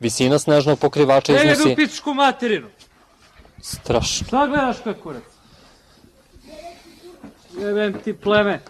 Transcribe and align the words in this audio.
Visina 0.00 0.38
snažnog 0.38 0.78
pokrivača 0.78 1.32
iznosi... 1.32 1.72
u 1.72 1.76
pičku 1.76 2.14
materinu! 2.14 2.68
Strašno. 3.60 4.26
Šta 4.26 4.46
gledaš 4.46 4.76
kako 4.84 5.00
kurac? 5.02 5.22
Jebem 7.58 8.00
ti 8.04 8.12
pleme. 8.12 8.60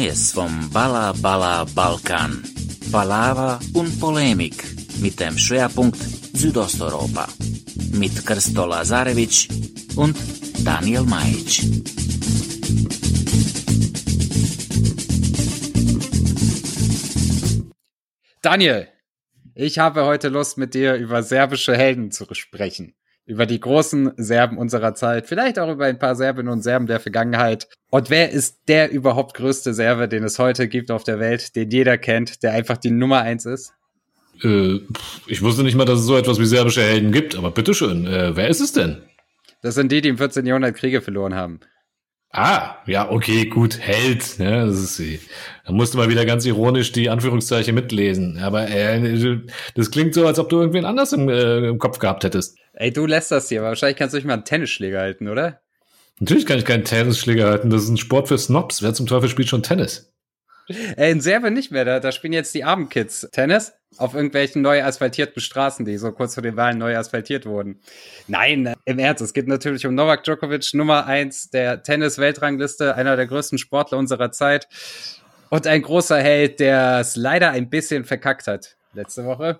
Neues 0.00 0.32
vom 0.32 0.70
Balla 0.70 1.12
Balla 1.20 1.66
Balkan. 1.74 2.42
Palaver 2.90 3.60
und 3.74 4.00
Polemik 4.00 4.64
mit 5.02 5.20
dem 5.20 5.36
Schwerpunkt 5.36 5.98
Südosteuropa. 6.32 7.28
Mit 7.92 8.24
Krsto 8.24 8.64
Lazarevic 8.64 9.48
und 9.96 10.16
Daniel 10.64 11.02
Majic. 11.02 11.60
Daniel, 18.40 18.88
ich 19.54 19.78
habe 19.78 20.06
heute 20.06 20.28
Lust, 20.28 20.56
mit 20.56 20.72
dir 20.72 20.94
über 20.94 21.22
serbische 21.22 21.76
Helden 21.76 22.10
zu 22.10 22.24
sprechen. 22.32 22.94
Über 23.30 23.46
die 23.46 23.60
großen 23.60 24.10
Serben 24.16 24.58
unserer 24.58 24.96
Zeit, 24.96 25.28
vielleicht 25.28 25.60
auch 25.60 25.70
über 25.70 25.84
ein 25.84 26.00
paar 26.00 26.16
Serbinnen 26.16 26.52
und 26.52 26.62
Serben 26.62 26.88
der 26.88 26.98
Vergangenheit. 26.98 27.68
Und 27.88 28.10
wer 28.10 28.32
ist 28.32 28.58
der 28.66 28.90
überhaupt 28.90 29.34
größte 29.34 29.72
Serbe, 29.72 30.08
den 30.08 30.24
es 30.24 30.40
heute 30.40 30.66
gibt 30.66 30.90
auf 30.90 31.04
der 31.04 31.20
Welt, 31.20 31.54
den 31.54 31.70
jeder 31.70 31.96
kennt, 31.96 32.42
der 32.42 32.54
einfach 32.54 32.76
die 32.76 32.90
Nummer 32.90 33.20
eins 33.20 33.46
ist? 33.46 33.72
Äh, 34.42 34.80
ich 35.28 35.42
wusste 35.42 35.62
nicht 35.62 35.76
mal, 35.76 35.84
dass 35.84 36.00
es 36.00 36.06
so 36.06 36.16
etwas 36.16 36.40
wie 36.40 36.44
serbische 36.44 36.82
Helden 36.82 37.12
gibt, 37.12 37.36
aber 37.36 37.52
bitteschön, 37.52 38.04
äh, 38.04 38.34
wer 38.34 38.48
ist 38.48 38.60
es 38.60 38.72
denn? 38.72 39.00
Das 39.62 39.76
sind 39.76 39.92
die, 39.92 40.00
die 40.00 40.08
im 40.08 40.18
14. 40.18 40.44
Jahrhundert 40.44 40.74
Kriege 40.74 41.00
verloren 41.00 41.36
haben. 41.36 41.60
Ah, 42.32 42.76
ja, 42.86 43.10
okay, 43.10 43.46
gut, 43.46 43.80
Held, 43.80 44.38
ja, 44.38 44.64
das 44.64 44.78
ist 44.78 44.96
sie. 44.96 45.18
Da 45.66 45.72
musst 45.72 45.94
du 45.94 45.98
mal 45.98 46.08
wieder 46.08 46.24
ganz 46.24 46.46
ironisch 46.46 46.92
die 46.92 47.10
Anführungszeichen 47.10 47.74
mitlesen. 47.74 48.38
Aber 48.38 48.68
äh, 48.68 49.40
das 49.74 49.90
klingt 49.90 50.14
so, 50.14 50.26
als 50.26 50.38
ob 50.38 50.48
du 50.48 50.60
irgendwen 50.60 50.84
anders 50.84 51.12
im, 51.12 51.28
äh, 51.28 51.68
im 51.68 51.78
Kopf 51.78 51.98
gehabt 51.98 52.22
hättest. 52.22 52.56
Ey, 52.74 52.92
du 52.92 53.04
lässt 53.04 53.32
das 53.32 53.48
hier, 53.48 53.60
aber 53.60 53.70
wahrscheinlich 53.70 53.98
kannst 53.98 54.14
du 54.14 54.18
dich 54.18 54.26
mal 54.26 54.34
einen 54.34 54.44
Tennisschläger 54.44 55.00
halten, 55.00 55.26
oder? 55.26 55.60
Natürlich 56.20 56.46
kann 56.46 56.58
ich 56.58 56.64
keinen 56.64 56.84
Tennisschläger 56.84 57.48
halten, 57.48 57.70
das 57.70 57.82
ist 57.82 57.88
ein 57.88 57.96
Sport 57.96 58.28
für 58.28 58.38
Snobs. 58.38 58.80
Wer 58.80 58.94
zum 58.94 59.06
Teufel 59.06 59.28
spielt 59.28 59.48
schon 59.48 59.64
Tennis? 59.64 60.09
In 60.96 61.20
Serbien 61.20 61.54
nicht 61.54 61.70
mehr, 61.70 61.84
da, 61.84 62.00
da 62.00 62.12
spielen 62.12 62.32
jetzt 62.32 62.54
die 62.54 62.64
Abendkids 62.64 63.28
Tennis 63.32 63.72
auf 63.96 64.14
irgendwelchen 64.14 64.62
neu 64.62 64.82
asphaltierten 64.82 65.42
Straßen, 65.42 65.84
die 65.84 65.98
so 65.98 66.12
kurz 66.12 66.34
vor 66.34 66.42
den 66.42 66.56
Wahlen 66.56 66.78
neu 66.78 66.96
asphaltiert 66.96 67.46
wurden. 67.46 67.80
Nein, 68.28 68.66
äh, 68.66 68.74
im 68.84 68.98
Ernst, 68.98 69.22
es 69.22 69.32
geht 69.32 69.48
natürlich 69.48 69.86
um 69.86 69.94
Novak 69.94 70.24
Djokovic, 70.24 70.74
Nummer 70.74 71.06
eins 71.06 71.50
der 71.50 71.82
Tennis-Weltrangliste, 71.82 72.94
einer 72.94 73.16
der 73.16 73.26
größten 73.26 73.58
Sportler 73.58 73.98
unserer 73.98 74.30
Zeit 74.30 74.68
und 75.48 75.66
ein 75.66 75.82
großer 75.82 76.18
Held, 76.18 76.60
der 76.60 77.00
es 77.00 77.16
leider 77.16 77.50
ein 77.50 77.68
bisschen 77.68 78.04
verkackt 78.04 78.46
hat 78.46 78.76
letzte 78.94 79.24
Woche. 79.24 79.58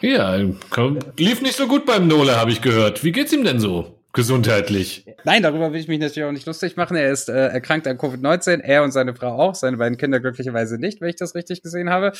Ja, 0.00 0.38
komm, 0.70 0.98
lief 1.18 1.40
nicht 1.40 1.56
so 1.56 1.66
gut 1.66 1.86
beim 1.86 2.06
Nole, 2.06 2.36
habe 2.36 2.50
ich 2.50 2.60
gehört. 2.60 3.04
Wie 3.04 3.12
geht's 3.12 3.32
ihm 3.32 3.44
denn 3.44 3.60
so? 3.60 3.95
Gesundheitlich. 4.16 5.04
Nein, 5.24 5.42
darüber 5.42 5.74
will 5.74 5.78
ich 5.78 5.88
mich 5.88 5.98
natürlich 5.98 6.26
auch 6.26 6.32
nicht 6.32 6.46
lustig 6.46 6.74
machen. 6.78 6.96
Er 6.96 7.12
ist 7.12 7.28
äh, 7.28 7.48
erkrankt 7.48 7.86
an 7.86 7.98
Covid-19, 7.98 8.62
er 8.62 8.82
und 8.82 8.90
seine 8.90 9.14
Frau 9.14 9.38
auch, 9.38 9.54
seine 9.54 9.76
beiden 9.76 9.98
Kinder 9.98 10.20
glücklicherweise 10.20 10.78
nicht, 10.78 11.02
wenn 11.02 11.10
ich 11.10 11.16
das 11.16 11.34
richtig 11.34 11.60
gesehen 11.60 11.90
habe. 11.90 12.12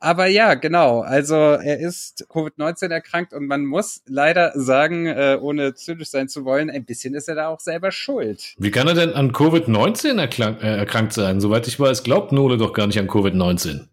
Aber 0.00 0.28
ja, 0.28 0.54
genau. 0.54 1.02
Also 1.02 1.34
er 1.34 1.78
ist 1.78 2.26
Covid-19 2.30 2.88
erkrankt 2.88 3.34
und 3.34 3.46
man 3.46 3.66
muss 3.66 4.00
leider 4.06 4.52
sagen, 4.54 5.04
äh, 5.04 5.36
ohne 5.38 5.74
zynisch 5.74 6.08
sein 6.08 6.30
zu 6.30 6.46
wollen, 6.46 6.70
ein 6.70 6.86
bisschen 6.86 7.12
ist 7.12 7.28
er 7.28 7.34
da 7.34 7.48
auch 7.48 7.60
selber 7.60 7.92
schuld. 7.92 8.54
Wie 8.56 8.70
kann 8.70 8.88
er 8.88 8.94
denn 8.94 9.12
an 9.12 9.32
Covid-19 9.32 10.18
erkrank, 10.18 10.62
äh, 10.62 10.78
erkrankt 10.78 11.12
sein? 11.12 11.42
Soweit 11.42 11.68
ich 11.68 11.78
weiß, 11.78 12.02
glaubt 12.02 12.32
Nole 12.32 12.56
doch 12.56 12.72
gar 12.72 12.86
nicht 12.86 12.98
an 12.98 13.08
Covid-19. 13.08 13.88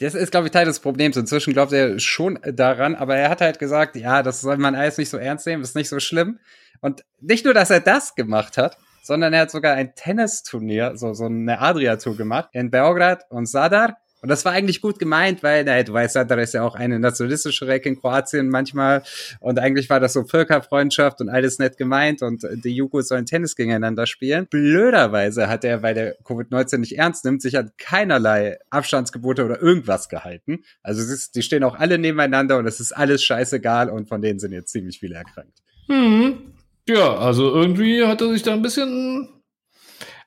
Das 0.00 0.14
ist, 0.14 0.30
glaube 0.30 0.46
ich, 0.46 0.52
Teil 0.52 0.64
des 0.64 0.80
Problems. 0.80 1.16
Inzwischen 1.16 1.52
glaubt 1.52 1.72
er 1.72 1.98
schon 1.98 2.38
daran, 2.44 2.94
aber 2.94 3.16
er 3.16 3.28
hat 3.28 3.40
halt 3.40 3.58
gesagt, 3.58 3.96
ja, 3.96 4.22
das 4.22 4.40
soll 4.40 4.58
man 4.58 4.74
alles 4.74 4.98
nicht 4.98 5.10
so 5.10 5.16
ernst 5.16 5.46
nehmen, 5.46 5.62
ist 5.62 5.74
nicht 5.74 5.88
so 5.88 6.00
schlimm. 6.00 6.38
Und 6.80 7.04
nicht 7.20 7.44
nur, 7.44 7.54
dass 7.54 7.70
er 7.70 7.80
das 7.80 8.14
gemacht 8.14 8.58
hat, 8.58 8.76
sondern 9.02 9.32
er 9.32 9.42
hat 9.42 9.50
sogar 9.50 9.74
ein 9.74 9.94
Tennisturnier, 9.94 10.96
so, 10.96 11.14
so 11.14 11.26
eine 11.26 11.60
Adria-Tour 11.60 12.16
gemacht 12.16 12.48
in 12.52 12.70
Beograd 12.70 13.24
und 13.30 13.46
Sadar. 13.46 13.98
Und 14.26 14.30
das 14.30 14.44
war 14.44 14.50
eigentlich 14.50 14.80
gut 14.80 14.98
gemeint, 14.98 15.44
weil, 15.44 15.62
naja, 15.62 15.84
du 15.84 15.92
weißt, 15.92 16.14
Sadar 16.14 16.38
ist 16.38 16.52
ja 16.52 16.64
auch 16.64 16.74
eine 16.74 16.98
nationalistische 16.98 17.68
Recke 17.68 17.88
in 17.88 18.00
Kroatien 18.00 18.48
manchmal. 18.48 19.04
Und 19.38 19.60
eigentlich 19.60 19.88
war 19.88 20.00
das 20.00 20.14
so 20.14 20.24
Völkerfreundschaft 20.24 21.20
und 21.20 21.28
alles 21.28 21.60
nett 21.60 21.76
gemeint 21.76 22.22
und 22.22 22.44
die 22.64 22.74
Jugos 22.74 23.06
sollen 23.06 23.24
Tennis 23.24 23.54
gegeneinander 23.54 24.04
spielen. 24.08 24.48
Blöderweise 24.50 25.48
hat 25.48 25.62
er, 25.62 25.84
weil 25.84 25.94
der 25.94 26.18
Covid-19 26.24 26.78
nicht 26.78 26.98
ernst 26.98 27.24
nimmt, 27.24 27.40
sich 27.40 27.56
an 27.56 27.70
keinerlei 27.78 28.58
Abstandsgebote 28.68 29.44
oder 29.44 29.62
irgendwas 29.62 30.08
gehalten. 30.08 30.64
Also 30.82 31.02
ist, 31.02 31.36
die 31.36 31.42
stehen 31.42 31.62
auch 31.62 31.76
alle 31.76 31.96
nebeneinander 31.96 32.58
und 32.58 32.66
es 32.66 32.80
ist 32.80 32.90
alles 32.90 33.22
scheißegal 33.22 33.88
und 33.90 34.08
von 34.08 34.22
denen 34.22 34.40
sind 34.40 34.50
jetzt 34.50 34.72
ziemlich 34.72 34.98
viele 34.98 35.14
erkrankt. 35.14 35.56
Hm. 35.86 36.52
Ja, 36.88 37.16
also 37.16 37.54
irgendwie 37.54 38.04
hat 38.04 38.20
er 38.22 38.32
sich 38.32 38.42
da 38.42 38.54
ein 38.54 38.62
bisschen. 38.62 39.35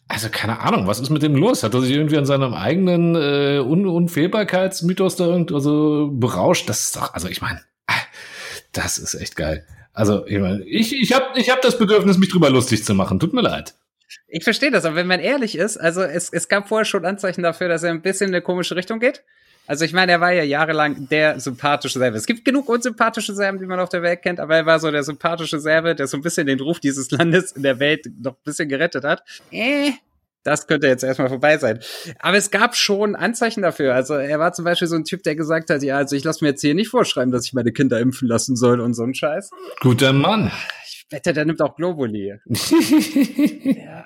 Also 0.10 0.28
keine 0.32 0.60
Ahnung, 0.60 0.88
was 0.88 1.00
ist 1.00 1.12
mit 1.12 1.22
dem 1.22 1.36
los? 1.36 1.64
Hat 1.64 1.76
er 1.76 1.82
sich 1.82 1.92
irgendwie 1.92 2.18
an 2.18 2.26
seinem 2.26 2.56
eigenen 2.56 3.16
äh, 3.16 3.60
Un 3.60 3.86
Unfehlbarkeitsmythos 3.86 5.16
da 5.16 5.28
irgendwie 5.28 5.54
also 5.54 6.10
berauscht? 6.12 6.68
Das 6.68 6.82
ist 6.82 6.96
doch, 6.96 7.14
also 7.14 7.30
ich 7.30 7.42
meine, 7.42 7.62
das 8.72 8.98
ist 8.98 9.14
echt 9.14 9.36
geil. 9.36 9.66
Also 9.94 10.26
ich 10.26 10.40
meine, 10.40 10.64
ich, 10.64 11.00
ich 11.00 11.14
habe 11.14 11.40
ich 11.40 11.52
hab 11.52 11.62
das 11.62 11.78
Bedürfnis, 11.78 12.18
mich 12.18 12.30
drüber 12.30 12.50
lustig 12.50 12.84
zu 12.84 12.96
machen. 12.96 13.20
Tut 13.20 13.34
mir 13.34 13.42
leid. 13.42 13.76
Ich 14.28 14.44
verstehe 14.44 14.72
das, 14.72 14.86
aber 14.86 14.96
wenn 14.96 15.08
man 15.08 15.20
ehrlich 15.20 15.56
ist, 15.56 15.78
also 15.78 16.02
es, 16.02 16.30
es 16.34 16.48
gab 16.48 16.68
vorher 16.68 16.86
schon 16.86 17.06
Anzeichen 17.06 17.44
dafür, 17.44 17.68
dass 17.68 17.84
er 17.84 17.92
ein 17.92 18.02
bisschen 18.02 18.30
in 18.30 18.36
eine 18.36 18.42
komische 18.42 18.76
Richtung 18.76 19.00
geht. 19.00 19.24
Also 19.70 19.86
ich 19.86 19.94
meine, 19.94 20.12
er 20.14 20.20
war 20.20 20.32
ja 20.32 20.42
jahrelang 20.42 21.08
der 21.10 21.40
sympathische 21.40 22.00
Serbe. 22.00 22.18
Es 22.18 22.26
gibt 22.26 22.44
genug 22.44 22.68
unsympathische 22.68 23.36
Serben, 23.36 23.60
die 23.60 23.68
man 23.68 23.80
auf 23.80 23.90
der 23.90 24.02
Welt 24.02 24.24
kennt, 24.24 24.40
aber 24.40 24.56
er 24.56 24.66
war 24.66 24.80
so 24.80 24.90
der 24.90 25.04
sympathische 25.04 25.60
Serbe, 25.60 25.94
der 25.94 26.08
so 26.08 26.18
ein 26.18 26.24
bisschen 26.24 26.48
den 26.48 26.60
Ruf 26.60 26.80
dieses 26.80 27.12
Landes 27.12 27.52
in 27.52 27.62
der 27.62 27.78
Welt 27.78 28.10
noch 28.20 28.32
ein 28.32 28.44
bisschen 28.44 28.68
gerettet 28.68 29.04
hat. 29.04 29.22
Äh, 29.52 29.92
das 30.42 30.66
könnte 30.66 30.88
jetzt 30.88 31.04
erstmal 31.04 31.30
vorbei 31.30 31.60
sein. 31.60 31.82
Aber 32.18 32.36
es 32.36 32.50
gab 32.50 32.76
schon 32.76 33.16
Anzeichen 33.16 33.62
dafür. 33.62 33.94
Also 33.94 34.16
er 34.16 34.40
war 34.40 34.54
zum 34.54 34.66
Beispiel 34.66 34.88
so 34.88 34.96
ein 34.96 35.04
Typ, 35.04 35.22
der 35.22 35.36
gesagt 35.36 35.70
hat, 35.70 35.84
ja, 35.84 35.98
also 35.98 36.16
ich 36.16 36.24
lasse 36.24 36.44
mir 36.44 36.50
jetzt 36.50 36.62
hier 36.62 36.74
nicht 36.74 36.90
vorschreiben, 36.90 37.32
dass 37.32 37.46
ich 37.46 37.54
meine 37.54 37.72
Kinder 37.72 38.00
impfen 38.00 38.28
lassen 38.28 38.56
soll 38.56 38.80
und 38.80 38.96
so 38.96 39.04
ein 39.04 39.14
Scheiß. 39.14 39.52
Guter 39.82 40.14
Mann. 40.14 40.52
Wette, 41.12 41.34
der 41.34 41.44
nimmt 41.44 41.60
auch 41.62 41.76
Globuli. 41.76 42.36
ja. 43.66 44.06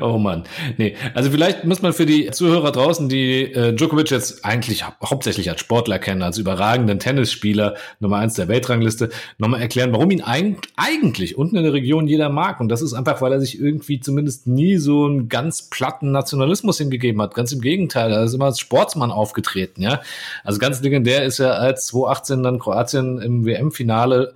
Oh 0.00 0.18
Mann. 0.18 0.42
Nee, 0.78 0.96
also 1.14 1.30
vielleicht 1.30 1.64
muss 1.64 1.80
man 1.80 1.92
für 1.92 2.06
die 2.06 2.28
Zuhörer 2.32 2.72
draußen, 2.72 3.08
die 3.08 3.52
äh, 3.52 3.72
Djokovic 3.72 4.10
jetzt 4.10 4.44
eigentlich 4.44 4.84
hau 4.84 4.92
hauptsächlich 5.04 5.48
als 5.48 5.60
Sportler 5.60 6.00
kennen, 6.00 6.22
als 6.22 6.38
überragenden 6.38 6.98
Tennisspieler, 6.98 7.76
Nummer 8.00 8.16
eins 8.16 8.34
der 8.34 8.48
Weltrangliste, 8.48 9.10
nochmal 9.38 9.60
erklären, 9.60 9.92
warum 9.92 10.10
ihn 10.10 10.22
eig 10.22 10.56
eigentlich 10.76 11.38
unten 11.38 11.56
in 11.56 11.62
der 11.62 11.72
Region 11.72 12.08
jeder 12.08 12.30
mag. 12.30 12.58
Und 12.58 12.68
das 12.68 12.82
ist 12.82 12.94
einfach, 12.94 13.22
weil 13.22 13.32
er 13.32 13.40
sich 13.40 13.60
irgendwie 13.60 14.00
zumindest 14.00 14.48
nie 14.48 14.78
so 14.78 15.04
einen 15.04 15.28
ganz 15.28 15.70
platten 15.70 16.10
Nationalismus 16.10 16.78
hingegeben 16.78 17.22
hat. 17.22 17.34
Ganz 17.34 17.52
im 17.52 17.60
Gegenteil, 17.60 18.10
er 18.10 18.24
ist 18.24 18.34
immer 18.34 18.46
als 18.46 18.58
Sportsmann 18.58 19.12
aufgetreten, 19.12 19.82
ja. 19.82 20.00
Also 20.42 20.58
ganz 20.58 20.82
legendär 20.82 21.24
ist 21.24 21.38
er 21.38 21.60
als 21.60 21.86
2018 21.86 22.42
dann 22.42 22.58
Kroatien 22.58 23.20
im 23.20 23.44
WM-Finale 23.46 24.34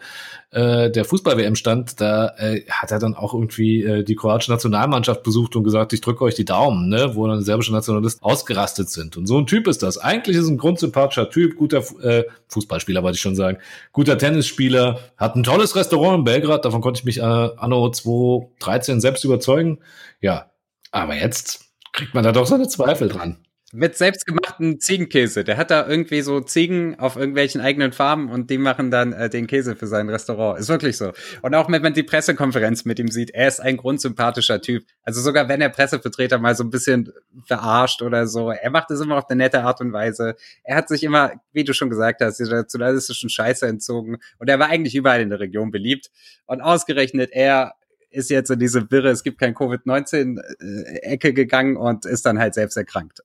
äh, 0.51 0.91
der 0.91 1.05
Fußball-WM 1.05 1.57
stand, 1.57 2.01
da 2.01 2.35
äh, 2.39 2.63
hat 2.71 2.91
er 2.91 2.99
dann 2.99 3.15
auch 3.15 3.35
irgendwie 3.35 3.83
äh, 3.83 4.03
die 4.03 4.15
kroatische 4.15 4.51
Nationalmannschaft 4.51 5.23
besucht 5.23 5.55
und 5.57 5.65
gesagt, 5.65 5.93
ich 5.93 6.01
drücke 6.01 6.25
euch 6.25 6.35
die 6.35 6.47
Daumen, 6.47 6.89
ne, 6.89 7.15
wo 7.15 7.27
dann 7.27 7.43
serbische 7.43 7.73
Nationalisten 7.73 8.23
ausgerastet 8.23 8.89
sind. 8.89 9.17
Und 9.17 9.27
so 9.27 9.37
ein 9.37 9.47
Typ 9.47 9.67
ist 9.67 9.83
das. 9.83 9.99
Eigentlich 9.99 10.37
ist 10.37 10.49
ein 10.49 10.57
grundsympathischer 10.57 11.29
Typ, 11.29 11.57
guter 11.57 11.83
äh, 12.03 12.25
Fußballspieler, 12.49 13.03
wollte 13.03 13.17
ich 13.17 13.21
schon 13.21 13.37
sagen, 13.37 13.59
guter 13.93 14.17
Tennisspieler, 14.17 15.01
hat 15.19 15.37
ein 15.37 15.43
tolles 15.43 15.77
Restaurant 15.77 16.21
in 16.21 16.25
Belgrad, 16.25 16.65
davon 16.65 16.81
konnte 16.81 17.01
ich 17.01 17.05
mich 17.05 17.19
äh, 17.19 17.23
anno 17.23 17.91
2013 17.91 19.01
selbst 19.01 19.25
überzeugen. 19.25 19.81
Ja, 20.21 20.51
aber 20.93 21.15
jetzt 21.15 21.67
kriegt 21.93 22.15
man 22.15 22.25
da 22.25 22.33
doch 22.33 22.47
seine 22.47 22.69
Zweifel 22.69 23.09
dran. 23.09 23.37
Mit 23.75 23.99
selbstgemachten 23.99 24.81
Ziegenkäse. 24.81 25.45
Der 25.45 25.59
hat 25.59 25.71
da 25.71 25.87
irgendwie 25.87 26.23
so 26.23 26.41
Ziegen 26.41 26.99
auf 26.99 27.17
irgendwelchen 27.17 27.61
eigenen 27.61 27.93
Farmen 27.93 28.31
und 28.31 28.49
die 28.49 28.57
machen 28.57 28.91
dann 28.91 29.13
äh, 29.13 29.29
den 29.29 29.47
Käse 29.47 29.77
für 29.77 29.87
sein 29.87 30.09
Restaurant. 30.09 30.59
Ist 30.59 30.71
wirklich 30.71 30.97
so. 30.97 31.13
Und 31.43 31.55
auch 31.55 31.71
wenn 31.71 31.83
man 31.83 31.93
die 31.93 32.03
Pressekonferenz 32.03 32.87
mit 32.87 32.99
ihm 32.99 33.09
sieht, 33.09 33.29
er 33.29 33.47
ist 33.47 33.61
ein 33.61 33.77
grundsympathischer 33.77 34.63
Typ. 34.63 34.85
Also 35.03 35.21
sogar 35.21 35.51
wenn 35.51 35.61
der 35.61 35.69
Pressevertreter 35.69 36.39
mal 36.39 36.55
so 36.55 36.65
ein 36.65 36.71
bisschen 36.71 37.13
verarscht 37.45 38.01
oder 38.01 38.27
so, 38.27 38.51
er 38.51 38.71
macht 38.71 38.91
es 38.91 39.03
immer 39.03 39.19
auf 39.19 39.29
eine 39.29 39.37
nette 39.37 39.63
Art 39.63 39.83
und 39.83 39.93
Weise. 39.93 40.37
Er 40.65 40.75
hat 40.75 40.89
sich 40.89 41.05
immer, 41.05 41.33
wie 41.53 41.65
du 41.65 41.75
schon 41.75 41.91
gesagt 41.91 42.23
hast, 42.23 42.39
dieser 42.39 42.57
nationalistischen 42.57 43.29
Scheiße 43.29 43.67
entzogen 43.67 44.17
und 44.39 44.49
er 44.49 44.59
war 44.59 44.71
eigentlich 44.71 44.95
überall 44.95 45.21
in 45.21 45.29
der 45.29 45.41
Region 45.41 45.71
beliebt. 45.71 46.11
Und 46.47 46.63
ausgerechnet 46.63 47.33
er 47.33 47.75
ist 48.11 48.31
jetzt 48.31 48.51
in 48.51 48.59
diese 48.59 48.91
Wirre, 48.91 49.11
es 49.11 49.23
gibt 49.23 49.39
kein 49.39 49.55
Covid-19-Ecke 49.55 51.35
gegangen 51.35 51.77
und 51.77 52.07
ist 52.07 52.25
dann 52.25 52.39
halt 52.39 52.55
selbst 52.55 52.79
erkrankt. 52.79 53.21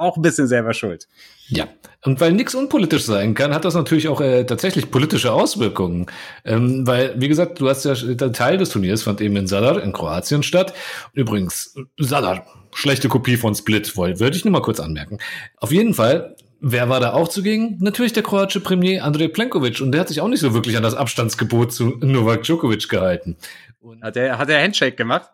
Auch 0.00 0.16
ein 0.16 0.22
bisschen 0.22 0.46
selber 0.46 0.72
schuld. 0.72 1.08
Ja, 1.48 1.68
und 2.02 2.22
weil 2.22 2.32
nichts 2.32 2.54
unpolitisch 2.54 3.04
sein 3.04 3.34
kann, 3.34 3.52
hat 3.52 3.66
das 3.66 3.74
natürlich 3.74 4.08
auch 4.08 4.22
äh, 4.22 4.44
tatsächlich 4.44 4.90
politische 4.90 5.30
Auswirkungen. 5.30 6.06
Ähm, 6.42 6.86
weil, 6.86 7.20
wie 7.20 7.28
gesagt, 7.28 7.60
du 7.60 7.68
hast 7.68 7.84
ja, 7.84 7.92
der 7.94 8.32
Teil 8.32 8.56
des 8.56 8.70
Turniers 8.70 9.02
fand 9.02 9.20
eben 9.20 9.36
in 9.36 9.46
Zadar 9.46 9.82
in 9.82 9.92
Kroatien 9.92 10.42
statt. 10.42 10.72
Übrigens, 11.12 11.74
Zadar, 12.02 12.46
schlechte 12.72 13.08
Kopie 13.08 13.36
von 13.36 13.54
Split, 13.54 13.94
würde 13.94 14.34
ich 14.34 14.42
nur 14.42 14.52
mal 14.52 14.62
kurz 14.62 14.80
anmerken. 14.80 15.18
Auf 15.58 15.70
jeden 15.70 15.92
Fall, 15.92 16.34
wer 16.60 16.88
war 16.88 17.00
da 17.00 17.12
auch 17.12 17.28
zugegen? 17.28 17.76
Natürlich 17.80 18.14
der 18.14 18.22
kroatische 18.22 18.60
Premier 18.60 19.04
Andrej 19.04 19.28
Plenkovic. 19.28 19.82
Und 19.82 19.92
der 19.92 20.00
hat 20.00 20.08
sich 20.08 20.22
auch 20.22 20.28
nicht 20.28 20.40
so 20.40 20.54
wirklich 20.54 20.78
an 20.78 20.82
das 20.82 20.94
Abstandsgebot 20.94 21.74
zu 21.74 21.98
Novak 22.00 22.44
Djokovic 22.44 22.88
gehalten. 22.88 23.36
Und 23.80 24.02
Hat 24.02 24.16
er, 24.16 24.38
hat 24.38 24.48
er 24.48 24.62
Handshake 24.62 24.96
gemacht? 24.96 25.28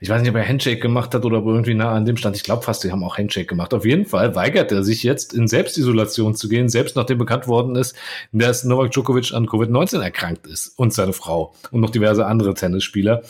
Ich 0.00 0.08
weiß 0.08 0.20
nicht, 0.20 0.30
ob 0.30 0.36
er 0.36 0.46
Handshake 0.46 0.80
gemacht 0.80 1.14
hat 1.14 1.24
oder 1.24 1.38
ob 1.38 1.46
er 1.46 1.52
irgendwie 1.52 1.74
nah 1.74 1.92
an 1.92 2.04
dem 2.04 2.16
stand. 2.16 2.36
Ich 2.36 2.42
glaube 2.42 2.62
fast, 2.62 2.84
die 2.84 2.92
haben 2.92 3.04
auch 3.04 3.18
Handshake 3.18 3.46
gemacht. 3.46 3.74
Auf 3.74 3.84
jeden 3.84 4.06
Fall 4.06 4.34
weigert 4.34 4.72
er 4.72 4.82
sich 4.82 5.02
jetzt 5.02 5.32
in 5.32 5.48
Selbstisolation 5.48 6.34
zu 6.34 6.48
gehen, 6.48 6.68
selbst 6.68 6.96
nachdem 6.96 7.18
bekannt 7.18 7.48
worden 7.48 7.76
ist, 7.76 7.96
dass 8.32 8.64
Novak 8.64 8.92
Djokovic 8.92 9.32
an 9.32 9.46
Covid-19 9.46 10.00
erkrankt 10.00 10.46
ist 10.46 10.78
und 10.78 10.92
seine 10.92 11.12
Frau 11.12 11.54
und 11.70 11.80
noch 11.80 11.90
diverse 11.90 12.26
andere 12.26 12.54
Tennisspieler. 12.54 13.22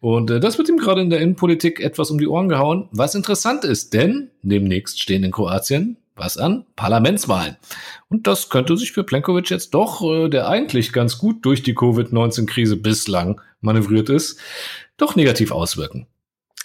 Und 0.00 0.30
äh, 0.30 0.40
das 0.40 0.58
wird 0.58 0.68
ihm 0.68 0.78
gerade 0.78 1.00
in 1.00 1.10
der 1.10 1.20
Innenpolitik 1.20 1.80
etwas 1.80 2.10
um 2.10 2.18
die 2.18 2.28
Ohren 2.28 2.48
gehauen, 2.48 2.88
was 2.92 3.14
interessant 3.14 3.64
ist, 3.64 3.94
denn 3.94 4.30
demnächst 4.42 5.00
stehen 5.00 5.24
in 5.24 5.30
Kroatien 5.30 5.96
was 6.14 6.36
an? 6.36 6.64
Parlamentswahlen. 6.76 7.56
Und 8.08 8.26
das 8.26 8.48
könnte 8.50 8.76
sich 8.76 8.92
für 8.92 9.04
Plenkovic 9.04 9.50
jetzt 9.50 9.72
doch, 9.74 10.02
äh, 10.02 10.28
der 10.28 10.48
eigentlich 10.48 10.92
ganz 10.92 11.18
gut 11.18 11.44
durch 11.44 11.62
die 11.62 11.74
Covid-19-Krise 11.74 12.76
bislang 12.76 13.40
manövriert 13.60 14.10
ist, 14.10 14.38
doch 14.96 15.16
negativ 15.16 15.50
auswirken. 15.50 16.06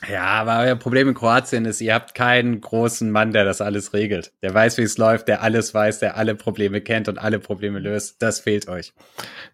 Ja, 0.07 0.25
aber 0.25 0.59
euer 0.59 0.75
Problem 0.75 1.07
in 1.07 1.15
Kroatien 1.15 1.65
ist, 1.65 1.81
ihr 1.81 1.95
habt 1.95 2.13
keinen 2.13 2.61
großen 2.61 3.09
Mann, 3.09 3.33
der 3.33 3.45
das 3.45 3.61
alles 3.61 3.93
regelt. 3.93 4.31
Der 4.43 4.53
weiß, 4.53 4.77
wie 4.77 4.83
es 4.83 4.99
läuft, 4.99 5.27
der 5.27 5.41
alles 5.41 5.73
weiß, 5.73 5.99
der 5.99 6.17
alle 6.17 6.35
Probleme 6.35 6.81
kennt 6.81 7.07
und 7.07 7.17
alle 7.17 7.39
Probleme 7.39 7.79
löst. 7.79 8.21
Das 8.21 8.39
fehlt 8.39 8.67
euch. 8.67 8.93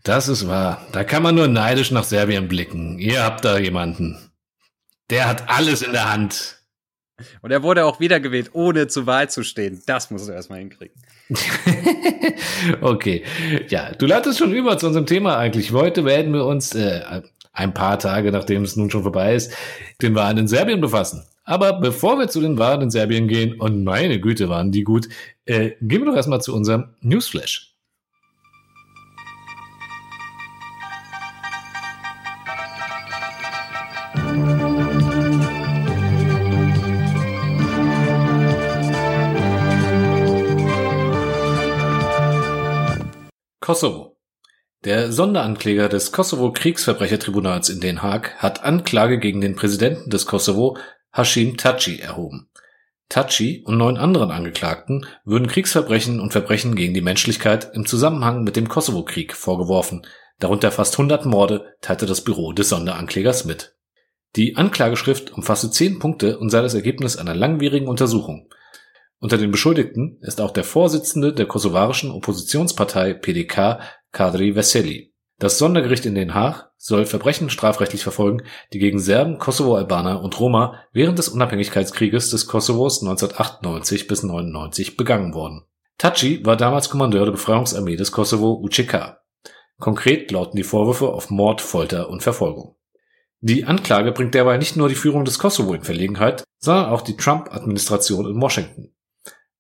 Das 0.04 0.28
ist 0.28 0.48
wahr. 0.48 0.86
Da 0.92 1.06
kann 1.06 1.24
man 1.24 1.36
nur 1.36 1.48
neidisch 1.48 1.92
nach 1.92 2.04
Serbien 2.04 2.50
blicken. 2.50 3.00
Ihr 3.00 3.24
habt 3.24 3.46
da 3.46 3.58
jemanden. 3.58 4.18
Der 5.10 5.30
hat 5.30 5.50
alles 5.50 5.82
in 5.82 5.94
der 5.94 6.12
Hand. 6.12 6.58
Und 7.42 7.52
er 7.52 7.64
wurde 7.64 7.86
auch 7.86 8.02
wiedergewählt, 8.02 8.50
ohne 8.54 8.88
zur 8.88 9.06
Wahl 9.06 9.30
zu 9.30 9.44
stehen. 9.44 9.82
Das 9.86 10.12
musst 10.12 10.28
du 10.28 10.34
erstmal 10.34 10.60
hinkriegen. 10.60 10.96
okay. 12.82 13.24
Ja, 13.70 13.92
du 13.92 14.06
leitest 14.06 14.40
schon 14.40 14.54
über 14.54 14.78
zu 14.78 14.88
unserem 14.88 15.06
Thema 15.06 15.38
eigentlich. 15.38 15.72
Heute 15.72 16.04
werden 16.04 16.34
wir 16.34 16.46
uns 16.46 16.74
äh, 16.76 17.02
ein 17.54 17.74
paar 17.74 18.00
Tage, 18.00 18.32
nachdem 18.32 18.64
es 18.64 18.76
nun 18.76 18.90
schon 18.90 19.04
vorbei 19.04 19.36
ist, 19.36 19.54
den 20.02 20.16
Wahlen 20.16 20.40
in 20.40 20.48
Serbien 20.48 20.82
befassen. 20.82 21.24
Aber 21.46 21.74
bevor 21.80 22.18
wir 22.18 22.28
zu 22.28 22.42
den 22.42 22.58
Wahlen 22.58 22.82
in 22.82 22.92
Serbien 22.92 23.28
gehen, 23.28 23.60
und 23.60 23.84
meine 23.84 24.20
Güte, 24.20 24.50
waren 24.50 24.72
die 24.72 24.84
gut, 24.84 25.08
äh, 25.46 25.72
gehen 25.82 26.02
wir 26.02 26.06
doch 26.06 26.16
erstmal 26.16 26.42
zu 26.42 26.54
unserem 26.54 26.90
Newsflash. 27.02 27.70
Kosovo. 43.60 44.13
Der 44.84 45.14
Sonderankläger 45.14 45.88
des 45.88 46.12
Kosovo-Kriegsverbrechertribunals 46.12 47.70
in 47.70 47.80
Den 47.80 48.02
Haag 48.02 48.36
hat 48.40 48.66
Anklage 48.66 49.18
gegen 49.18 49.40
den 49.40 49.56
Präsidenten 49.56 50.10
des 50.10 50.26
Kosovo, 50.26 50.78
Hashim 51.14 51.56
Taci, 51.56 52.00
erhoben. 52.00 52.50
Taci 53.08 53.64
und 53.66 53.78
neun 53.78 53.96
anderen 53.96 54.30
Angeklagten 54.30 55.06
würden 55.24 55.48
Kriegsverbrechen 55.48 56.20
und 56.20 56.34
Verbrechen 56.34 56.76
gegen 56.76 56.94
die 56.94 57.00
Menschlichkeit 57.02 57.72
im 57.74 57.86
Zusammenhang 57.86 58.44
mit 58.44 58.58
dem 58.58 58.68
Kosovo-Krieg 58.68 59.34
vorgeworfen, 59.38 60.06
darunter 60.40 60.70
fast 60.70 60.96
100 60.96 61.26
Morde, 61.26 61.76
teilte 61.80 62.06
das 62.06 62.20
Büro 62.20 62.52
des 62.52 62.68
Sonderanklägers 62.68 63.46
mit. 63.46 63.78
Die 64.36 64.58
Anklageschrift 64.58 65.32
umfasste 65.32 65.72
zehn 65.72 66.00
Punkte 66.00 66.40
und 66.40 66.50
sei 66.50 66.62
das 66.62 66.74
Ergebnis 66.74 67.16
einer 67.16 67.36
langwierigen 67.36 67.88
Untersuchung. 67.88 68.50
Unter 69.20 69.38
den 69.38 69.52
Beschuldigten 69.52 70.18
ist 70.20 70.42
auch 70.42 70.52
der 70.52 70.66
Vorsitzende 70.66 71.32
der 71.32 71.46
kosovarischen 71.46 72.12
Oppositionspartei 72.12 73.14
PDK, 73.14 73.80
Kadri 74.14 74.56
Veseli. 74.56 75.12
Das 75.40 75.58
Sondergericht 75.58 76.06
in 76.06 76.14
Den 76.14 76.36
Haag 76.36 76.70
soll 76.78 77.08
Verbrechen 77.08 77.50
strafrechtlich 77.50 78.04
verfolgen, 78.04 78.44
die 78.72 78.78
gegen 78.78 79.00
Serben, 79.00 79.40
Kosovo-Albaner 79.40 80.22
und 80.22 80.40
Roma 80.40 80.76
während 80.94 81.18
des 81.18 81.30
Unabhängigkeitskrieges 81.30 82.30
des 82.30 82.46
Kosovos 82.46 83.02
1998 83.02 84.08
bis 84.08 84.22
99 84.22 84.98
begangen 84.98 85.34
wurden. 85.34 85.64
Taci 85.98 86.46
war 86.46 86.56
damals 86.56 86.92
Kommandeur 86.92 87.26
der 87.26 87.32
Befreiungsarmee 87.32 87.96
des 87.96 88.12
Kosovo 88.12 88.62
UCK. 88.64 89.18
Konkret 89.80 90.32
lauten 90.32 90.58
die 90.58 90.64
Vorwürfe 90.64 91.08
auf 91.10 91.32
Mord, 91.32 91.60
Folter 91.60 92.10
und 92.10 92.22
Verfolgung. 92.22 92.76
Die 93.42 93.66
Anklage 93.66 94.12
bringt 94.12 94.36
derweil 94.36 94.60
nicht 94.60 94.78
nur 94.78 94.90
die 94.90 94.96
Führung 94.96 95.26
des 95.26 95.40
Kosovo 95.40 95.74
in 95.74 95.82
Verlegenheit, 95.82 96.44
sondern 96.60 96.86
auch 96.86 97.02
die 97.02 97.18
Trump-Administration 97.18 98.28
in 98.28 98.40
Washington. 98.40 98.93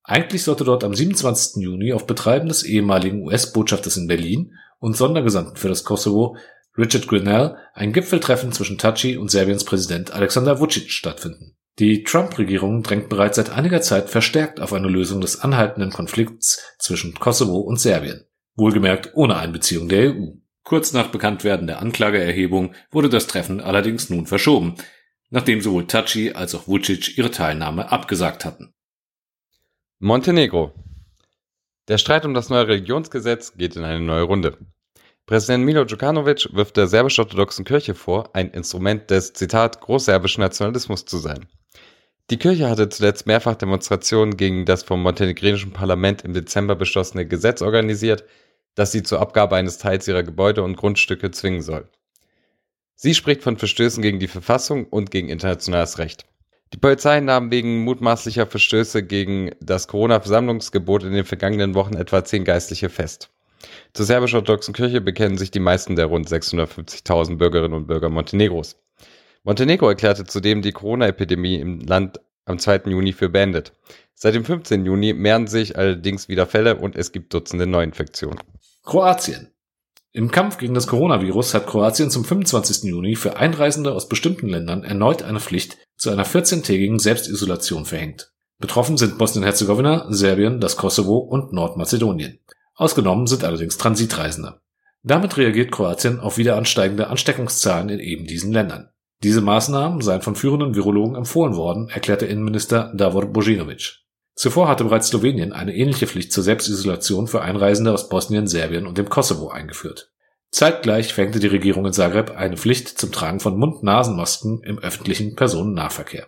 Eigentlich 0.03 0.43
sollte 0.43 0.65
dort 0.65 0.83
am 0.83 0.93
27. 0.93 1.63
Juni 1.63 1.93
auf 1.93 2.05
Betreiben 2.05 2.49
des 2.49 2.63
ehemaligen 2.63 3.23
US-Botschafters 3.23 3.97
in 3.97 4.07
Berlin 4.07 4.53
und 4.79 4.97
Sondergesandten 4.97 5.55
für 5.55 5.69
das 5.69 5.85
Kosovo 5.85 6.35
Richard 6.77 7.07
Grinnell 7.07 7.55
ein 7.73 7.93
Gipfeltreffen 7.93 8.51
zwischen 8.51 8.77
Taci 8.77 9.15
und 9.15 9.31
Serbiens 9.31 9.63
Präsident 9.63 10.11
Alexander 10.11 10.59
Vucic 10.59 10.91
stattfinden. 10.91 11.55
Die 11.79 12.03
Trump-Regierung 12.03 12.83
drängt 12.83 13.09
bereits 13.09 13.37
seit 13.37 13.49
einiger 13.49 13.81
Zeit 13.81 14.09
verstärkt 14.09 14.59
auf 14.59 14.73
eine 14.73 14.89
Lösung 14.89 15.21
des 15.21 15.39
anhaltenden 15.39 15.91
Konflikts 15.91 16.61
zwischen 16.79 17.15
Kosovo 17.15 17.59
und 17.59 17.79
Serbien. 17.79 18.25
Wohlgemerkt 18.55 19.11
ohne 19.15 19.37
Einbeziehung 19.37 19.87
der 19.87 20.11
EU. 20.13 20.33
Kurz 20.63 20.93
nach 20.93 21.07
Bekanntwerden 21.07 21.65
der 21.65 21.81
Anklageerhebung 21.81 22.73
wurde 22.91 23.09
das 23.09 23.27
Treffen 23.27 23.59
allerdings 23.59 24.09
nun 24.09 24.27
verschoben, 24.27 24.75
nachdem 25.29 25.61
sowohl 25.61 25.87
Taci 25.87 26.33
als 26.33 26.53
auch 26.53 26.67
Vucic 26.67 27.17
ihre 27.17 27.31
Teilnahme 27.31 27.91
abgesagt 27.91 28.45
hatten. 28.45 28.73
Montenegro. 30.03 30.73
Der 31.87 31.97
Streit 31.97 32.25
um 32.25 32.33
das 32.33 32.49
neue 32.49 32.67
Religionsgesetz 32.67 33.53
geht 33.55 33.77
in 33.77 33.85
eine 33.85 34.01
neue 34.01 34.23
Runde. 34.23 34.57
Präsident 35.25 35.63
Milo 35.63 35.85
Djukanovic 35.85 36.49
wirft 36.51 36.75
der 36.75 36.87
serbisch-orthodoxen 36.87 37.63
Kirche 37.63 37.95
vor, 37.95 38.35
ein 38.35 38.49
Instrument 38.49 39.09
des, 39.09 39.31
Zitat, 39.31 39.79
großserbischen 39.79 40.41
Nationalismus 40.41 41.05
zu 41.05 41.19
sein. 41.19 41.45
Die 42.29 42.35
Kirche 42.35 42.69
hatte 42.69 42.89
zuletzt 42.89 43.27
mehrfach 43.27 43.55
Demonstrationen 43.55 44.35
gegen 44.35 44.65
das 44.65 44.83
vom 44.83 45.01
montenegrinischen 45.01 45.71
Parlament 45.71 46.23
im 46.23 46.33
Dezember 46.33 46.75
beschlossene 46.75 47.25
Gesetz 47.25 47.61
organisiert, 47.61 48.25
das 48.75 48.91
sie 48.91 49.03
zur 49.03 49.21
Abgabe 49.21 49.55
eines 49.55 49.77
Teils 49.77 50.05
ihrer 50.09 50.23
Gebäude 50.23 50.63
und 50.63 50.75
Grundstücke 50.75 51.31
zwingen 51.31 51.61
soll. 51.61 51.87
Sie 52.95 53.13
spricht 53.13 53.41
von 53.41 53.55
Verstößen 53.55 54.03
gegen 54.03 54.19
die 54.19 54.27
Verfassung 54.27 54.85
und 54.85 55.11
gegen 55.11 55.29
internationales 55.29 55.97
Recht. 55.97 56.25
Die 56.73 56.79
Polizei 56.79 57.19
nahm 57.19 57.51
wegen 57.51 57.83
mutmaßlicher 57.83 58.47
Verstöße 58.47 59.03
gegen 59.03 59.51
das 59.61 59.87
Corona-Versammlungsgebot 59.87 61.03
in 61.03 61.13
den 61.13 61.23
vergangenen 61.23 61.75
Wochen 61.75 61.93
etwa 61.93 62.25
zehn 62.25 62.45
Geistliche 62.45 62.89
fest. 62.89 63.29
Zur 63.93 64.07
serbisch-orthodoxen 64.07 64.73
Kirche 64.73 64.99
bekennen 64.99 65.37
sich 65.37 65.51
die 65.51 65.59
meisten 65.59 65.95
der 65.95 66.07
rund 66.07 66.27
650.000 66.27 67.37
Bürgerinnen 67.37 67.75
und 67.75 67.85
Bürger 67.85 68.09
Montenegros. 68.09 68.75
Montenegro 69.43 69.87
erklärte 69.87 70.25
zudem 70.25 70.63
die 70.63 70.71
Corona-Epidemie 70.71 71.57
im 71.57 71.79
Land 71.81 72.19
am 72.45 72.57
2. 72.57 72.83
Juni 72.87 73.13
für 73.13 73.29
beendet. 73.29 73.73
Seit 74.15 74.33
dem 74.33 74.43
15. 74.43 74.83
Juni 74.83 75.13
mehren 75.13 75.45
sich 75.45 75.77
allerdings 75.77 76.27
wieder 76.27 76.47
Fälle 76.47 76.77
und 76.77 76.95
es 76.95 77.11
gibt 77.11 77.33
Dutzende 77.35 77.67
Neuinfektionen. 77.67 78.39
Kroatien. 78.83 79.51
Im 80.11 80.31
Kampf 80.31 80.57
gegen 80.57 80.73
das 80.73 80.87
Coronavirus 80.87 81.53
hat 81.53 81.67
Kroatien 81.67 82.09
zum 82.09 82.25
25. 82.25 82.89
Juni 82.89 83.15
für 83.15 83.37
Einreisende 83.37 83.93
aus 83.93 84.09
bestimmten 84.09 84.47
Ländern 84.49 84.83
erneut 84.83 85.21
eine 85.21 85.39
Pflicht 85.39 85.77
zu 85.97 86.09
einer 86.09 86.25
14-tägigen 86.25 86.99
Selbstisolation 86.99 87.85
verhängt. 87.85 88.31
Betroffen 88.59 88.97
sind 88.97 89.17
Bosnien-Herzegowina, 89.17 90.07
Serbien, 90.09 90.59
das 90.59 90.77
Kosovo 90.77 91.17
und 91.17 91.53
Nordmazedonien. 91.53 92.39
Ausgenommen 92.75 93.27
sind 93.27 93.43
allerdings 93.43 93.77
Transitreisende. 93.77 94.61
Damit 95.03 95.35
reagiert 95.35 95.71
Kroatien 95.71 96.19
auf 96.19 96.37
wieder 96.37 96.55
ansteigende 96.55 97.07
Ansteckungszahlen 97.07 97.89
in 97.89 97.99
eben 97.99 98.25
diesen 98.25 98.53
Ländern. 98.53 98.89
Diese 99.21 99.41
Maßnahmen 99.41 100.01
seien 100.01 100.21
von 100.21 100.35
führenden 100.35 100.75
Virologen 100.75 101.15
empfohlen 101.15 101.55
worden, 101.55 101.89
erklärte 101.89 102.25
Innenminister 102.25 102.93
Davor 102.95 103.25
Bojinovic. 103.25 103.99
Zuvor 104.35 104.67
hatte 104.67 104.85
bereits 104.85 105.09
Slowenien 105.09 105.53
eine 105.53 105.75
ähnliche 105.75 106.07
Pflicht 106.07 106.31
zur 106.31 106.43
Selbstisolation 106.43 107.27
für 107.27 107.41
Einreisende 107.41 107.93
aus 107.93 108.09
Bosnien, 108.09 108.47
Serbien 108.47 108.87
und 108.87 108.97
dem 108.97 109.09
Kosovo 109.09 109.49
eingeführt. 109.49 110.12
Zeitgleich 110.53 111.15
verhängte 111.15 111.39
die 111.39 111.47
Regierung 111.47 111.83
in 111.87 111.93
Zagreb 111.93 112.37
eine 112.37 112.57
Pflicht 112.57 112.87
zum 112.87 113.11
Tragen 113.11 113.39
von 113.39 113.57
Mund-Nasen-Masken 113.57 114.61
im 114.61 114.77
öffentlichen 114.77 115.35
Personennahverkehr. 115.35 116.27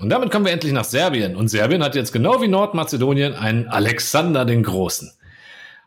Und 0.00 0.08
damit 0.08 0.30
kommen 0.30 0.46
wir 0.46 0.52
endlich 0.52 0.72
nach 0.72 0.84
Serbien. 0.84 1.36
Und 1.36 1.48
Serbien 1.48 1.84
hat 1.84 1.94
jetzt 1.94 2.14
genau 2.14 2.40
wie 2.40 2.48
Nordmazedonien 2.48 3.34
einen 3.34 3.68
Alexander 3.68 4.46
den 4.46 4.62
Großen. 4.62 5.17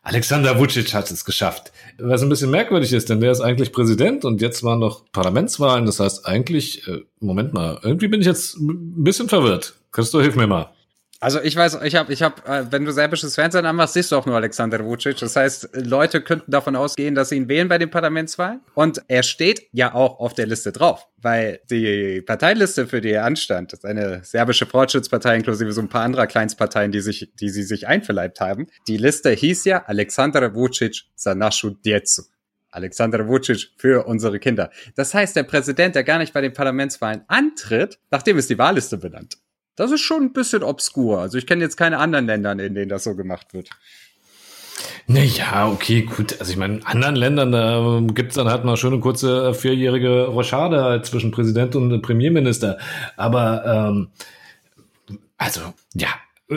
Alexander 0.04 0.58
Vucic 0.58 0.94
hat 0.94 1.12
es 1.12 1.26
geschafft. 1.26 1.72
Was 2.00 2.24
ein 2.24 2.30
bisschen 2.30 2.50
merkwürdig 2.50 2.92
ist, 2.92 3.10
denn 3.10 3.20
der 3.20 3.32
ist 3.32 3.42
eigentlich 3.42 3.72
Präsident 3.72 4.26
und 4.26 4.42
jetzt 4.42 4.64
waren 4.64 4.80
noch 4.80 5.06
Parlamentswahlen. 5.12 5.86
Das 5.86 6.00
heißt 6.00 6.26
eigentlich, 6.26 6.88
äh, 6.88 7.02
Moment 7.20 7.54
mal, 7.54 7.80
irgendwie 7.84 8.08
bin 8.08 8.22
ich 8.22 8.28
jetzt 8.28 8.56
ein 8.58 9.04
bisschen 9.04 9.30
verwirrt. 9.30 9.76
Christo, 9.92 10.20
hilf 10.20 10.36
mir 10.36 10.48
mal. 10.48 10.72
Also 11.24 11.40
ich 11.40 11.56
weiß, 11.56 11.78
ich 11.84 11.96
habe, 11.96 12.12
ich 12.12 12.24
habe, 12.24 12.44
äh, 12.48 12.66
wenn 12.72 12.84
du 12.84 12.92
serbisches 12.92 13.36
Fernsehen 13.36 13.64
anmachst, 13.68 13.94
siehst 13.94 14.12
du 14.12 14.16
auch 14.16 14.26
nur 14.26 14.36
Alexander 14.36 14.84
Vucic. 14.84 15.20
Das 15.20 15.36
heißt, 15.36 15.70
Leute 15.74 16.22
könnten 16.22 16.50
davon 16.50 16.76
ausgehen, 16.76 17.14
dass 17.14 17.30
sie 17.30 17.36
ihn 17.36 17.48
wählen 17.48 17.68
bei 17.68 17.78
den 17.78 17.92
Parlamentswahlen. 17.92 18.62
Und 18.74 19.04
er 19.08 19.22
steht 19.22 19.68
ja 19.72 19.94
auch 19.94 20.20
auf 20.20 20.34
der 20.34 20.48
Liste 20.48 20.72
drauf, 20.72 21.08
weil 21.18 21.60
die 21.70 22.24
Parteiliste, 22.24 22.88
für 22.88 23.02
die 23.02 23.12
er 23.12 23.26
anstand, 23.26 23.72
das 23.72 23.80
ist 23.82 23.86
eine 23.86 24.24
serbische 24.24 24.66
Fortschrittspartei 24.66 25.36
inklusive 25.36 25.72
so 25.74 25.82
ein 25.82 25.90
paar 25.90 26.02
anderer 26.02 26.26
Kleinstparteien, 26.26 26.92
die 26.92 27.02
sich, 27.02 27.32
die 27.40 27.50
sie 27.50 27.64
sich 27.64 27.88
einverleibt 27.88 28.40
haben. 28.40 28.66
Die 28.88 28.98
Liste 28.98 29.30
hieß 29.30 29.66
ja 29.66 29.84
Alexander 29.86 30.56
Vucic 30.56 31.04
za 31.14 31.36
našu 31.36 31.76
djecu. 31.86 32.24
Alexander 32.72 33.28
Vucic 33.28 33.70
für 33.78 34.08
unsere 34.08 34.40
Kinder. 34.40 34.72
Das 34.96 35.14
heißt, 35.14 35.36
der 35.36 35.44
Präsident, 35.44 35.94
der 35.94 36.04
gar 36.04 36.18
nicht 36.18 36.34
bei 36.34 36.42
den 36.42 36.54
Parlamentswahlen 36.54 37.26
antritt, 37.28 38.00
nachdem 38.10 38.40
ist 38.40 38.50
die 38.50 38.58
Wahlliste 38.58 38.98
benannt. 38.98 39.38
Das 39.76 39.92
ist 39.92 40.02
schon 40.02 40.24
ein 40.24 40.34
bisschen 40.34 40.64
obskur. 40.64 41.20
Also 41.20 41.38
ich 41.38 41.48
kenne 41.48 41.64
jetzt 41.64 41.78
keine 41.78 41.98
anderen 41.98 42.26
Länder, 42.26 42.52
in 42.52 42.76
denen 42.76 42.90
das 42.90 43.04
so 43.04 43.16
gemacht 43.16 43.54
wird. 43.54 43.70
Naja, 45.08 45.70
okay, 45.70 46.04
gut. 46.04 46.40
Also 46.40 46.52
ich 46.52 46.58
meine, 46.58 46.78
in 46.78 46.86
anderen 46.86 47.16
Ländern 47.16 47.52
da 47.52 48.02
gibt's 48.14 48.36
dann 48.36 48.50
halt 48.50 48.64
mal 48.64 48.78
schöne 48.78 49.00
kurze 49.00 49.54
vierjährige 49.54 50.28
Rochade 50.28 50.84
halt 50.84 51.06
zwischen 51.06 51.32
Präsident 51.32 51.76
und 51.76 52.02
Premierminister. 52.02 52.78
Aber 53.18 53.66
ähm, 53.66 54.10
also, 55.38 55.62
ja, 55.94 56.10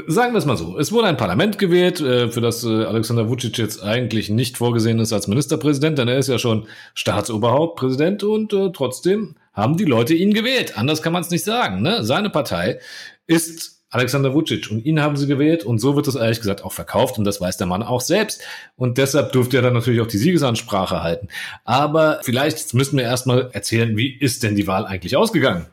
Sagen 0.09 0.33
wir 0.33 0.39
es 0.39 0.45
mal 0.45 0.57
so. 0.57 0.77
Es 0.77 0.91
wurde 0.91 1.07
ein 1.07 1.17
Parlament 1.17 1.57
gewählt, 1.57 2.01
äh, 2.01 2.29
für 2.29 2.41
das 2.41 2.65
äh, 2.65 2.85
Alexander 2.85 3.29
Vucic 3.29 3.57
jetzt 3.59 3.81
eigentlich 3.81 4.29
nicht 4.29 4.59
vorgesehen 4.59 4.99
ist 4.99 5.13
als 5.13 5.29
Ministerpräsident, 5.29 5.99
denn 5.99 6.09
er 6.09 6.19
ist 6.19 6.29
ja 6.29 6.37
schon 6.37 6.67
Staatsoberhaupt, 6.95 7.77
Präsident 7.77 8.25
und 8.25 8.53
äh, 8.53 8.73
trotzdem 8.73 9.37
haben 9.55 9.77
die 9.77 9.85
Leute 9.85 10.15
ihn 10.15 10.35
gewählt. 10.35 10.77
Anders 10.77 11.01
kann 11.01 11.13
man 11.13 11.23
es 11.23 11.31
nicht 11.31 11.45
sagen. 11.45 11.81
Ne? 11.81 12.05
Seine 12.05 12.29
Partei 12.29 12.81
ist 13.27 13.75
Alexander 13.95 14.35
Vucic 14.35 14.73
und 14.73 14.85
ihn 14.85 15.01
haben 15.01 15.17
sie 15.17 15.29
gewählt 15.29 15.63
und 15.63 15.79
so 15.79 15.95
wird 15.95 16.09
es 16.09 16.17
ehrlich 16.17 16.41
gesagt 16.41 16.65
auch 16.65 16.73
verkauft 16.73 17.17
und 17.17 17.25
das 17.25 17.41
weiß 17.41 17.59
der 17.59 17.69
Mann 17.69 17.85
auch 17.85 18.01
selbst 18.01 18.43
und 18.75 18.99
deshalb 18.99 19.31
durfte 19.31 19.57
er 19.57 19.63
dann 19.63 19.75
natürlich 19.75 20.01
auch 20.01 20.09
die 20.09 20.19
Siegesansprache 20.19 21.01
halten. 21.05 21.29
Aber 21.65 22.19
vielleicht 22.25 22.75
müssen 22.75 22.99
wir 22.99 23.05
erstmal 23.05 23.51
erzählen, 23.53 23.97
wie 23.97 24.13
ist 24.13 24.43
denn 24.43 24.57
die 24.57 24.67
Wahl 24.67 24.85
eigentlich 24.85 25.17
ausgegangen? 25.17 25.67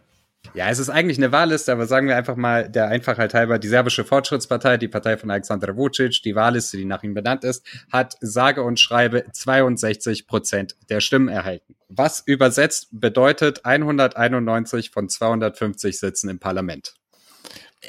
Ja, 0.53 0.69
es 0.69 0.79
ist 0.79 0.89
eigentlich 0.89 1.17
eine 1.17 1.31
Wahlliste, 1.31 1.71
aber 1.71 1.86
sagen 1.86 2.07
wir 2.07 2.17
einfach 2.17 2.36
mal 2.36 2.67
der 2.67 2.89
Einfachheit 2.89 3.33
halber, 3.33 3.57
die 3.57 3.69
serbische 3.69 4.03
Fortschrittspartei, 4.03 4.77
die 4.77 4.89
Partei 4.89 5.17
von 5.17 5.31
Alexander 5.31 5.77
Vucic, 5.77 6.21
die 6.24 6.36
Wahlliste, 6.36 6.77
die 6.77 6.86
nach 6.86 7.03
ihm 7.03 7.13
benannt 7.13 7.43
ist, 7.43 7.65
hat 7.91 8.15
sage 8.19 8.63
und 8.63 8.79
schreibe 8.79 9.24
62 9.31 10.27
Prozent 10.27 10.75
der 10.89 11.00
Stimmen 11.00 11.29
erhalten. 11.29 11.75
Was 11.88 12.21
übersetzt 12.25 12.88
bedeutet 12.91 13.65
191 13.65 14.91
von 14.91 15.07
250 15.07 15.98
Sitzen 16.00 16.29
im 16.29 16.39
Parlament. 16.39 16.95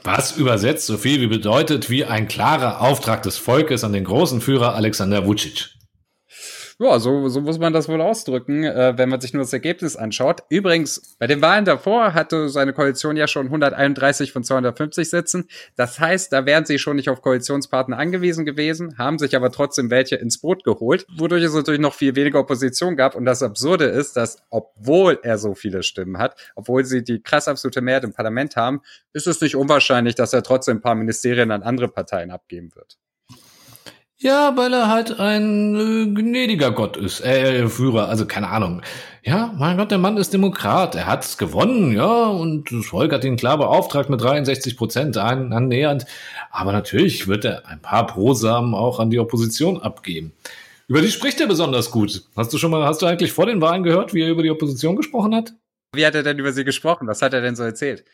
Was 0.05 0.37
übersetzt 0.37 0.87
so 0.87 0.97
viel 0.97 1.21
wie 1.21 1.27
bedeutet 1.27 1.91
wie 1.91 2.05
ein 2.05 2.29
klarer 2.29 2.81
Auftrag 2.81 3.23
des 3.23 3.39
Volkes 3.39 3.85
an 3.85 3.93
den 3.93 4.05
großen 4.05 4.41
Führer 4.41 4.75
Alexander 4.75 5.27
Vucic. 5.27 5.71
Ja, 6.83 6.99
so, 6.99 7.29
so 7.29 7.41
muss 7.41 7.61
man 7.61 7.73
das 7.73 7.89
wohl 7.89 8.01
ausdrücken, 8.01 8.65
äh, 8.65 8.99
wenn 8.99 9.09
man 9.09 9.21
sich 9.21 9.33
nur 9.33 9.45
das 9.45 9.53
Ergebnis 9.53 9.95
anschaut. 9.95 10.43
Übrigens, 10.49 11.15
bei 11.21 11.29
den 11.29 11.41
Wahlen 11.41 11.65
davor 11.65 12.13
hatte 12.13 12.49
seine 12.49 12.73
Koalition 12.73 13.17
ja 13.17 13.29
schon 13.29 13.47
131 13.47 14.33
von 14.33 14.43
250 14.43 15.09
Sitzen. 15.09 15.49
Das 15.77 16.01
heißt, 16.01 16.33
da 16.33 16.45
wären 16.45 16.65
sie 16.65 16.81
schon 16.81 16.97
nicht 16.97 17.09
auf 17.09 17.23
Koalitionspartner 17.23 17.97
angewiesen 17.97 18.45
gewesen, 18.45 18.99
haben 18.99 19.21
sich 19.21 19.37
aber 19.37 19.53
trotzdem 19.53 19.91
welche 19.91 20.17
ins 20.17 20.39
Boot 20.39 20.65
geholt, 20.65 21.07
wodurch 21.17 21.45
es 21.45 21.55
natürlich 21.55 21.81
noch 21.81 21.95
viel 21.95 22.17
weniger 22.17 22.41
Opposition 22.41 22.97
gab. 22.97 23.15
Und 23.15 23.27
das 23.27 23.45
Absurde 23.45 23.85
ist, 23.85 24.17
dass 24.17 24.43
obwohl 24.51 25.21
er 25.23 25.39
so 25.39 25.55
viele 25.55 25.85
Stimmen 25.85 26.19
hat, 26.19 26.35
obwohl 26.57 26.85
sie 26.85 27.05
die 27.05 27.23
krass 27.23 27.47
absolute 27.47 27.81
Mehrheit 27.81 28.03
im 28.03 28.13
Parlament 28.13 28.57
haben, 28.57 28.81
ist 29.13 29.29
es 29.29 29.41
nicht 29.41 29.55
unwahrscheinlich, 29.55 30.17
dass 30.17 30.33
er 30.33 30.43
trotzdem 30.43 30.79
ein 30.79 30.83
paar 30.83 30.97
Ministerien 30.97 31.53
an 31.53 31.63
andere 31.63 31.87
Parteien 31.87 32.33
abgeben 32.33 32.75
wird. 32.75 32.99
Ja, 34.23 34.57
weil 34.57 34.73
er 34.73 34.89
halt 34.89 35.19
ein 35.19 35.75
äh, 35.75 36.15
gnädiger 36.15 36.71
Gott 36.71 36.97
ist, 36.97 37.23
äh, 37.23 37.67
Führer, 37.69 38.09
also 38.09 38.25
keine 38.25 38.51
Ahnung. 38.51 38.81
Ja, 39.25 39.53
mein 39.59 39.77
Gott, 39.77 39.91
der 39.91 39.99
Mann 39.99 40.17
ist 40.17 40.33
Demokrat, 40.33 40.95
er 40.95 41.09
hat's 41.09 41.39
gewonnen, 41.39 41.91
ja, 41.93 42.27
und 42.27 42.71
das 42.71 42.87
Volk 42.87 43.13
hat 43.13 43.25
ihn 43.25 43.37
klar 43.37 43.59
beauftragt 43.59 44.11
mit 44.11 44.21
63 44.21 44.77
Prozent 44.77 45.17
an, 45.17 45.53
annähernd. 45.53 46.07
Aber 46.53 46.71
natürlich 46.71 47.27
wird 47.27 47.45
er 47.45 47.67
ein 47.67 47.83
paar 47.83 48.07
Prosamen 48.07 48.75
auch 48.75 49.01
an 49.01 49.11
die 49.11 49.19
Opposition 49.19 49.83
abgeben. 49.83 50.33
Über 50.87 51.03
die 51.03 51.11
spricht 51.11 51.41
er 51.41 51.49
besonders 51.49 51.91
gut. 51.91 52.23
Hast 52.37 52.53
du 52.53 52.59
schon 52.59 52.71
mal, 52.71 52.85
hast 52.85 53.03
du 53.03 53.07
eigentlich 53.07 53.33
vor 53.33 53.47
den 53.47 53.61
Wahlen 53.61 53.83
gehört, 53.83 54.15
wie 54.15 54.23
er 54.23 54.31
über 54.31 54.45
die 54.45 54.53
Opposition 54.53 54.95
gesprochen 54.95 55.35
hat? 55.35 55.53
Wie 55.95 56.07
hat 56.07 56.15
er 56.15 56.23
denn 56.23 56.39
über 56.39 56.55
sie 56.55 56.65
gesprochen? 56.65 57.07
Was 57.07 57.21
hat 57.21 57.35
er 57.35 57.43
denn 57.43 57.55
so 57.55 57.65
erzählt? 57.65 58.07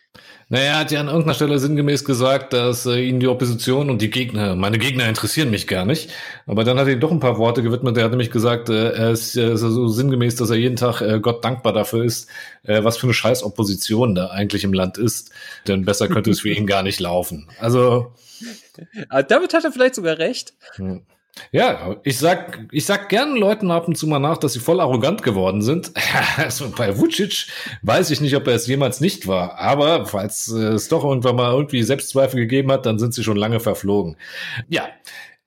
Naja, 0.49 0.65
er 0.65 0.79
hat 0.81 0.91
ja 0.91 0.99
an 0.99 1.07
irgendeiner 1.07 1.35
Stelle 1.35 1.61
sinngemäß 1.61 2.05
gesagt, 2.05 2.53
dass 2.53 2.87
äh, 2.87 3.01
ihn 3.01 3.21
die 3.21 3.29
Opposition 3.29 3.89
und 3.89 4.03
die 4.03 4.11
Gegner, 4.11 4.57
meine 4.57 4.79
Gegner 4.79 5.09
interessieren 5.09 5.51
mich 5.51 5.69
gar 5.69 5.85
nicht. 5.85 6.11
Aber 6.47 6.65
dann 6.65 6.77
hat 6.77 6.89
er 6.89 6.95
ihm 6.95 6.99
doch 7.01 7.13
ein 7.13 7.21
paar 7.21 7.39
Worte 7.39 7.63
gewidmet. 7.63 7.97
Er 7.97 8.03
hat 8.03 8.11
nämlich 8.11 8.33
gesagt, 8.33 8.69
äh, 8.69 8.95
er 8.95 9.13
ist 9.13 9.37
äh, 9.37 9.57
so 9.57 9.87
sinngemäß, 9.87 10.35
dass 10.35 10.51
er 10.51 10.57
jeden 10.57 10.75
Tag 10.75 11.03
äh, 11.03 11.21
Gott 11.21 11.45
dankbar 11.45 11.73
dafür 11.73 12.03
ist, 12.03 12.29
äh, 12.65 12.83
was 12.83 12.97
für 12.97 13.07
eine 13.07 13.15
scheiß 13.15 13.45
Opposition 13.45 14.17
da 14.17 14.27
eigentlich 14.31 14.65
im 14.65 14.73
Land 14.73 14.99
ist. 14.99 15.31
Denn 15.69 15.85
besser 15.85 16.09
könnte 16.09 16.31
es 16.31 16.41
für 16.41 16.51
ihn 16.51 16.67
gar 16.67 16.83
nicht 16.83 16.99
laufen. 16.99 17.49
Also. 17.61 18.13
Aber 19.09 19.23
damit 19.23 19.55
hat 19.55 19.63
er 19.63 19.71
vielleicht 19.71 19.95
sogar 19.95 20.19
recht. 20.19 20.55
Hm. 20.75 21.03
Ja, 21.53 21.97
ich 22.03 22.19
sag, 22.19 22.67
ich 22.73 22.85
sag 22.85 23.09
gern 23.09 23.37
Leuten 23.37 23.71
ab 23.71 23.89
und 23.89 23.97
zu 23.97 24.07
mal 24.07 24.19
nach, 24.19 24.39
dass 24.39 24.53
sie 24.53 24.61
voll 24.61 24.81
arrogant 24.81 25.23
geworden 25.23 25.63
sind. 25.63 25.93
also 26.37 26.71
bei 26.77 26.99
Vucic 26.99 27.47
weiß 27.83 28.11
ich 28.11 28.21
nicht, 28.21 28.37
ob 28.37 28.47
er 28.47 28.55
es 28.55 28.67
jemals 28.67 29.01
nicht 29.01 29.27
war. 29.27 29.59
Aber 29.59 30.07
falls 30.07 30.53
äh, 30.53 30.75
es 30.75 30.89
doch 30.89 31.05
irgendwann 31.05 31.37
mal 31.37 31.53
irgendwie 31.53 31.83
Selbstzweifel 31.83 32.41
gegeben 32.41 32.71
hat, 32.73 32.87
dann 32.87 32.99
sind 32.99 33.15
sie 33.15 33.25
schon 33.25 33.37
lange 33.37 33.61
verflogen. 33.61 34.17
Ja. 34.69 34.89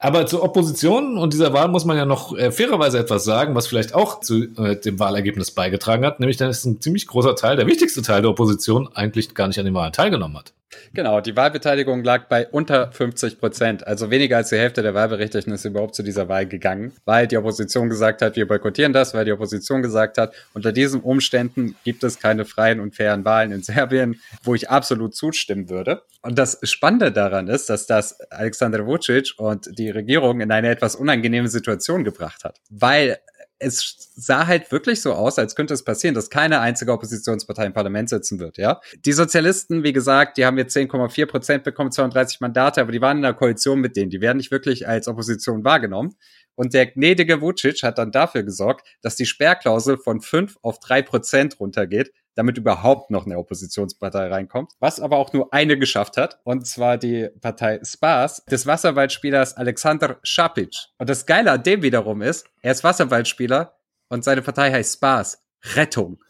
Aber 0.03 0.25
zur 0.25 0.41
Opposition 0.41 1.15
und 1.15 1.31
dieser 1.31 1.53
Wahl 1.53 1.67
muss 1.67 1.85
man 1.85 1.95
ja 1.95 2.05
noch 2.05 2.35
äh, 2.35 2.51
fairerweise 2.51 2.97
etwas 2.97 3.23
sagen, 3.23 3.53
was 3.53 3.67
vielleicht 3.67 3.93
auch 3.93 4.19
zu 4.19 4.45
äh, 4.57 4.79
dem 4.81 4.97
Wahlergebnis 4.97 5.51
beigetragen 5.51 6.03
hat, 6.03 6.19
nämlich 6.19 6.37
dass 6.37 6.65
ein 6.65 6.81
ziemlich 6.81 7.05
großer 7.05 7.35
Teil, 7.35 7.55
der 7.55 7.67
wichtigste 7.67 8.01
Teil 8.01 8.23
der 8.23 8.31
Opposition, 8.31 8.89
eigentlich 8.95 9.35
gar 9.35 9.47
nicht 9.47 9.59
an 9.59 9.65
den 9.65 9.75
Wahlen 9.75 9.93
teilgenommen 9.93 10.37
hat. 10.37 10.53
Genau, 10.93 11.21
die 11.21 11.35
Wahlbeteiligung 11.35 12.03
lag 12.03 12.27
bei 12.27 12.47
unter 12.47 12.91
50 12.91 13.39
Prozent. 13.39 13.87
Also 13.87 14.09
weniger 14.09 14.37
als 14.37 14.49
die 14.49 14.57
Hälfte 14.57 14.81
der 14.81 14.93
Wahlberechtigten 14.93 15.53
ist 15.53 15.65
überhaupt 15.65 15.95
zu 15.95 16.03
dieser 16.03 16.29
Wahl 16.29 16.45
gegangen, 16.45 16.93
weil 17.05 17.27
die 17.27 17.37
Opposition 17.37 17.89
gesagt 17.89 18.21
hat, 18.21 18.35
wir 18.35 18.47
boykottieren 18.47 18.93
das, 18.93 19.13
weil 19.13 19.25
die 19.25 19.31
Opposition 19.31 19.81
gesagt 19.81 20.17
hat, 20.17 20.33
unter 20.53 20.71
diesen 20.71 21.01
Umständen 21.01 21.75
gibt 21.83 22.03
es 22.03 22.19
keine 22.19 22.45
freien 22.45 22.79
und 22.79 22.95
fairen 22.95 23.25
Wahlen 23.25 23.51
in 23.51 23.63
Serbien, 23.71 24.21
wo 24.43 24.55
ich 24.55 24.69
absolut 24.69 25.15
zustimmen 25.15 25.69
würde. 25.69 26.03
Und 26.21 26.37
das 26.37 26.59
Spannende 26.63 27.11
daran 27.11 27.47
ist, 27.47 27.69
dass 27.69 27.87
das 27.87 28.19
Alexander 28.29 28.85
Vucic 28.85 29.33
und 29.37 29.77
die 29.77 29.89
Regierung 29.89 30.41
in 30.41 30.51
eine 30.51 30.69
etwas 30.69 30.95
unangenehme 30.95 31.47
Situation 31.47 32.03
gebracht 32.03 32.43
hat, 32.43 32.59
weil 32.69 33.17
es 33.61 34.09
sah 34.15 34.47
halt 34.47 34.71
wirklich 34.71 35.01
so 35.01 35.13
aus, 35.13 35.37
als 35.39 35.55
könnte 35.55 35.73
es 35.73 35.83
passieren, 35.83 36.15
dass 36.15 36.29
keine 36.29 36.59
einzige 36.59 36.91
Oppositionspartei 36.91 37.65
im 37.65 37.73
Parlament 37.73 38.09
sitzen 38.09 38.39
wird, 38.39 38.57
ja. 38.57 38.81
Die 39.05 39.13
Sozialisten, 39.13 39.83
wie 39.83 39.93
gesagt, 39.93 40.37
die 40.37 40.45
haben 40.45 40.57
jetzt 40.57 40.75
10,4 40.75 41.25
Prozent 41.27 41.63
bekommen, 41.63 41.91
32 41.91 42.41
Mandate, 42.41 42.81
aber 42.81 42.91
die 42.91 43.01
waren 43.01 43.19
in 43.19 43.25
einer 43.25 43.33
Koalition 43.33 43.79
mit 43.79 43.95
denen. 43.95 44.09
Die 44.09 44.21
werden 44.21 44.37
nicht 44.37 44.51
wirklich 44.51 44.87
als 44.87 45.07
Opposition 45.07 45.63
wahrgenommen. 45.63 46.15
Und 46.55 46.73
der 46.73 46.87
gnädige 46.87 47.41
Vucic 47.41 47.81
hat 47.83 47.97
dann 47.97 48.11
dafür 48.11 48.43
gesorgt, 48.43 48.85
dass 49.01 49.15
die 49.15 49.25
Sperrklausel 49.25 49.97
von 49.97 50.21
5 50.21 50.57
auf 50.61 50.79
3 50.79 51.01
Prozent 51.03 51.59
runtergeht, 51.59 52.11
damit 52.35 52.57
überhaupt 52.57 53.11
noch 53.11 53.25
eine 53.25 53.37
Oppositionspartei 53.37 54.27
reinkommt. 54.27 54.71
Was 54.79 54.99
aber 54.99 55.17
auch 55.17 55.33
nur 55.33 55.53
eine 55.53 55.77
geschafft 55.77 56.17
hat, 56.17 56.39
und 56.43 56.65
zwar 56.65 56.97
die 56.97 57.29
Partei 57.41 57.79
Spas 57.83 58.43
des 58.45 58.65
Wasserwaldspielers 58.65 59.57
Alexander 59.57 60.19
Šapic. 60.23 60.77
Und 60.97 61.09
das 61.09 61.25
Geile 61.25 61.51
an 61.51 61.63
dem 61.63 61.81
wiederum 61.81 62.21
ist, 62.21 62.47
er 62.61 62.71
ist 62.71 62.83
Wasserwaldspieler 62.83 63.77
und 64.09 64.23
seine 64.23 64.41
Partei 64.41 64.71
heißt 64.71 64.95
Spas. 64.95 65.43
Rettung. 65.75 66.23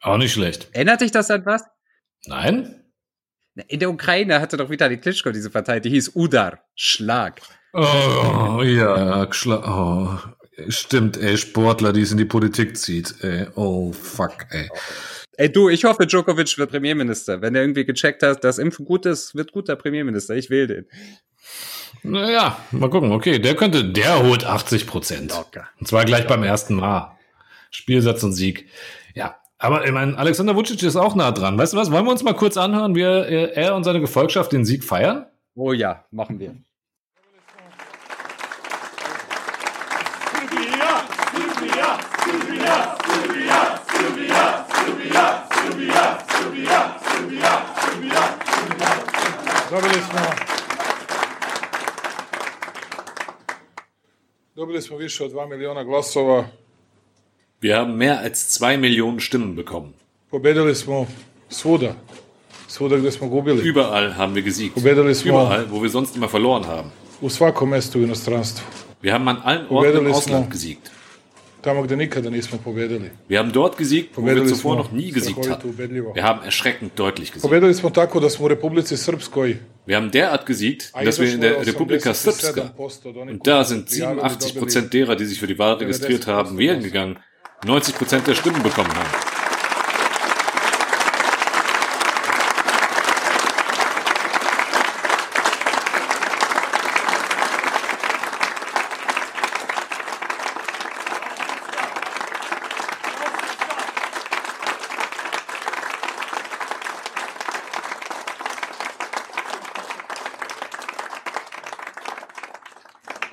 Auch 0.00 0.16
nicht 0.16 0.32
schlecht. 0.32 0.68
Erinnert 0.72 1.00
dich 1.00 1.10
das 1.10 1.30
an 1.30 1.44
was? 1.46 1.64
Nein? 2.26 2.82
In 3.68 3.80
der 3.80 3.90
Ukraine 3.90 4.40
hatte 4.40 4.56
doch 4.56 4.70
Vitali 4.70 4.98
Klitschko 4.98 5.30
diese 5.30 5.50
Partei, 5.50 5.80
die 5.80 5.90
hieß 5.90 6.16
Udar. 6.16 6.60
Schlag. 6.74 7.42
Oh, 7.74 8.62
ja, 8.62 9.30
Schlag. 9.32 9.66
Oh, 9.66 10.18
Stimmt, 10.68 11.16
ey, 11.16 11.38
Sportler, 11.38 11.92
die 11.92 12.02
es 12.02 12.12
in 12.12 12.18
die 12.18 12.24
Politik 12.24 12.76
zieht, 12.76 13.14
ey. 13.22 13.46
Oh, 13.54 13.92
fuck, 13.92 14.46
ey. 14.50 14.68
Ey, 15.38 15.50
du, 15.50 15.70
ich 15.70 15.84
hoffe, 15.84 16.06
Djokovic 16.06 16.58
wird 16.58 16.70
Premierminister. 16.70 17.40
Wenn 17.40 17.54
er 17.54 17.62
irgendwie 17.62 17.86
gecheckt 17.86 18.22
hat, 18.22 18.44
dass 18.44 18.58
Impfen 18.58 18.84
gut 18.84 19.06
ist, 19.06 19.34
wird 19.34 19.52
guter 19.52 19.76
Premierminister. 19.76 20.34
Ich 20.36 20.50
will 20.50 20.66
den. 20.66 20.86
Naja, 22.02 22.58
mal 22.70 22.90
gucken. 22.90 23.12
Okay, 23.12 23.38
der 23.38 23.54
könnte, 23.54 23.84
der 23.84 24.22
holt 24.22 24.44
80 24.44 24.86
Prozent. 24.86 25.32
Und 25.78 25.88
zwar 25.88 26.04
gleich 26.04 26.26
beim 26.26 26.42
ersten 26.42 26.74
Mal. 26.74 27.16
Spielsatz 27.70 28.22
und 28.22 28.32
Sieg. 28.32 28.68
Ja, 29.14 29.36
Aber 29.58 29.86
ich 29.86 29.92
meine, 29.92 30.18
Alexander 30.18 30.56
Vucic 30.56 30.82
ist 30.82 30.96
auch 30.96 31.14
nah 31.14 31.30
dran. 31.30 31.56
Weißt 31.56 31.72
du 31.72 31.76
was? 31.76 31.90
Wollen 31.92 32.04
wir 32.04 32.10
uns 32.10 32.24
mal 32.24 32.34
kurz 32.34 32.56
anhören, 32.56 32.96
wie 32.96 33.02
er, 33.02 33.56
er 33.56 33.74
und 33.76 33.84
seine 33.84 34.00
Gefolgschaft 34.00 34.52
den 34.52 34.64
Sieg 34.64 34.82
feiern? 34.82 35.26
Oh 35.54 35.72
ja, 35.72 36.04
machen 36.10 36.40
wir. 36.40 36.56
Dobili 40.42 40.72
smo 40.72 40.92
Dobili 41.32 41.48
smo 41.48 41.66
više 41.66 41.82
od 41.82 42.00
2 42.26 42.50
miliona 42.50 42.56
glasova. 42.56 42.61
Wir 57.60 57.76
haben 57.78 57.96
mehr 57.96 58.18
als 58.18 58.48
zwei 58.50 58.76
Millionen 58.76 59.20
Stimmen 59.20 59.54
bekommen. 59.56 59.94
Überall 63.64 64.16
haben 64.16 64.34
wir 64.34 64.42
gesiegt. 64.42 64.76
Überall, 65.44 65.70
wo 65.70 65.82
wir 65.82 65.90
sonst 65.90 66.16
immer 66.16 66.28
verloren 66.28 66.66
haben. 66.66 66.90
Wir 69.00 69.12
haben 69.14 69.28
an 69.28 69.38
allen 69.42 69.68
Orten 69.68 69.88
im 69.98 70.12
Ausland 70.12 70.50
gesiegt. 70.50 70.90
Tamo 71.62 71.82
gde 71.82 71.96
nikada 71.96 72.30
nismo 72.30 72.58
pobedili. 72.64 73.10
Wir 73.28 73.38
haben 73.38 73.52
dort 73.52 73.76
gesiegt, 73.78 74.16
wo 74.16 74.22
wir 74.22 74.34
Pobedili 74.34 74.48
zuvor 74.54 74.76
noch 74.76 74.92
nie 74.92 75.12
gesiegt 75.12 75.48
hatten. 75.50 75.78
Wir 76.14 76.22
haben 76.22 76.44
erschreckend 76.44 76.92
deutlich 76.98 77.32
gesiegt. 77.32 77.42
Pobedili 77.42 77.74
smo 77.74 77.90
tako 77.90 78.20
da 78.20 78.30
smo 78.30 78.44
u 78.44 78.48
Republici 78.48 78.96
Srpskoj 78.96 79.56
Wir 79.86 79.96
haben 79.96 80.10
derart 80.10 80.46
gesiegt, 80.46 80.92
dass 81.04 81.18
wir 81.20 81.32
in 81.34 81.40
der 81.40 81.66
Republika 81.66 82.14
Srpska 82.14 82.72
87% 82.78 83.08
od 83.08 83.16
onih 83.16 83.32
Und 83.34 83.46
da 83.46 83.64
sind 83.64 83.86
prijavili, 83.88 84.20
87 84.20 84.52
dobili- 84.54 84.58
Prozent 84.58 84.92
derer, 84.92 85.16
die 85.16 85.26
sich 85.26 85.38
für 85.40 85.46
die 85.48 85.58
Wahl 85.58 85.74
registriert 85.74 86.26
haben, 86.26 86.58
wählen 86.58 86.82
gegangen. 86.82 87.16
90 87.64 87.94
Prozent 87.94 88.26
der 88.26 88.34
Stimmen 88.34 88.62
bekommen 88.62 88.94
haben. 88.94 89.41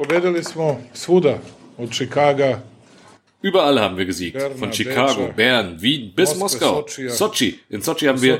Pobedili 0.10 0.44
smo 0.44 0.82
svuda, 0.94 1.39
od 1.78 1.92
Čikaga, 1.92 2.62
Überall 3.44 3.80
haben 3.80 3.98
wir 3.98 4.06
gesiegt. 4.06 4.42
Von 4.60 4.74
Chicago, 4.74 5.32
Bern, 5.36 5.82
Wien 5.82 6.13
bis 6.16 6.36
Moskau. 6.36 6.86
Sochi. 7.10 7.60
In 7.70 7.82
Sochi 7.82 8.08
haben 8.08 8.22
wir, 8.22 8.39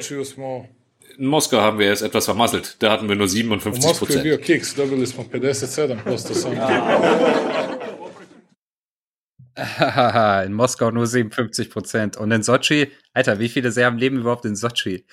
in 1.18 1.26
Moskau 1.26 1.62
haben 1.62 1.80
wir 1.80 1.92
es 1.92 2.02
etwas 2.02 2.26
vermasselt. 2.26 2.76
Da 2.80 2.92
hatten 2.92 3.08
wir 3.08 3.16
nur 3.16 3.26
u 3.26 3.30
57 3.30 3.84
Moskvi 3.84 4.14
je 4.14 4.22
bio 4.22 4.38
Prozent. 4.38 4.46
kiks, 4.46 4.76
dobili 4.76 5.08
smo 5.08 5.24
57% 5.24 6.34
samo. 6.34 6.62
Hahaha, 9.56 10.44
in 10.44 10.54
Moskau 10.54 10.92
nur 10.92 11.06
57 11.06 11.70
Prozent. 11.70 12.18
Und 12.18 12.32
in 12.32 12.44
Sochi, 12.44 12.88
Alter, 13.14 13.40
wie 13.40 13.50
viele 13.50 13.72
Serben 13.72 14.00
leben 14.00 14.18
überhaupt 14.18 14.46
in 14.46 14.56
Sochi? 14.56 15.06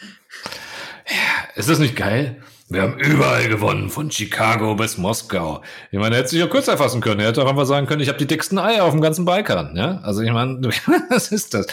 Ist 1.55 1.69
das 1.69 1.79
nicht 1.79 1.97
geil? 1.97 2.43
Wir 2.69 2.83
haben 2.83 2.99
überall 2.99 3.49
gewonnen, 3.49 3.91
von 3.91 4.11
Chicago 4.11 4.75
bis 4.75 4.99
Moskau. 4.99 5.63
Ich 5.93 6.01
meine, 6.01 6.17
er 6.17 6.19
hätte 6.19 6.31
sich 6.31 6.41
ja 6.41 6.49
kürzer 6.49 6.77
fassen 6.77 7.01
können. 7.01 7.21
Er 7.21 7.29
hätte 7.29 7.45
auch 7.45 7.49
einfach 7.49 7.65
sagen 7.65 7.87
können, 7.87 8.01
ich 8.01 8.09
habe 8.09 8.19
die 8.19 8.27
dicksten 8.27 8.59
Eier 8.59 8.83
auf 8.83 8.91
dem 8.91 9.01
ganzen 9.01 9.25
Balkan. 9.25 9.77
Ja? 9.77 10.01
Also 10.03 10.23
ich 10.23 10.33
meine, 10.33 10.61
was 11.11 11.31
ist 11.31 11.55
das? 11.55 11.69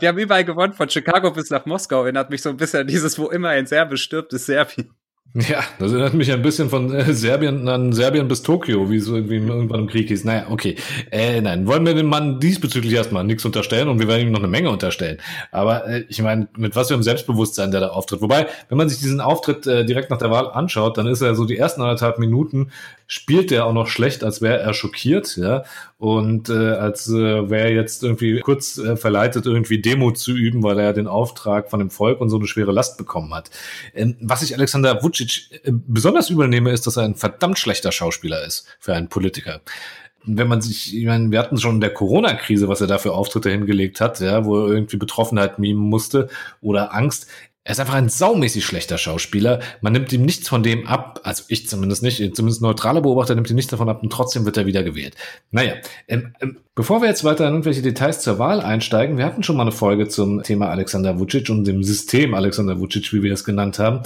Wir 0.00 0.08
haben 0.08 0.18
überall 0.18 0.44
gewonnen, 0.44 0.72
von 0.72 0.90
Chicago 0.90 1.30
bis 1.30 1.50
nach 1.50 1.64
Moskau. 1.64 2.02
Erinnert 2.02 2.30
mich 2.30 2.42
so 2.42 2.48
ein 2.48 2.56
bisschen 2.56 2.80
an 2.80 2.86
dieses, 2.88 3.20
wo 3.20 3.30
immer 3.30 3.50
ein 3.50 3.66
Serbe 3.66 3.98
stirbt, 3.98 4.32
ist 4.32 4.46
Serbien. 4.46 4.90
Ja, 5.34 5.64
das 5.78 5.92
erinnert 5.92 6.12
mich 6.12 6.30
ein 6.30 6.42
bisschen 6.42 6.68
von 6.68 6.92
äh, 6.92 7.14
Serbien 7.14 7.66
an 7.66 7.94
Serbien 7.94 8.28
bis 8.28 8.42
Tokio, 8.42 8.90
wie 8.90 8.96
es 8.96 9.08
irgendwie 9.08 9.36
irgendwann 9.36 9.80
im 9.80 9.86
Krieg 9.86 10.08
hieß. 10.08 10.24
Naja, 10.24 10.46
okay. 10.50 10.76
Äh, 11.10 11.40
nein, 11.40 11.66
wollen 11.66 11.86
wir 11.86 11.94
dem 11.94 12.08
Mann 12.08 12.38
diesbezüglich 12.38 12.92
erstmal 12.92 13.24
nichts 13.24 13.42
unterstellen 13.46 13.88
und 13.88 13.98
wir 13.98 14.08
werden 14.08 14.26
ihm 14.26 14.30
noch 14.30 14.40
eine 14.40 14.48
Menge 14.48 14.68
unterstellen. 14.68 15.16
Aber 15.50 15.86
äh, 15.88 16.04
ich 16.10 16.20
meine, 16.20 16.48
mit 16.58 16.76
was 16.76 16.88
für 16.88 16.94
einem 16.94 17.02
Selbstbewusstsein 17.02 17.70
der 17.70 17.80
da 17.80 17.88
auftritt. 17.88 18.20
Wobei, 18.20 18.46
wenn 18.68 18.76
man 18.76 18.90
sich 18.90 18.98
diesen 18.98 19.22
Auftritt 19.22 19.66
äh, 19.66 19.86
direkt 19.86 20.10
nach 20.10 20.18
der 20.18 20.30
Wahl 20.30 20.50
anschaut, 20.52 20.98
dann 20.98 21.06
ist 21.06 21.22
er 21.22 21.34
so 21.34 21.46
die 21.46 21.56
ersten 21.56 21.80
anderthalb 21.80 22.18
Minuten 22.18 22.70
spielt 23.12 23.52
er 23.52 23.66
auch 23.66 23.74
noch 23.74 23.88
schlecht, 23.88 24.24
als 24.24 24.40
wäre 24.40 24.58
er 24.58 24.72
schockiert, 24.72 25.36
ja, 25.36 25.64
und 25.98 26.48
äh, 26.48 26.52
als 26.54 27.10
äh, 27.10 27.50
wäre 27.50 27.68
er 27.68 27.72
jetzt 27.74 28.02
irgendwie 28.02 28.40
kurz 28.40 28.78
äh, 28.78 28.96
verleitet, 28.96 29.44
irgendwie 29.44 29.82
Demo 29.82 30.12
zu 30.12 30.32
üben, 30.32 30.62
weil 30.62 30.78
er 30.78 30.86
ja 30.86 30.92
den 30.94 31.08
Auftrag 31.08 31.68
von 31.68 31.78
dem 31.78 31.90
Volk 31.90 32.22
und 32.22 32.30
so 32.30 32.38
eine 32.38 32.46
schwere 32.46 32.72
Last 32.72 32.96
bekommen 32.96 33.34
hat. 33.34 33.50
Ähm, 33.94 34.16
was 34.22 34.40
ich 34.40 34.54
Alexander 34.54 35.02
Vucic 35.02 35.50
äh, 35.62 35.72
besonders 35.72 36.30
übernehme, 36.30 36.70
ist, 36.70 36.86
dass 36.86 36.96
er 36.96 37.02
ein 37.02 37.14
verdammt 37.14 37.58
schlechter 37.58 37.92
Schauspieler 37.92 38.46
ist 38.46 38.66
für 38.78 38.94
einen 38.94 39.10
Politiker 39.10 39.60
wenn 40.24 40.46
man 40.46 40.60
sich, 40.60 40.96
ich 40.96 41.04
meine, 41.04 41.32
wir 41.32 41.40
hatten 41.40 41.58
schon 41.58 41.74
in 41.74 41.80
der 41.80 41.92
Corona-Krise, 41.92 42.68
was 42.68 42.80
er 42.80 42.86
da 42.86 42.98
für 42.98 43.12
Auftritte 43.12 43.50
hingelegt 43.50 44.00
hat, 44.00 44.20
ja, 44.20 44.44
wo 44.44 44.66
er 44.66 44.72
irgendwie 44.72 44.96
Betroffenheit 44.96 45.58
mimen 45.58 45.82
musste 45.82 46.28
oder 46.60 46.94
Angst. 46.94 47.26
Er 47.64 47.72
ist 47.72 47.78
einfach 47.78 47.94
ein 47.94 48.08
saumäßig 48.08 48.64
schlechter 48.64 48.98
Schauspieler. 48.98 49.60
Man 49.82 49.92
nimmt 49.92 50.12
ihm 50.12 50.22
nichts 50.22 50.48
von 50.48 50.64
dem 50.64 50.88
ab, 50.88 51.20
also 51.22 51.44
ich 51.46 51.68
zumindest 51.68 52.02
nicht, 52.02 52.16
zumindest 52.34 52.60
neutrale 52.60 53.00
Beobachter 53.00 53.36
nimmt 53.36 53.50
ihm 53.50 53.54
nichts 53.54 53.70
davon 53.70 53.88
ab 53.88 54.02
und 54.02 54.12
trotzdem 54.12 54.44
wird 54.44 54.56
er 54.56 54.66
wieder 54.66 54.82
gewählt. 54.82 55.14
Naja, 55.52 55.74
ähm, 56.08 56.34
ähm, 56.40 56.58
bevor 56.74 57.02
wir 57.02 57.08
jetzt 57.08 57.22
weiter 57.22 57.46
in 57.46 57.52
irgendwelche 57.52 57.80
Details 57.80 58.20
zur 58.20 58.40
Wahl 58.40 58.60
einsteigen, 58.60 59.16
wir 59.16 59.24
hatten 59.24 59.44
schon 59.44 59.56
mal 59.56 59.62
eine 59.62 59.70
Folge 59.70 60.08
zum 60.08 60.42
Thema 60.42 60.70
Alexander 60.70 61.20
Vucic 61.20 61.50
und 61.50 61.64
dem 61.64 61.84
System 61.84 62.34
Alexander 62.34 62.80
Vucic, 62.80 63.12
wie 63.12 63.22
wir 63.22 63.32
es 63.32 63.44
genannt 63.44 63.78
haben. 63.78 64.00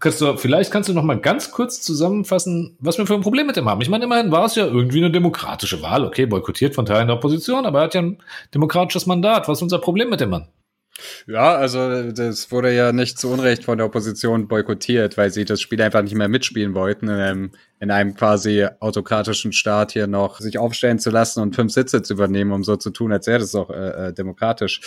Christoph, 0.00 0.40
vielleicht 0.40 0.72
kannst 0.72 0.88
du 0.88 0.92
noch 0.92 1.04
mal 1.04 1.20
ganz 1.20 1.52
kurz 1.52 1.80
zusammenfassen, 1.82 2.76
was 2.80 2.98
wir 2.98 3.06
für 3.06 3.14
ein 3.14 3.20
Problem 3.20 3.46
mit 3.46 3.54
dem 3.54 3.68
haben. 3.70 3.80
Ich 3.82 3.88
meine, 3.88 4.04
immerhin 4.06 4.32
war 4.32 4.46
es 4.46 4.56
ja 4.56 4.66
irgendwie 4.66 4.98
eine 4.98 5.12
demokratische 5.12 5.80
Wahl, 5.80 6.04
okay, 6.04 6.26
boykottiert 6.26 6.74
von 6.74 6.86
Teilen 6.86 7.06
der 7.06 7.16
Opposition, 7.16 7.66
aber 7.66 7.78
er 7.78 7.84
hat 7.84 7.94
ja 7.94 8.02
ein 8.02 8.18
demokratisches 8.52 9.06
Mandat. 9.06 9.46
Was 9.46 9.58
ist 9.58 9.62
unser 9.62 9.78
Problem 9.78 10.10
mit 10.10 10.20
dem 10.20 10.30
Mann? 10.30 10.48
Ja, 11.26 11.56
also 11.56 12.10
das 12.10 12.50
wurde 12.50 12.74
ja 12.74 12.92
nicht 12.92 13.18
zu 13.18 13.30
Unrecht 13.30 13.64
von 13.64 13.78
der 13.78 13.86
Opposition 13.86 14.48
boykottiert, 14.48 15.16
weil 15.16 15.30
sie 15.30 15.44
das 15.44 15.60
Spiel 15.60 15.80
einfach 15.82 16.02
nicht 16.02 16.14
mehr 16.14 16.28
mitspielen 16.28 16.74
wollten, 16.74 17.08
einem, 17.08 17.52
in 17.78 17.90
einem 17.90 18.14
quasi 18.14 18.66
autokratischen 18.80 19.52
Staat 19.52 19.92
hier 19.92 20.06
noch 20.06 20.40
sich 20.40 20.58
aufstellen 20.58 20.98
zu 20.98 21.10
lassen 21.10 21.40
und 21.40 21.54
fünf 21.54 21.72
Sitze 21.72 22.02
zu 22.02 22.14
übernehmen, 22.14 22.52
um 22.52 22.64
so 22.64 22.76
zu 22.76 22.90
tun, 22.90 23.12
als 23.12 23.26
wäre 23.26 23.38
das 23.38 23.54
auch 23.54 23.68
äh, 23.70 24.08
äh, 24.08 24.12
demokratisch. 24.14 24.80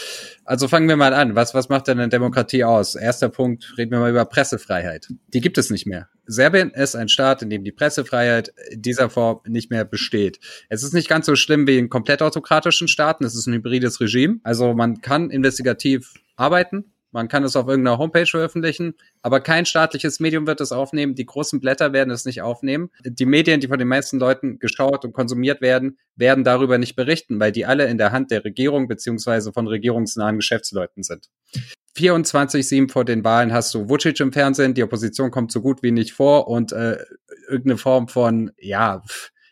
Also 0.44 0.68
fangen 0.68 0.90
wir 0.90 0.96
mal 0.96 1.14
an. 1.14 1.36
Was, 1.36 1.54
was 1.54 1.70
macht 1.70 1.88
denn 1.88 2.00
eine 2.00 2.10
Demokratie 2.10 2.64
aus? 2.64 2.96
Erster 2.96 3.30
Punkt, 3.30 3.76
reden 3.78 3.92
wir 3.92 4.00
mal 4.00 4.10
über 4.10 4.26
Pressefreiheit. 4.26 5.08
Die 5.28 5.42
gibt 5.42 5.58
es 5.60 5.70
nicht 5.70 5.86
mehr. 5.86 6.10
Serbien 6.26 6.72
ist 6.72 6.96
ein 6.96 7.10
Staat, 7.10 7.42
in 7.42 7.50
dem 7.50 7.64
die 7.64 7.72
Pressefreiheit 7.72 8.54
in 8.72 8.82
dieser 8.82 9.10
Form 9.10 9.42
nicht 9.46 9.70
mehr 9.70 9.86
besteht. 9.86 10.40
Es 10.70 10.84
ist 10.84 10.94
nicht 10.94 11.10
ganz 11.10 11.26
so 11.26 11.36
schlimm 11.36 11.68
wie 11.68 11.78
in 11.78 11.90
komplett 11.90 12.22
autokratischen 12.22 12.88
Staaten. 12.88 13.24
Es 13.24 13.36
ist 13.36 13.48
ein 13.48 13.54
hybrides 13.54 14.00
Regime. 14.02 14.40
Also 14.44 14.74
man 14.74 15.02
kann 15.02 15.30
investigativ 15.30 16.14
arbeiten. 16.36 16.94
Man 17.12 17.28
kann 17.28 17.44
es 17.44 17.56
auf 17.56 17.68
irgendeiner 17.68 17.98
Homepage 17.98 18.26
veröffentlichen, 18.26 18.94
aber 19.22 19.40
kein 19.40 19.66
staatliches 19.66 20.20
Medium 20.20 20.46
wird 20.46 20.62
es 20.62 20.72
aufnehmen. 20.72 21.16
Die 21.16 21.26
großen 21.26 21.60
Blätter 21.60 21.92
werden 21.92 22.12
es 22.12 22.26
nicht 22.26 22.42
aufnehmen. 22.42 22.92
Die 23.04 23.26
Medien, 23.26 23.60
die 23.60 23.68
von 23.68 23.80
den 23.80 23.88
meisten 23.88 24.20
Leuten 24.20 24.60
geschaut 24.60 25.06
und 25.06 25.14
konsumiert 25.14 25.62
werden, 25.62 25.98
werden 26.16 26.44
darüber 26.44 26.78
nicht 26.78 26.96
berichten, 26.96 27.40
weil 27.40 27.52
die 27.52 27.66
alle 27.66 27.88
in 27.88 27.98
der 27.98 28.12
Hand 28.12 28.32
der 28.32 28.46
Regierung 28.46 28.88
beziehungsweise 28.88 29.52
von 29.54 29.68
regierungsnahen 29.68 30.38
Geschäftsleuten 30.38 31.04
sind. 31.04 31.30
24-7 31.98 32.92
vor 32.92 33.06
den 33.06 33.24
Wahlen 33.24 33.52
hast 33.52 33.74
du 33.74 33.90
Vucic 33.90 34.20
im 34.20 34.32
Fernsehen, 34.32 34.74
die 34.74 34.84
Opposition 34.84 35.32
kommt 35.32 35.52
so 35.52 35.62
gut 35.62 35.84
wie 35.84 35.92
nicht 35.92 36.14
vor 36.14 36.48
und 36.48 36.72
äh, 36.72 36.98
irgendeine 37.48 37.78
Form 37.78 38.08
von, 38.08 38.52
ja, 38.58 39.02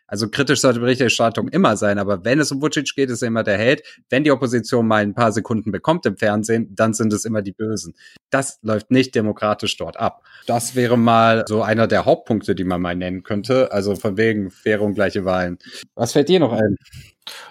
also 0.07 0.29
kritisch 0.29 0.61
sollte 0.61 0.79
Berichterstattung 0.79 1.49
immer 1.49 1.77
sein, 1.77 1.99
aber 1.99 2.23
wenn 2.25 2.39
es 2.39 2.51
um 2.51 2.61
Vucic 2.61 2.95
geht, 2.95 3.09
ist 3.09 3.21
er 3.21 3.27
immer 3.27 3.43
der 3.43 3.57
Held. 3.57 3.83
Wenn 4.09 4.23
die 4.23 4.31
Opposition 4.31 4.87
mal 4.87 5.03
ein 5.03 5.13
paar 5.13 5.31
Sekunden 5.31 5.71
bekommt 5.71 6.05
im 6.05 6.17
Fernsehen, 6.17 6.73
dann 6.75 6.93
sind 6.93 7.13
es 7.13 7.25
immer 7.25 7.41
die 7.41 7.51
Bösen. 7.51 7.93
Das 8.29 8.59
läuft 8.61 8.91
nicht 8.91 9.15
demokratisch 9.15 9.77
dort 9.77 9.97
ab. 9.97 10.23
Das 10.45 10.75
wäre 10.75 10.97
mal 10.97 11.45
so 11.47 11.61
einer 11.61 11.87
der 11.87 12.05
Hauptpunkte, 12.05 12.55
die 12.55 12.63
man 12.63 12.81
mal 12.81 12.95
nennen 12.95 13.23
könnte. 13.23 13.71
Also 13.71 13.95
von 13.95 14.17
wegen 14.17 14.49
faire 14.49 14.81
und 14.81 14.93
gleiche 14.93 15.25
Wahlen. 15.25 15.57
Was 15.95 16.13
fällt 16.13 16.29
dir 16.29 16.39
noch 16.39 16.53
ein? 16.53 16.77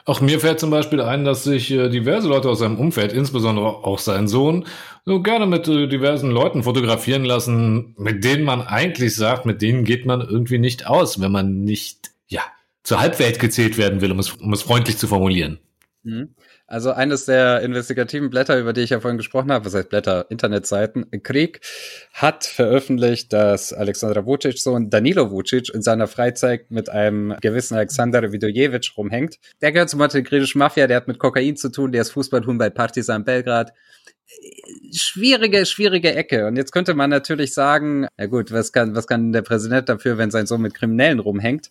Auch 0.04 0.20
mir 0.20 0.40
fällt 0.40 0.60
zum 0.60 0.70
Beispiel 0.70 1.00
ein, 1.00 1.24
dass 1.24 1.44
sich 1.44 1.70
äh, 1.70 1.88
diverse 1.88 2.28
Leute 2.28 2.48
aus 2.48 2.60
seinem 2.60 2.78
Umfeld, 2.78 3.12
insbesondere 3.12 3.66
auch 3.66 3.98
sein 3.98 4.28
Sohn, 4.28 4.64
so 5.04 5.20
gerne 5.20 5.46
mit 5.46 5.68
äh, 5.68 5.86
diversen 5.86 6.30
Leuten 6.30 6.62
fotografieren 6.62 7.24
lassen, 7.24 7.94
mit 7.98 8.24
denen 8.24 8.44
man 8.44 8.62
eigentlich 8.62 9.14
sagt, 9.14 9.46
mit 9.46 9.62
denen 9.62 9.84
geht 9.84 10.06
man 10.06 10.20
irgendwie 10.20 10.58
nicht 10.58 10.86
aus, 10.86 11.20
wenn 11.20 11.32
man 11.32 11.62
nicht, 11.62 12.10
ja, 12.28 12.42
zur 12.82 13.00
Halbwelt 13.00 13.38
gezählt 13.38 13.78
werden 13.78 14.00
will, 14.00 14.12
um 14.12 14.18
es, 14.18 14.32
um 14.32 14.52
es 14.52 14.62
freundlich 14.62 14.98
zu 14.98 15.08
formulieren. 15.08 15.58
Mhm. 16.06 16.34
Also 16.68 16.92
eines 16.92 17.26
der 17.26 17.62
investigativen 17.62 18.30
Blätter, 18.30 18.58
über 18.58 18.72
die 18.72 18.80
ich 18.80 18.90
ja 18.90 19.00
vorhin 19.00 19.18
gesprochen 19.18 19.50
habe, 19.52 19.64
was 19.64 19.74
heißt 19.74 19.88
Blätter, 19.88 20.26
Internetseiten, 20.30 21.06
Krieg, 21.22 21.60
hat 22.12 22.44
veröffentlicht, 22.44 23.32
dass 23.32 23.72
Alexandra 23.72 24.24
Vucic 24.24 24.58
Sohn 24.58 24.88
Danilo 24.88 25.30
Vucic 25.30 25.68
in 25.72 25.82
seiner 25.82 26.06
Freizeit 26.06 26.70
mit 26.70 26.88
einem 26.88 27.36
gewissen 27.40 27.74
Alexander 27.74 28.32
Vidojevic 28.32 28.92
rumhängt. 28.96 29.38
Der 29.60 29.72
gehört 29.72 29.90
zur 29.90 29.98
montenegrinischen 29.98 30.60
Mafia, 30.60 30.86
der 30.86 30.98
hat 30.98 31.08
mit 31.08 31.18
Kokain 31.18 31.56
zu 31.56 31.70
tun, 31.70 31.90
der 31.90 32.02
ist 32.02 32.10
Fußballhuhn 32.10 32.58
bei 32.58 32.70
Partizan 32.70 33.24
Belgrad. 33.24 33.72
Schwierige, 34.92 35.66
schwierige 35.66 36.14
Ecke. 36.14 36.46
Und 36.46 36.56
jetzt 36.56 36.72
könnte 36.72 36.94
man 36.94 37.10
natürlich 37.10 37.54
sagen, 37.54 38.06
na 38.16 38.26
gut, 38.26 38.52
was 38.52 38.72
kann, 38.72 38.94
was 38.94 39.06
kann 39.06 39.32
der 39.32 39.42
Präsident 39.42 39.88
dafür, 39.88 40.18
wenn 40.18 40.30
sein 40.30 40.46
Sohn 40.46 40.62
mit 40.62 40.74
Kriminellen 40.74 41.18
rumhängt? 41.18 41.70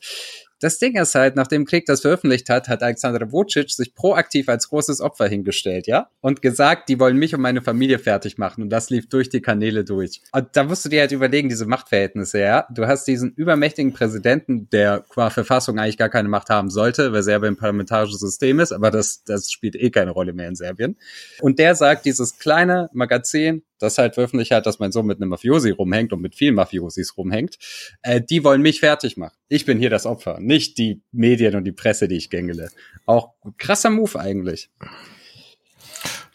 Das 0.61 0.79
Ding 0.79 0.95
ist 0.95 1.15
halt, 1.15 1.35
nachdem 1.35 1.65
Krieg 1.65 1.85
das 1.85 2.01
veröffentlicht 2.01 2.49
hat, 2.49 2.69
hat 2.69 2.81
Alexander 2.81 3.31
Vucic 3.31 3.71
sich 3.71 3.93
proaktiv 3.93 4.47
als 4.47 4.69
großes 4.69 5.01
Opfer 5.01 5.27
hingestellt, 5.27 5.85
ja? 5.85 6.09
Und 6.21 6.41
gesagt, 6.41 6.87
die 6.87 6.99
wollen 6.99 7.17
mich 7.17 7.35
und 7.35 7.41
meine 7.41 7.61
Familie 7.61 7.99
fertig 7.99 8.37
machen. 8.37 8.63
Und 8.63 8.69
das 8.69 8.89
lief 8.89 9.09
durch 9.09 9.27
die 9.27 9.41
Kanäle 9.41 9.83
durch. 9.83 10.21
Und 10.31 10.47
da 10.53 10.63
musst 10.63 10.85
du 10.85 10.89
dir 10.89 11.01
halt 11.01 11.11
überlegen, 11.11 11.49
diese 11.49 11.65
Machtverhältnisse, 11.65 12.39
ja? 12.39 12.67
Du 12.71 12.87
hast 12.87 13.05
diesen 13.05 13.33
übermächtigen 13.33 13.91
Präsidenten, 13.91 14.69
der 14.69 15.03
qua 15.09 15.29
Verfassung 15.29 15.77
eigentlich 15.77 15.97
gar 15.97 16.09
keine 16.09 16.29
Macht 16.29 16.49
haben 16.49 16.69
sollte, 16.69 17.11
weil 17.11 17.21
Serbien 17.21 17.53
ein 17.53 17.57
parlamentarisches 17.57 18.19
System 18.19 18.61
ist, 18.61 18.71
aber 18.71 18.91
das, 18.91 19.23
das 19.25 19.51
spielt 19.51 19.75
eh 19.75 19.89
keine 19.89 20.11
Rolle 20.11 20.31
mehr 20.31 20.47
in 20.47 20.55
Serbien. 20.55 20.95
Und 21.41 21.59
der 21.59 21.75
sagt, 21.75 22.05
dieses 22.05 22.39
kleine 22.39 22.89
Magazin, 23.05 23.63
das 23.77 23.97
halt 23.97 24.15
veröffentlicht 24.15 24.51
hat, 24.51 24.65
dass 24.65 24.79
mein 24.79 24.91
Sohn 24.91 25.05
mit 25.05 25.21
einem 25.21 25.29
Mafiosi 25.29 25.69
rumhängt 25.69 26.11
und 26.11 26.21
mit 26.21 26.35
vielen 26.35 26.55
Mafiosis 26.55 27.15
rumhängt, 27.17 27.57
äh, 28.01 28.19
die 28.21 28.43
wollen 28.43 28.61
mich 28.61 28.79
fertig 28.79 29.15
machen. 29.15 29.37
Ich 29.47 29.65
bin 29.65 29.77
hier 29.77 29.91
das 29.91 30.05
Opfer, 30.05 30.39
nicht 30.39 30.77
die 30.77 31.01
Medien 31.11 31.55
und 31.55 31.65
die 31.65 31.71
Presse, 31.71 32.07
die 32.07 32.17
ich 32.17 32.29
gängele. 32.29 32.69
Auch 33.05 33.33
krasser 33.57 33.91
Move 33.91 34.19
eigentlich. 34.19 34.69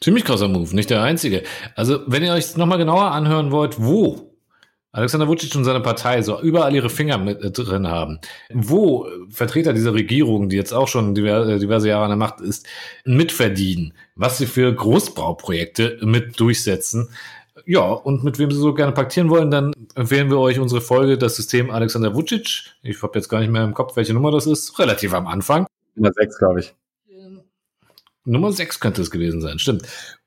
Ziemlich 0.01 0.25
krasser 0.25 0.49
Move, 0.49 0.75
nicht 0.75 0.91
der 0.91 1.03
einzige. 1.03 1.43
Also, 1.75 2.01
wenn 2.07 2.23
ihr 2.23 2.33
euch 2.33 2.57
nochmal 2.57 2.79
genauer 2.79 3.11
anhören 3.11 3.51
wollt, 3.51 3.83
wo 3.83 4.30
Alexander 4.93 5.29
Vucic 5.29 5.55
und 5.55 5.65
seine 5.65 5.81
Partei 5.81 6.21
so 6.23 6.41
überall 6.41 6.75
ihre 6.75 6.91
Finger 6.91 7.19
mit 7.19 7.43
äh, 7.43 7.51
drin 7.51 7.87
haben, 7.87 8.19
wo 8.53 9.07
Vertreter 9.29 9.73
dieser 9.73 9.95
Regierung, 9.95 10.49
die 10.49 10.57
jetzt 10.57 10.73
auch 10.73 10.89
schon 10.89 11.15
diverse, 11.15 11.59
diverse 11.59 11.89
Jahre 11.89 12.05
an 12.05 12.11
der 12.11 12.17
Macht 12.17 12.41
ist, 12.41 12.67
mitverdienen, 13.05 13.95
was 14.17 14.39
sie 14.39 14.47
für 14.47 14.73
Großbauprojekte 14.75 15.99
mit 16.03 16.41
durchsetzen, 16.41 17.09
ja, 17.67 17.83
und 17.83 18.25
mit 18.25 18.39
wem 18.39 18.51
sie 18.51 18.59
so 18.59 18.75
gerne 18.75 18.93
paktieren 18.93 19.29
wollen, 19.29 19.51
dann 19.51 19.73
empfehlen 19.95 20.31
wir 20.31 20.39
euch 20.39 20.59
unsere 20.59 20.81
Folge 20.81 21.19
Das 21.19 21.37
System 21.37 21.71
Alexander 21.71 22.15
Vucic. 22.15 22.75
Ich 22.83 23.03
habe 23.03 23.19
jetzt 23.19 23.29
gar 23.29 23.41
nicht 23.41 23.51
mehr 23.51 23.65
im 23.65 23.75
Kopf, 23.75 23.97
welche 23.97 24.15
Nummer 24.15 24.31
das 24.31 24.47
ist. 24.47 24.79
Relativ 24.79 25.13
am 25.15 25.27
Anfang. 25.27 25.67
Nummer 25.95 26.11
sechs, 26.17 26.39
glaube 26.39 26.61
ich. 26.61 26.75
Nummer 28.25 28.53
6 28.53 28.81
könnte 28.81 29.03
es 29.03 29.11
gewesen 29.11 29.41
sein, 29.41 29.59
stimmt. 29.59 29.83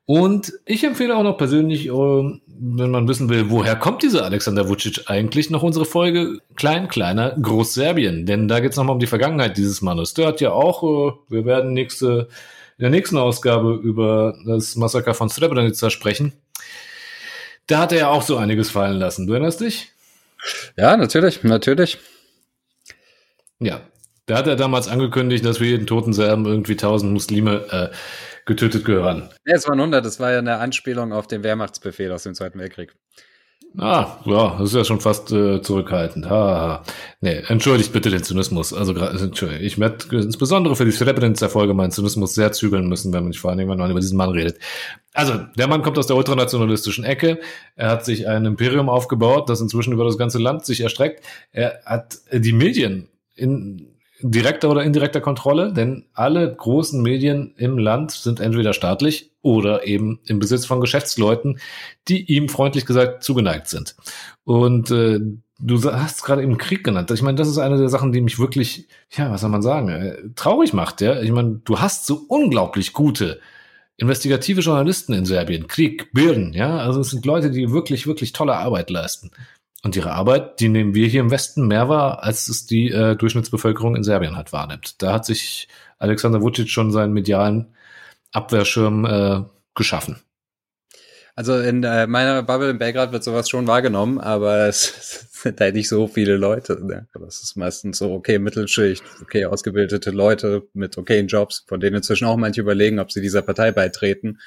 Und 0.06 0.52
ich 0.66 0.84
empfehle 0.84 1.16
auch 1.16 1.22
noch 1.22 1.38
persönlich, 1.38 1.86
ähm, 1.86 2.42
wenn 2.46 2.90
man 2.90 3.08
wissen 3.08 3.28
will, 3.30 3.50
woher 3.50 3.74
kommt 3.74 4.02
dieser 4.02 4.24
Alexander 4.24 4.68
Vucic 4.68 5.04
eigentlich, 5.06 5.48
noch 5.50 5.62
unsere 5.62 5.86
Folge 5.86 6.40
Klein, 6.56 6.88
Kleiner, 6.88 7.36
Großserbien. 7.40 8.26
Denn 8.26 8.46
da 8.46 8.60
geht 8.60 8.72
es 8.72 8.76
nochmal 8.76 8.94
um 8.94 9.00
die 9.00 9.06
Vergangenheit 9.06 9.56
dieses 9.56 9.80
Mannes. 9.80 10.14
Der 10.14 10.26
hat 10.26 10.40
ja 10.40 10.52
auch, 10.52 10.82
äh, 10.82 11.12
wir 11.28 11.44
werden 11.46 11.72
nächste, 11.72 12.28
in 12.76 12.82
der 12.82 12.90
nächsten 12.90 13.16
Ausgabe 13.16 13.74
über 13.82 14.36
das 14.46 14.76
Massaker 14.76 15.14
von 15.14 15.30
Srebrenica 15.30 15.88
sprechen. 15.88 16.34
Da 17.66 17.78
hat 17.78 17.92
er 17.92 17.98
ja 17.98 18.08
auch 18.08 18.22
so 18.22 18.36
einiges 18.36 18.70
fallen 18.70 18.98
lassen. 18.98 19.26
Du 19.26 19.32
erinnerst 19.32 19.60
dich? 19.60 19.90
Ja, 20.76 20.96
natürlich, 20.98 21.42
natürlich. 21.42 21.98
Ja, 23.58 23.80
da 24.26 24.36
hat 24.36 24.46
er 24.46 24.56
damals 24.56 24.88
angekündigt, 24.88 25.44
dass 25.44 25.58
für 25.58 25.64
jeden 25.64 25.86
toten 25.86 26.12
Serben 26.12 26.44
irgendwie 26.44 26.76
tausend 26.76 27.12
Muslime 27.12 27.64
äh, 27.70 27.94
getötet 28.46 28.84
gehören. 28.84 29.28
Ja, 29.46 29.54
es 29.56 29.68
waren 29.68 29.78
100, 29.78 30.04
das 30.04 30.20
war 30.20 30.32
ja 30.32 30.38
eine 30.38 30.58
Anspielung 30.58 31.12
auf 31.12 31.26
den 31.26 31.42
Wehrmachtsbefehl 31.42 32.12
aus 32.12 32.24
dem 32.24 32.34
Zweiten 32.34 32.58
Weltkrieg. 32.58 32.94
Ah, 33.76 34.18
ja, 34.24 34.56
das 34.56 34.68
ist 34.68 34.76
ja 34.76 34.84
schon 34.84 35.00
fast 35.00 35.32
äh, 35.32 35.60
zurückhaltend. 35.60 36.30
Ha. 36.30 36.84
Nee, 37.20 37.42
entschuldigt 37.48 37.92
bitte 37.92 38.08
den 38.08 38.22
Zynismus. 38.22 38.72
Also 38.72 38.94
ich 38.94 39.80
werde 39.80 40.16
insbesondere 40.16 40.76
für 40.76 40.84
die 40.84 40.92
Srebrenica-Folge 40.92 41.74
meinen 41.74 41.90
Zynismus 41.90 42.34
sehr 42.34 42.52
zügeln 42.52 42.88
müssen, 42.88 43.12
wenn 43.12 43.24
man 43.24 43.30
nicht 43.30 43.40
vor 43.40 43.50
allem 43.50 43.58
irgendwann 43.58 43.90
über 43.90 43.98
diesen 43.98 44.16
Mann 44.16 44.30
redet. 44.30 44.58
Also, 45.12 45.40
der 45.56 45.66
Mann 45.66 45.82
kommt 45.82 45.98
aus 45.98 46.06
der 46.06 46.16
ultranationalistischen 46.16 47.04
Ecke. 47.04 47.40
Er 47.74 47.90
hat 47.90 48.04
sich 48.04 48.28
ein 48.28 48.44
Imperium 48.44 48.88
aufgebaut, 48.88 49.48
das 49.48 49.60
inzwischen 49.60 49.92
über 49.92 50.04
das 50.04 50.18
ganze 50.18 50.38
Land 50.38 50.64
sich 50.64 50.80
erstreckt. 50.80 51.24
Er 51.50 51.80
hat 51.84 52.18
die 52.32 52.52
Medien 52.52 53.08
in 53.34 53.93
direkter 54.30 54.70
oder 54.70 54.82
indirekter 54.82 55.20
Kontrolle, 55.20 55.72
denn 55.72 56.06
alle 56.14 56.54
großen 56.54 57.02
Medien 57.02 57.52
im 57.58 57.76
Land 57.76 58.10
sind 58.12 58.40
entweder 58.40 58.72
staatlich 58.72 59.30
oder 59.42 59.86
eben 59.86 60.18
im 60.24 60.38
Besitz 60.38 60.64
von 60.64 60.80
Geschäftsleuten, 60.80 61.58
die 62.08 62.24
ihm 62.34 62.48
freundlich 62.48 62.86
gesagt 62.86 63.22
zugeneigt 63.22 63.68
sind. 63.68 63.94
Und 64.44 64.90
äh, 64.90 65.20
du 65.58 65.92
hast 65.92 66.24
gerade 66.24 66.42
eben 66.42 66.56
Krieg 66.56 66.84
genannt. 66.84 67.10
Ich 67.10 67.20
meine, 67.20 67.36
das 67.36 67.48
ist 67.48 67.58
eine 67.58 67.76
der 67.76 67.90
Sachen, 67.90 68.12
die 68.12 68.22
mich 68.22 68.38
wirklich, 68.38 68.88
ja, 69.10 69.30
was 69.30 69.42
soll 69.42 69.50
man 69.50 69.60
sagen, 69.60 69.88
äh, 69.90 70.16
traurig 70.34 70.72
macht. 70.72 71.02
Ja, 71.02 71.20
ich 71.20 71.30
meine, 71.30 71.60
du 71.62 71.80
hast 71.80 72.06
so 72.06 72.24
unglaublich 72.28 72.94
gute 72.94 73.40
investigative 73.96 74.60
Journalisten 74.60 75.12
in 75.12 75.24
Serbien, 75.24 75.68
Krieg, 75.68 76.12
Birnen, 76.12 76.52
ja, 76.52 76.78
also 76.78 77.00
es 77.00 77.10
sind 77.10 77.24
Leute, 77.26 77.50
die 77.50 77.70
wirklich, 77.70 78.06
wirklich 78.06 78.32
tolle 78.32 78.56
Arbeit 78.56 78.90
leisten. 78.90 79.30
Und 79.84 79.94
ihre 79.96 80.12
Arbeit, 80.12 80.60
die 80.60 80.70
nehmen 80.70 80.94
wir 80.94 81.06
hier 81.08 81.20
im 81.20 81.30
Westen 81.30 81.66
mehr 81.66 81.90
wahr, 81.90 82.22
als 82.22 82.48
es 82.48 82.64
die 82.64 82.90
äh, 82.90 83.16
Durchschnittsbevölkerung 83.16 83.94
in 83.94 84.02
Serbien 84.02 84.34
halt 84.34 84.50
wahrnimmt. 84.50 85.02
Da 85.02 85.12
hat 85.12 85.26
sich 85.26 85.68
Alexander 85.98 86.40
Vucic 86.40 86.70
schon 86.70 86.90
seinen 86.90 87.12
medialen 87.12 87.66
Abwehrschirm 88.32 89.04
äh, 89.04 89.42
geschaffen. 89.74 90.16
Also 91.36 91.58
in 91.58 91.82
äh, 91.84 92.06
meiner 92.06 92.42
Bubble 92.42 92.70
in 92.70 92.78
Belgrad 92.78 93.12
wird 93.12 93.24
sowas 93.24 93.50
schon 93.50 93.66
wahrgenommen, 93.66 94.18
aber 94.20 94.68
es 94.68 95.28
sind 95.32 95.60
halt 95.60 95.74
nicht 95.74 95.90
so 95.90 96.08
viele 96.08 96.38
Leute. 96.38 96.82
Ne? 96.82 97.06
Das 97.12 97.42
ist 97.42 97.54
meistens 97.56 97.98
so 97.98 98.10
okay 98.14 98.38
Mittelschicht, 98.38 99.04
okay 99.20 99.44
ausgebildete 99.44 100.12
Leute 100.12 100.66
mit 100.72 100.96
okayen 100.96 101.26
Jobs, 101.26 101.62
von 101.66 101.80
denen 101.80 101.96
inzwischen 101.96 102.26
auch 102.26 102.38
manche 102.38 102.62
überlegen, 102.62 103.00
ob 103.00 103.12
sie 103.12 103.20
dieser 103.20 103.42
Partei 103.42 103.70
beitreten. 103.70 104.38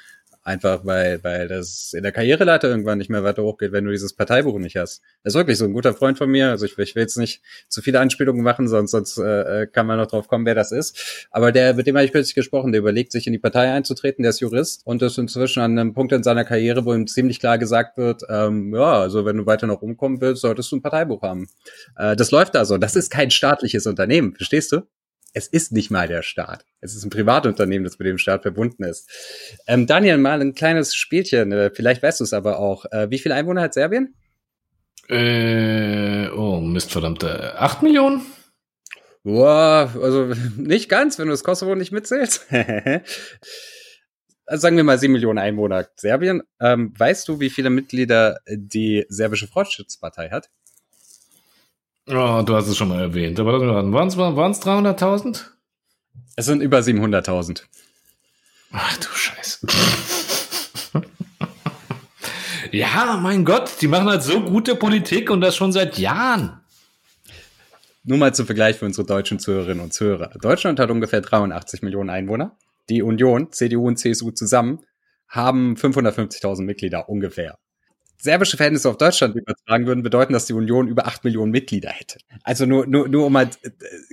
Einfach 0.42 0.84
weil, 0.84 1.22
weil 1.24 1.46
das 1.46 1.92
in 1.94 2.02
der 2.02 2.12
Karriereleiter 2.12 2.68
irgendwann 2.68 2.98
nicht 2.98 3.10
mehr 3.10 3.22
weiter 3.22 3.42
hochgeht, 3.42 3.72
wenn 3.72 3.84
du 3.84 3.90
dieses 3.90 4.14
Parteibuch 4.14 4.58
nicht 4.58 4.76
hast. 4.76 5.02
Das 5.22 5.34
ist 5.34 5.38
wirklich 5.38 5.58
so 5.58 5.66
ein 5.66 5.74
guter 5.74 5.92
Freund 5.92 6.16
von 6.16 6.30
mir. 6.30 6.50
Also 6.50 6.64
ich, 6.64 6.78
ich 6.78 6.94
will 6.94 7.02
jetzt 7.02 7.18
nicht 7.18 7.42
zu 7.68 7.82
viele 7.82 8.00
Anspielungen 8.00 8.42
machen, 8.42 8.66
sonst, 8.66 8.92
sonst 8.92 9.18
äh, 9.18 9.66
kann 9.66 9.86
man 9.86 9.98
noch 9.98 10.06
drauf 10.06 10.26
kommen, 10.26 10.46
wer 10.46 10.54
das 10.54 10.72
ist. 10.72 11.28
Aber 11.30 11.52
der, 11.52 11.74
mit 11.74 11.86
dem 11.86 11.96
habe 11.96 12.06
ich 12.06 12.12
kürzlich 12.12 12.34
gesprochen, 12.34 12.72
der 12.72 12.80
überlegt, 12.80 13.12
sich 13.12 13.26
in 13.26 13.32
die 13.32 13.38
Partei 13.38 13.70
einzutreten, 13.70 14.22
der 14.22 14.30
ist 14.30 14.40
Jurist 14.40 14.86
und 14.86 15.02
ist 15.02 15.18
inzwischen 15.18 15.60
an 15.60 15.78
einem 15.78 15.92
Punkt 15.92 16.12
in 16.12 16.22
seiner 16.22 16.44
Karriere, 16.44 16.84
wo 16.84 16.94
ihm 16.94 17.06
ziemlich 17.06 17.40
klar 17.40 17.58
gesagt 17.58 17.98
wird, 17.98 18.22
ähm, 18.30 18.74
ja, 18.74 19.00
also 19.00 19.24
wenn 19.26 19.36
du 19.36 19.46
weiter 19.46 19.66
noch 19.66 19.82
umkommen 19.82 20.20
willst, 20.20 20.42
solltest 20.42 20.72
du 20.72 20.76
ein 20.76 20.82
Parteibuch 20.82 21.22
haben. 21.22 21.48
Äh, 21.96 22.16
das 22.16 22.30
läuft 22.30 22.56
also. 22.56 22.78
Das 22.78 22.96
ist 22.96 23.10
kein 23.10 23.30
staatliches 23.30 23.86
Unternehmen, 23.86 24.34
verstehst 24.34 24.72
du? 24.72 24.82
Es 25.32 25.46
ist 25.46 25.72
nicht 25.72 25.90
mal 25.90 26.08
der 26.08 26.22
Staat. 26.22 26.64
Es 26.80 26.94
ist 26.94 27.04
ein 27.04 27.10
Privatunternehmen, 27.10 27.84
das 27.84 27.98
mit 27.98 28.06
dem 28.06 28.18
Staat 28.18 28.42
verbunden 28.42 28.84
ist. 28.84 29.10
Ähm, 29.66 29.86
Daniel, 29.86 30.18
mal 30.18 30.40
ein 30.40 30.54
kleines 30.54 30.94
Spielchen. 30.94 31.52
Äh, 31.52 31.70
vielleicht 31.72 32.02
weißt 32.02 32.20
du 32.20 32.24
es 32.24 32.32
aber 32.32 32.58
auch. 32.58 32.86
Äh, 32.90 33.10
wie 33.10 33.18
viele 33.18 33.34
Einwohner 33.34 33.62
hat 33.62 33.74
Serbien? 33.74 34.14
Äh, 35.08 36.28
oh, 36.30 36.60
Mist, 36.60 36.92
verdammte. 36.92 37.58
Acht 37.58 37.82
Millionen? 37.82 38.22
Boah, 39.24 39.92
also 40.02 40.32
nicht 40.56 40.88
ganz, 40.88 41.18
wenn 41.18 41.26
du 41.26 41.32
das 41.32 41.44
Kosovo 41.44 41.74
nicht 41.74 41.92
mitzählst. 41.92 42.46
also 44.46 44.60
sagen 44.60 44.76
wir 44.76 44.84
mal 44.84 44.98
sieben 44.98 45.12
Millionen 45.12 45.38
Einwohner 45.38 45.88
Serbien. 45.96 46.42
Ähm, 46.60 46.94
weißt 46.96 47.28
du, 47.28 47.40
wie 47.40 47.50
viele 47.50 47.70
Mitglieder 47.70 48.40
die 48.48 49.04
serbische 49.08 49.48
Fortschrittspartei 49.48 50.30
hat? 50.30 50.50
Oh, 52.10 52.42
du 52.42 52.54
hast 52.56 52.68
es 52.68 52.76
schon 52.76 52.88
mal 52.88 53.00
erwähnt. 53.00 53.38
Aber 53.38 53.60
waren 53.60 54.08
es 54.08 54.16
300.000? 54.16 55.44
Es 56.36 56.46
sind 56.46 56.62
über 56.62 56.78
700.000. 56.78 57.64
Ach 58.72 58.96
du 58.96 59.08
Scheiße. 59.08 59.66
ja, 62.72 63.18
mein 63.20 63.44
Gott, 63.44 63.70
die 63.82 63.88
machen 63.88 64.08
halt 64.08 64.22
so 64.22 64.40
gute 64.40 64.74
Politik 64.74 65.30
und 65.30 65.42
das 65.42 65.54
schon 65.54 65.72
seit 65.72 65.98
Jahren. 65.98 66.60
Nur 68.04 68.16
mal 68.16 68.34
zum 68.34 68.46
Vergleich 68.46 68.76
für 68.76 68.86
unsere 68.86 69.06
deutschen 69.06 69.38
Zuhörerinnen 69.38 69.84
und 69.84 69.92
Zuhörer. 69.92 70.30
Deutschland 70.40 70.80
hat 70.80 70.90
ungefähr 70.90 71.20
83 71.20 71.82
Millionen 71.82 72.08
Einwohner. 72.08 72.56
Die 72.88 73.02
Union, 73.02 73.52
CDU 73.52 73.86
und 73.86 73.98
CSU 73.98 74.30
zusammen, 74.30 74.80
haben 75.28 75.74
550.000 75.74 76.62
Mitglieder 76.62 77.10
ungefähr 77.10 77.58
serbische 78.20 78.56
Verhältnisse 78.56 78.88
auf 78.88 78.98
Deutschland 78.98 79.36
übertragen 79.36 79.86
würden, 79.86 80.02
bedeuten, 80.02 80.32
dass 80.32 80.46
die 80.46 80.52
Union 80.52 80.88
über 80.88 81.06
acht 81.06 81.24
Millionen 81.24 81.52
Mitglieder 81.52 81.90
hätte. 81.90 82.18
Also 82.42 82.66
nur, 82.66 82.86
nur, 82.86 83.08
nur 83.08 83.26
um 83.26 83.32
mal 83.32 83.48
äh, 83.62 83.70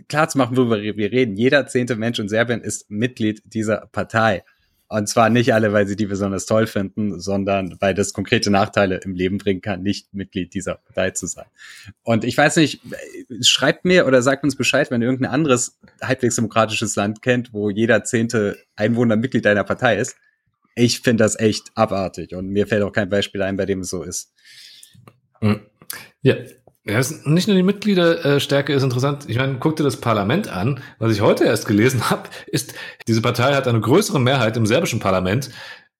klar 0.07 0.29
zu 0.29 0.37
machen, 0.37 0.55
worüber 0.55 0.81
wir 0.81 1.11
reden. 1.11 1.35
Jeder 1.35 1.67
zehnte 1.67 1.95
Mensch 1.95 2.19
in 2.19 2.29
Serbien 2.29 2.61
ist 2.61 2.89
Mitglied 2.89 3.41
dieser 3.45 3.87
Partei. 3.91 4.43
Und 4.87 5.09
zwar 5.09 5.31
nicht 5.31 5.51
alle, 5.53 5.73
weil 5.73 5.87
sie 5.87 5.95
die 5.95 6.05
besonders 6.05 6.45
toll 6.45 6.67
finden, 6.67 7.19
sondern 7.19 7.75
weil 7.79 7.95
das 7.95 8.13
konkrete 8.13 8.51
Nachteile 8.51 8.99
im 9.03 9.15
Leben 9.15 9.39
bringen 9.39 9.61
kann, 9.61 9.81
nicht 9.81 10.13
Mitglied 10.13 10.53
dieser 10.53 10.75
Partei 10.75 11.09
zu 11.11 11.25
sein. 11.25 11.45
Und 12.03 12.23
ich 12.23 12.37
weiß 12.37 12.57
nicht, 12.57 12.81
schreibt 13.41 13.83
mir 13.83 14.05
oder 14.05 14.21
sagt 14.21 14.43
uns 14.43 14.55
Bescheid, 14.55 14.91
wenn 14.91 15.01
ihr 15.01 15.07
irgendein 15.07 15.31
anderes 15.33 15.79
halbwegs 16.01 16.35
demokratisches 16.35 16.95
Land 16.95 17.23
kennt, 17.23 17.51
wo 17.51 17.71
jeder 17.71 18.03
zehnte 18.03 18.59
Einwohner 18.75 19.15
Mitglied 19.15 19.47
einer 19.47 19.63
Partei 19.63 19.97
ist. 19.97 20.17
Ich 20.75 20.99
finde 20.99 21.23
das 21.23 21.39
echt 21.39 21.71
abartig 21.75 22.35
und 22.35 22.49
mir 22.49 22.67
fällt 22.67 22.83
auch 22.83 22.91
kein 22.91 23.09
Beispiel 23.09 23.41
ein, 23.41 23.57
bei 23.57 23.65
dem 23.65 23.79
es 23.79 23.89
so 23.89 24.03
ist. 24.03 24.33
Mhm. 25.41 25.61
Ja. 26.21 26.35
Ja, 26.87 27.01
nicht 27.23 27.47
nur 27.47 27.57
die 27.57 27.63
Mitgliederstärke 27.63 28.71
ist 28.71 28.83
interessant. 28.83 29.25
Ich 29.27 29.37
meine, 29.37 29.57
guck 29.57 29.75
dir 29.75 29.81
das 29.81 29.99
Parlament 29.99 30.49
an. 30.49 30.81
Was 30.99 31.11
ich 31.11 31.21
heute 31.21 31.43
erst 31.43 31.65
gelesen 31.65 32.09
habe, 32.11 32.29
ist, 32.45 32.75
diese 33.07 33.23
Partei 33.23 33.55
hat 33.55 33.67
eine 33.67 33.81
größere 33.81 34.19
Mehrheit 34.19 34.55
im 34.55 34.67
serbischen 34.67 34.99
Parlament, 34.99 35.49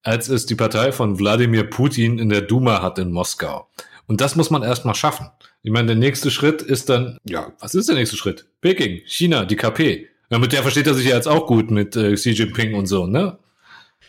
als 0.03 0.29
es 0.29 0.45
die 0.45 0.53
Partei 0.53 0.91
von 0.91 1.17
Wladimir 1.17 1.63
Putin 1.63 2.19
in 2.19 2.29
der 2.29 2.41
Duma 2.41 2.83
hat 2.83 2.99
in 2.99 3.11
Moskau. 3.11 3.67
Und 4.05 4.21
das 4.21 4.35
muss 4.35 4.51
man 4.51 4.61
erst 4.61 4.85
mal 4.85 4.93
schaffen. 4.93 5.31
Ich 5.63 5.71
meine, 5.71 5.87
der 5.87 5.95
nächste 5.95 6.29
Schritt 6.29 6.61
ist 6.61 6.89
dann, 6.89 7.17
ja, 7.27 7.51
was 7.59 7.73
ist 7.73 7.89
der 7.89 7.95
nächste 7.95 8.17
Schritt? 8.17 8.45
Peking, 8.61 9.01
China, 9.05 9.45
die 9.45 9.55
KP. 9.55 10.07
Ja, 10.29 10.37
mit 10.37 10.53
der 10.53 10.61
versteht 10.61 10.85
er 10.85 10.93
sich 10.93 11.07
ja 11.07 11.15
jetzt 11.15 11.27
auch 11.27 11.47
gut 11.47 11.71
mit 11.71 11.95
äh, 11.95 12.13
Xi 12.13 12.31
Jinping 12.31 12.75
und 12.75 12.85
so, 12.85 13.07
ne? 13.07 13.39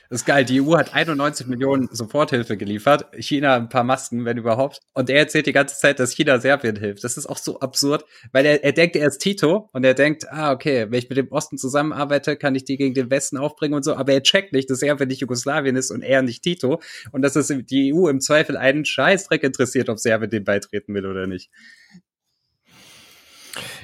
Das 0.09 0.21
ist 0.21 0.25
geil. 0.27 0.45
Die 0.45 0.61
EU 0.61 0.77
hat 0.77 0.95
91 0.95 1.47
Millionen 1.47 1.88
Soforthilfe 1.90 2.57
geliefert. 2.57 3.07
China 3.19 3.57
ein 3.57 3.69
paar 3.69 3.83
Masken, 3.83 4.25
wenn 4.25 4.37
überhaupt. 4.37 4.81
Und 4.92 5.11
er 5.11 5.19
erzählt 5.19 5.47
die 5.47 5.53
ganze 5.53 5.77
Zeit, 5.77 5.99
dass 5.99 6.12
China 6.12 6.38
Serbien 6.38 6.77
hilft. 6.77 7.03
Das 7.03 7.16
ist 7.16 7.27
auch 7.27 7.38
so 7.38 7.61
absurd, 7.61 8.05
weil 8.33 8.47
er, 8.47 8.62
er 8.62 8.73
denkt, 8.73 8.95
er 8.97 9.09
ist 9.09 9.19
Tito 9.19 9.69
und 9.73 9.85
er 9.85 9.95
denkt, 9.95 10.31
ah, 10.31 10.53
okay, 10.53 10.87
wenn 10.90 10.99
ich 10.99 11.09
mit 11.09 11.19
dem 11.19 11.33
Osten 11.33 11.59
zusammenarbeite, 11.59 12.37
kann 12.37 12.55
ich 12.55 12.64
die 12.64 12.77
gegen 12.77 12.95
den 12.95 13.11
Westen 13.11 13.37
aufbringen 13.37 13.75
und 13.75 13.85
so. 13.85 13.95
Aber 13.97 14.12
er 14.12 14.23
checkt 14.23 14.53
nicht, 14.53 14.71
dass 14.71 14.79
Serbien 14.79 15.09
nicht 15.09 15.21
Jugoslawien 15.21 15.77
ist 15.77 15.90
und 15.90 16.03
er 16.03 16.23
nicht 16.23 16.42
Tito. 16.42 16.81
Und 17.11 17.23
dass 17.23 17.35
es 17.35 17.49
die 17.49 17.92
EU 17.92 18.09
im 18.09 18.21
Zweifel 18.21 18.57
einen 18.57 18.85
Scheißdreck 18.85 19.42
interessiert, 19.42 19.88
ob 19.88 19.99
Serbien 19.99 20.31
dem 20.31 20.45
beitreten 20.45 20.95
will 20.95 21.07
oder 21.07 21.27
nicht. 21.27 21.51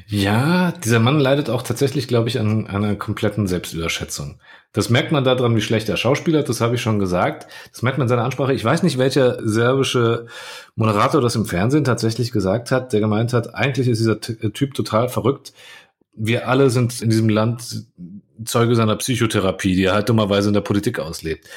Ja, 0.07 0.73
dieser 0.85 1.01
Mann 1.01 1.21
leidet 1.21 1.51
auch 1.51 1.63
tatsächlich, 1.63 2.09
glaube 2.09 2.29
ich, 2.29 2.39
an, 2.39 2.67
an 2.67 2.85
einer 2.85 2.97
kompletten 2.97 3.47
Selbstüberschätzung. 3.47 4.41
Das 4.73 4.89
merkt 4.89 5.13
man 5.13 5.25
daran, 5.25 5.55
wie 5.55 5.61
schlecht 5.61 5.89
er 5.89 5.97
Schauspieler, 5.97 6.43
das 6.43 6.61
habe 6.61 6.77
ich 6.77 6.83
schon 6.83 6.99
gesagt. 6.99 7.47
Das 7.73 7.83
merkt 7.83 7.99
man 7.99 8.07
in 8.07 8.09
seiner 8.09 8.25
Ansprache. 8.25 8.55
Ich 8.55 8.65
weiß 8.65 8.83
nicht, 8.83 8.99
welcher 8.99 9.39
serbische 9.47 10.27
Moderator 10.77 11.21
das 11.21 11.35
im 11.35 11.45
Fernsehen 11.45 11.85
tatsächlich 11.85 12.33
gesagt 12.33 12.71
hat, 12.71 12.93
der 12.93 13.01
gemeint 13.01 13.33
hat, 13.33 13.55
eigentlich 13.55 13.89
ist 13.89 13.99
dieser 13.99 14.17
äh, 14.43 14.51
Typ 14.51 14.75
total 14.75 15.09
verrückt. 15.09 15.53
Wir 16.15 16.49
alle 16.49 16.71
sind 16.71 17.01
in 17.03 17.11
diesem 17.11 17.29
Land 17.29 17.87
Zeuge 18.45 18.75
seiner 18.75 18.97
Psychotherapie, 18.97 19.75
die 19.75 19.85
er 19.85 19.95
halt 19.95 20.09
dummerweise 20.09 20.49
in 20.49 20.55
der 20.55 20.63
Politik 20.63 20.99
auslebt. 20.99 21.49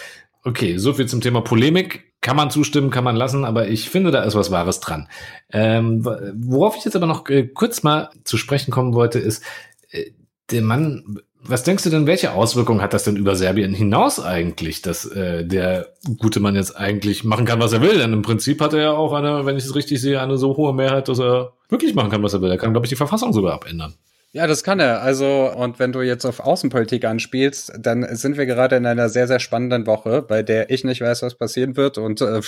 Okay, 0.43 0.77
so 0.77 0.93
viel 0.93 1.07
zum 1.07 1.21
Thema 1.21 1.41
Polemik. 1.41 2.13
Kann 2.25 2.37
man 2.37 2.49
zustimmen, 2.49 2.89
kann 2.89 3.03
man 3.03 3.15
lassen, 3.15 3.45
aber 3.45 3.67
ich 3.67 3.91
finde, 3.91 4.09
da 4.09 4.23
ist 4.23 4.33
was 4.33 4.49
Wahres 4.49 4.79
dran. 4.79 5.07
Ähm, 5.53 6.03
worauf 6.03 6.75
ich 6.75 6.83
jetzt 6.83 6.95
aber 6.95 7.05
noch 7.05 7.29
äh, 7.29 7.43
kurz 7.45 7.83
mal 7.83 8.09
zu 8.23 8.37
sprechen 8.37 8.71
kommen 8.71 8.95
wollte, 8.95 9.19
ist, 9.19 9.43
äh, 9.91 10.05
der 10.49 10.63
Mann, 10.63 11.19
was 11.43 11.61
denkst 11.61 11.83
du 11.83 11.91
denn, 11.91 12.07
welche 12.07 12.31
Auswirkungen 12.31 12.81
hat 12.81 12.95
das 12.95 13.03
denn 13.03 13.15
über 13.15 13.35
Serbien 13.35 13.75
hinaus 13.75 14.19
eigentlich, 14.19 14.81
dass 14.81 15.05
äh, 15.05 15.45
der 15.45 15.93
gute 16.17 16.39
Mann 16.39 16.55
jetzt 16.55 16.75
eigentlich 16.75 17.23
machen 17.25 17.45
kann, 17.45 17.59
was 17.59 17.73
er 17.73 17.81
will? 17.83 17.99
Denn 17.99 18.11
im 18.11 18.23
Prinzip 18.23 18.59
hat 18.59 18.73
er 18.73 18.81
ja 18.81 18.91
auch 18.93 19.13
eine, 19.13 19.45
wenn 19.45 19.57
ich 19.57 19.65
es 19.65 19.75
richtig 19.75 20.01
sehe, 20.01 20.19
eine 20.19 20.39
so 20.39 20.57
hohe 20.57 20.73
Mehrheit, 20.73 21.07
dass 21.09 21.19
er 21.19 21.53
wirklich 21.69 21.93
machen 21.93 22.09
kann, 22.09 22.23
was 22.23 22.33
er 22.33 22.41
will. 22.41 22.49
Er 22.49 22.57
kann, 22.57 22.71
glaube 22.71 22.87
ich, 22.87 22.89
die 22.89 22.95
Verfassung 22.95 23.33
sogar 23.33 23.53
abändern. 23.53 23.93
Ja, 24.35 24.47
das 24.47 24.63
kann 24.65 24.81
er. 24.81 25.01
Also, 25.01 25.49
und 25.55 25.79
wenn 25.79 25.93
du 25.93 26.01
jetzt 26.01 26.25
auf 26.25 26.41
Außenpolitik 26.41 27.05
anspielst, 27.05 27.71
dann 27.79 28.05
sind 28.17 28.35
wir 28.35 28.45
gerade 28.45 28.75
in 28.75 28.85
einer 28.85 29.07
sehr, 29.07 29.27
sehr 29.27 29.39
spannenden 29.39 29.87
Woche, 29.87 30.21
bei 30.21 30.43
der 30.43 30.69
ich 30.69 30.83
nicht 30.83 30.99
weiß, 30.99 31.21
was 31.21 31.35
passieren 31.35 31.77
wird 31.77 31.97
und 31.97 32.19
äh, 32.19 32.41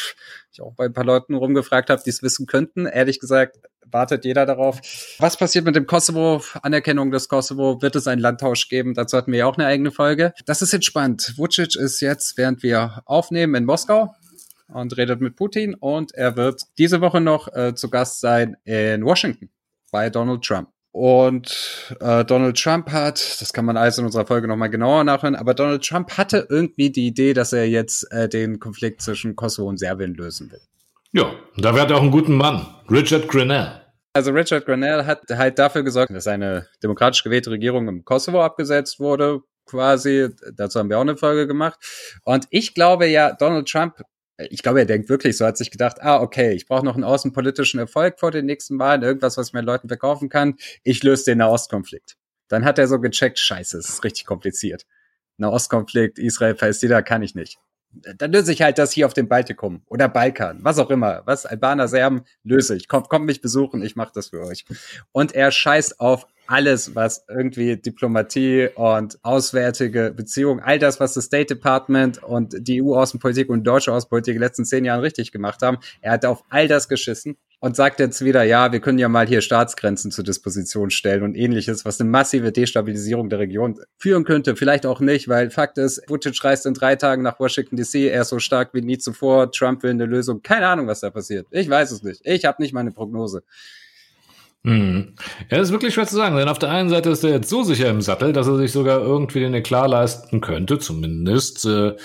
ich 0.51 0.61
auch 0.61 0.73
bei 0.73 0.87
ein 0.87 0.93
paar 0.93 1.05
Leuten 1.05 1.33
rumgefragt 1.33 1.89
habe, 1.89 2.01
die 2.03 2.09
es 2.09 2.21
wissen 2.21 2.45
könnten. 2.45 2.87
Ehrlich 2.87 3.21
gesagt, 3.21 3.59
wartet 3.85 4.25
jeder 4.25 4.45
darauf. 4.45 4.81
Was 5.19 5.37
passiert 5.37 5.63
mit 5.63 5.77
dem 5.77 5.87
Kosovo? 5.87 6.43
Anerkennung 6.61 7.09
des 7.09 7.29
Kosovo? 7.29 7.81
Wird 7.81 7.95
es 7.95 8.05
einen 8.05 8.19
Landtausch 8.19 8.67
geben? 8.67 8.93
Dazu 8.93 9.15
hatten 9.15 9.31
wir 9.31 9.39
ja 9.39 9.45
auch 9.45 9.57
eine 9.57 9.67
eigene 9.67 9.91
Folge. 9.91 10.33
Das 10.45 10.61
ist 10.61 10.73
jetzt 10.73 10.87
spannend. 10.87 11.35
Vucic 11.37 11.77
ist 11.77 12.01
jetzt, 12.01 12.37
während 12.37 12.63
wir 12.63 13.01
aufnehmen, 13.05 13.55
in 13.55 13.63
Moskau 13.63 14.13
und 14.67 14.97
redet 14.97 15.21
mit 15.21 15.37
Putin 15.37 15.73
und 15.73 16.13
er 16.13 16.35
wird 16.35 16.63
diese 16.77 16.99
Woche 16.99 17.21
noch 17.21 17.47
äh, 17.55 17.75
zu 17.75 17.89
Gast 17.89 18.19
sein 18.19 18.57
in 18.65 19.05
Washington 19.05 19.49
bei 19.89 20.09
Donald 20.09 20.43
Trump. 20.43 20.67
Und 20.97 21.95
äh, 21.99 22.25
Donald 22.25 22.59
Trump 22.59 22.89
hat, 22.89 23.39
das 23.39 23.53
kann 23.53 23.65
man 23.65 23.77
alles 23.77 23.99
in 23.99 24.05
unserer 24.05 24.25
Folge 24.25 24.47
nochmal 24.47 24.71
genauer 24.71 25.03
nachhören, 25.03 25.35
aber 25.35 25.53
Donald 25.53 25.85
Trump 25.85 26.17
hatte 26.17 26.47
irgendwie 26.49 26.89
die 26.89 27.05
Idee, 27.05 27.35
dass 27.35 27.53
er 27.53 27.69
jetzt 27.69 28.11
äh, 28.11 28.27
den 28.27 28.59
Konflikt 28.59 29.03
zwischen 29.03 29.35
Kosovo 29.35 29.69
und 29.69 29.77
Serbien 29.77 30.15
lösen 30.15 30.51
will. 30.51 30.61
Ja, 31.11 31.35
da 31.55 31.75
wäre 31.75 31.87
er 31.87 31.97
auch 31.97 32.01
einen 32.01 32.09
guten 32.09 32.35
Mann. 32.35 32.65
Richard 32.89 33.27
Grenell. 33.27 33.79
Also 34.13 34.31
Richard 34.31 34.65
Grenell 34.65 35.05
hat 35.05 35.21
halt 35.29 35.59
dafür 35.59 35.83
gesorgt, 35.83 36.11
dass 36.15 36.25
eine 36.25 36.65
demokratisch 36.81 37.23
gewählte 37.23 37.51
Regierung 37.51 37.87
im 37.87 38.03
Kosovo 38.03 38.41
abgesetzt 38.41 38.99
wurde, 38.99 39.41
quasi. 39.67 40.29
Dazu 40.55 40.79
haben 40.79 40.89
wir 40.89 40.97
auch 40.97 41.01
eine 41.01 41.15
Folge 41.15 41.45
gemacht. 41.45 41.77
Und 42.23 42.47
ich 42.49 42.73
glaube 42.73 43.05
ja, 43.05 43.33
Donald 43.33 43.67
Trump 43.69 44.01
ich 44.37 44.61
glaube, 44.61 44.79
er 44.79 44.85
denkt 44.85 45.09
wirklich 45.09 45.35
so, 45.35 45.45
hat 45.45 45.57
sich 45.57 45.71
gedacht, 45.71 46.01
ah, 46.01 46.21
okay, 46.21 46.53
ich 46.53 46.67
brauche 46.67 46.85
noch 46.85 46.95
einen 46.95 47.03
außenpolitischen 47.03 47.79
Erfolg 47.79 48.19
vor 48.19 48.31
den 48.31 48.45
nächsten 48.45 48.77
Wahlen, 48.77 49.01
irgendwas, 49.01 49.37
was 49.37 49.47
ich 49.47 49.53
meinen 49.53 49.65
Leuten 49.65 49.87
verkaufen 49.87 50.29
kann. 50.29 50.55
Ich 50.83 51.03
löse 51.03 51.25
den 51.25 51.39
Nahostkonflikt. 51.39 52.17
Dann 52.47 52.63
hat 52.63 52.79
er 52.79 52.87
so 52.87 52.99
gecheckt, 52.99 53.39
scheiße, 53.39 53.77
es 53.77 53.89
ist 53.89 54.03
richtig 54.03 54.25
kompliziert. 54.25 54.85
Nahostkonflikt, 55.37 56.19
Israel, 56.19 56.55
Palästina 56.55 57.01
kann 57.01 57.21
ich 57.21 57.35
nicht. 57.35 57.57
Dann 57.91 58.31
löse 58.31 58.51
ich 58.51 58.61
halt 58.61 58.77
das 58.77 58.91
hier 58.91 59.05
auf 59.05 59.13
dem 59.13 59.27
Baltikum 59.27 59.81
oder 59.87 60.07
Balkan, 60.07 60.59
was 60.61 60.77
auch 60.77 60.89
immer. 60.89 61.23
Was, 61.25 61.45
Albaner, 61.45 61.87
Serben, 61.87 62.23
löse 62.43 62.75
ich. 62.75 62.87
Kommt, 62.87 63.09
kommt 63.09 63.25
mich 63.25 63.41
besuchen, 63.41 63.81
ich 63.81 63.95
mache 63.95 64.11
das 64.13 64.27
für 64.29 64.45
euch. 64.45 64.65
Und 65.11 65.33
er 65.33 65.51
scheißt 65.51 65.99
auf 65.99 66.27
alles, 66.47 66.95
was 66.95 67.25
irgendwie 67.29 67.77
Diplomatie 67.77 68.69
und 68.75 69.19
auswärtige 69.23 70.13
Beziehungen, 70.15 70.61
all 70.61 70.79
das, 70.79 70.99
was 70.99 71.13
das 71.13 71.25
State 71.25 71.53
Department 71.53 72.23
und 72.23 72.55
die 72.67 72.81
EU-Außenpolitik 72.81 73.49
und 73.49 73.63
deutsche 73.63 73.91
Außenpolitik 73.91 74.35
in 74.35 74.39
den 74.39 74.47
letzten 74.47 74.65
zehn 74.65 74.85
Jahren 74.85 75.01
richtig 75.01 75.31
gemacht 75.31 75.61
haben. 75.61 75.77
Er 76.01 76.13
hat 76.13 76.25
auf 76.25 76.43
all 76.49 76.67
das 76.67 76.87
geschissen 76.87 77.37
und 77.59 77.75
sagt 77.75 77.99
jetzt 77.99 78.23
wieder, 78.23 78.43
ja, 78.43 78.71
wir 78.71 78.79
können 78.79 78.99
ja 78.99 79.09
mal 79.09 79.25
hier 79.27 79.41
Staatsgrenzen 79.41 80.11
zur 80.11 80.23
Disposition 80.23 80.91
stellen 80.91 81.23
und 81.23 81.35
ähnliches, 81.35 81.85
was 81.85 81.99
eine 81.99 82.09
massive 82.09 82.51
Destabilisierung 82.51 83.29
der 83.29 83.39
Region 83.39 83.79
führen 83.97 84.25
könnte. 84.25 84.55
Vielleicht 84.55 84.85
auch 84.85 84.99
nicht, 84.99 85.27
weil 85.27 85.49
Fakt 85.49 85.77
ist, 85.77 86.03
Vucic 86.07 86.43
reist 86.43 86.65
in 86.65 86.75
drei 86.75 86.95
Tagen 86.95 87.23
nach 87.23 87.39
Washington 87.39 87.75
DC, 87.75 88.11
er 88.11 88.21
ist 88.21 88.29
so 88.29 88.39
stark 88.39 88.73
wie 88.73 88.81
nie 88.81 88.99
zuvor, 88.99 89.51
Trump 89.51 89.81
will 89.83 89.91
eine 89.91 90.05
Lösung. 90.05 90.41
Keine 90.43 90.67
Ahnung, 90.67 90.87
was 90.87 90.99
da 90.99 91.09
passiert. 91.09 91.47
Ich 91.49 91.69
weiß 91.69 91.91
es 91.91 92.03
nicht. 92.03 92.21
Ich 92.23 92.45
habe 92.45 92.61
nicht 92.61 92.73
meine 92.73 92.91
Prognose. 92.91 93.43
Mhm. 94.67 95.13
Ja, 95.49 95.59
das 95.59 95.69
ist 95.69 95.71
wirklich 95.71 95.93
schwer 95.93 96.07
zu 96.07 96.17
sagen, 96.17 96.35
denn 96.35 96.49
auf 96.49 96.59
der 96.59 96.71
einen 96.71 96.89
Seite 96.89 97.09
ist 97.09 97.23
er 97.23 97.29
jetzt 97.29 97.47
so 97.47 97.63
sicher 97.63 97.89
im 97.89 98.01
Sattel, 98.01 98.33
dass 98.33 98.47
er 98.47 98.57
sich 98.57 98.73
sogar 98.73 98.99
irgendwie 98.99 99.39
den 99.39 99.53
Eklat 99.53 99.89
leisten 99.89 100.41
könnte, 100.41 100.77
zumindest 100.77 101.63
äh, 101.63 101.95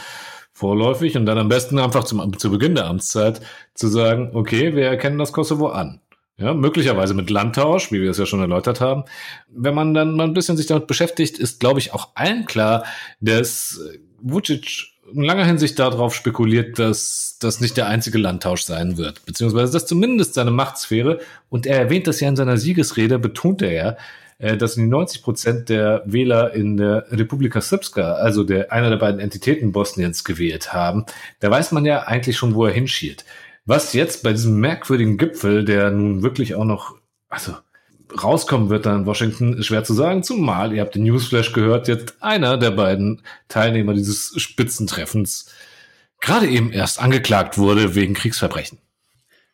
vorläufig, 0.53 1.16
und 1.16 1.27
dann 1.27 1.38
am 1.38 1.48
besten 1.48 1.81
einfach 1.81 2.05
zum, 2.05 2.38
zu 2.38 2.53
Beginn 2.53 2.77
der 2.77 2.87
Amtszeit 2.87 3.40
zu 3.75 3.88
sagen, 3.88 4.31
okay, 4.35 4.77
wir 4.77 4.87
erkennen 4.87 5.18
das 5.18 5.33
Kosovo 5.33 5.70
an. 5.70 6.01
Ja, 6.37 6.55
möglicherweise 6.55 7.14
mit 7.14 7.31
Landtausch, 7.31 7.90
wie 7.90 8.01
wir 8.01 8.12
es 8.12 8.18
ja 8.18 8.27
schon 8.27 8.40
erläutert 8.40 8.81
haben. 8.81 9.07
Wenn 9.48 9.75
man 9.75 9.92
dann 9.92 10.14
mal 10.14 10.29
ein 10.29 10.33
bisschen 10.33 10.57
sich 10.57 10.66
damit 10.66 10.87
beschäftigt, 10.87 11.40
ist, 11.40 11.59
glaube 11.59 11.81
ich, 11.81 11.92
auch 11.92 12.11
allen 12.14 12.46
klar, 12.46 12.85
dass 13.20 13.81
Vucic 14.20 14.91
in 15.12 15.22
langer 15.22 15.44
Hinsicht 15.44 15.78
darauf 15.78 16.14
spekuliert, 16.14 16.78
dass 16.78 17.36
das 17.40 17.60
nicht 17.60 17.76
der 17.76 17.86
einzige 17.88 18.18
Landtausch 18.18 18.62
sein 18.62 18.96
wird, 18.96 19.24
beziehungsweise 19.26 19.72
dass 19.72 19.86
zumindest 19.86 20.34
seine 20.34 20.50
Machtsphäre, 20.50 21.20
und 21.48 21.66
er 21.66 21.78
erwähnt 21.78 22.06
das 22.06 22.20
ja 22.20 22.28
in 22.28 22.36
seiner 22.36 22.56
Siegesrede, 22.56 23.18
betont 23.18 23.62
er 23.62 23.72
ja, 23.72 23.96
äh, 24.38 24.56
dass 24.56 24.74
die 24.74 24.86
90 24.86 25.22
Prozent 25.22 25.68
der 25.68 26.02
Wähler 26.04 26.54
in 26.54 26.76
der 26.76 27.06
Republika 27.10 27.60
Srpska, 27.60 28.14
also 28.14 28.44
der, 28.44 28.72
einer 28.72 28.90
der 28.90 28.96
beiden 28.96 29.20
Entitäten 29.20 29.72
Bosniens, 29.72 30.24
gewählt 30.24 30.72
haben. 30.72 31.06
Da 31.40 31.50
weiß 31.50 31.72
man 31.72 31.84
ja 31.84 32.04
eigentlich 32.04 32.36
schon, 32.36 32.54
wo 32.54 32.66
er 32.66 32.72
hinschielt. 32.72 33.24
Was 33.64 33.92
jetzt 33.92 34.22
bei 34.22 34.32
diesem 34.32 34.58
merkwürdigen 34.58 35.18
Gipfel, 35.18 35.64
der 35.64 35.90
nun 35.90 36.22
wirklich 36.22 36.54
auch 36.54 36.64
noch, 36.64 36.96
also 37.28 37.54
rauskommen 38.20 38.70
wird 38.70 38.87
dann 38.87 39.01
in 39.01 39.07
Washington, 39.07 39.55
ist 39.55 39.66
schwer 39.66 39.85
zu 39.85 39.94
sagen, 39.94 40.22
zumal, 40.22 40.72
ihr 40.72 40.81
habt 40.81 40.94
den 40.94 41.05
Newsflash 41.05 41.53
gehört, 41.53 41.88
jetzt 41.88 42.14
einer 42.20 42.57
der 42.57 42.72
beiden 42.72 43.22
Teilnehmer 43.48 43.94
dieses 43.94 44.33
Spitzentreffens 44.40 45.46
gerade 46.20 46.46
eben 46.48 46.72
erst 46.72 47.01
angeklagt 47.01 47.59
wurde 47.59 47.94
wegen 47.94 48.14
Kriegsverbrechen. 48.14 48.79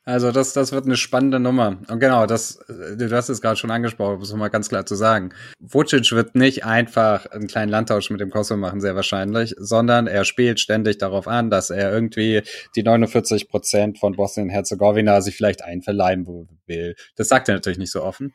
Also 0.09 0.33
das, 0.33 0.55
das 0.55 0.73
wird 0.73 0.87
eine 0.87 0.97
spannende 0.97 1.39
Nummer. 1.39 1.77
Und 1.87 2.01
genau, 2.01 2.25
das, 2.25 2.59
du 2.67 3.11
hast 3.11 3.29
es 3.29 3.43
gerade 3.43 3.57
schon 3.57 3.71
angesprochen, 3.71 4.19
muss 4.19 4.31
man 4.31 4.39
mal 4.39 4.49
ganz 4.49 4.71
klar 4.71 4.87
zu 4.87 4.95
sagen. 4.95 5.35
Vucic 5.61 6.13
wird 6.13 6.35
nicht 6.35 6.65
einfach 6.65 7.27
einen 7.27 7.47
kleinen 7.47 7.71
Landtausch 7.71 8.09
mit 8.09 8.19
dem 8.19 8.31
Kosovo 8.31 8.59
machen, 8.59 8.81
sehr 8.81 8.97
wahrscheinlich, 8.97 9.55
sondern 9.59 10.07
er 10.07 10.25
spielt 10.25 10.61
ständig 10.61 10.97
darauf 10.97 11.29
an, 11.29 11.51
dass 11.51 11.69
er 11.69 11.93
irgendwie 11.93 12.41
die 12.75 12.83
49 12.83 13.51
Prozent 13.51 13.99
von 13.99 14.17
Bosnien-Herzegowina 14.17 15.21
sich 15.21 15.37
vielleicht 15.37 15.63
einverleiben 15.63 16.49
will. 16.65 16.97
Das 17.17 17.29
sagt 17.29 17.51
er 17.51 17.57
natürlich 17.57 17.79
nicht 17.79 17.93
so 17.93 18.03
offen. 18.03 18.33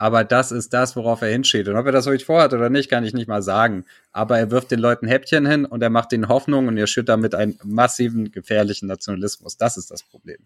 Aber 0.00 0.24
das 0.24 0.50
ist 0.50 0.72
das, 0.72 0.96
worauf 0.96 1.20
er 1.20 1.28
hinsteht. 1.28 1.68
Und 1.68 1.76
ob 1.76 1.84
er 1.84 1.92
das 1.92 2.06
wirklich 2.06 2.24
vorhat 2.24 2.54
oder 2.54 2.70
nicht, 2.70 2.88
kann 2.88 3.04
ich 3.04 3.12
nicht 3.12 3.28
mal 3.28 3.42
sagen. 3.42 3.84
Aber 4.12 4.38
er 4.38 4.50
wirft 4.50 4.70
den 4.70 4.80
Leuten 4.80 5.06
Häppchen 5.06 5.44
hin 5.44 5.66
und 5.66 5.82
er 5.82 5.90
macht 5.90 6.14
ihnen 6.14 6.28
Hoffnung 6.28 6.68
und 6.68 6.78
er 6.78 6.86
schürt 6.86 7.10
damit 7.10 7.34
einen 7.34 7.58
massiven, 7.64 8.32
gefährlichen 8.32 8.86
Nationalismus. 8.86 9.58
Das 9.58 9.76
ist 9.76 9.90
das 9.90 10.02
Problem. 10.02 10.38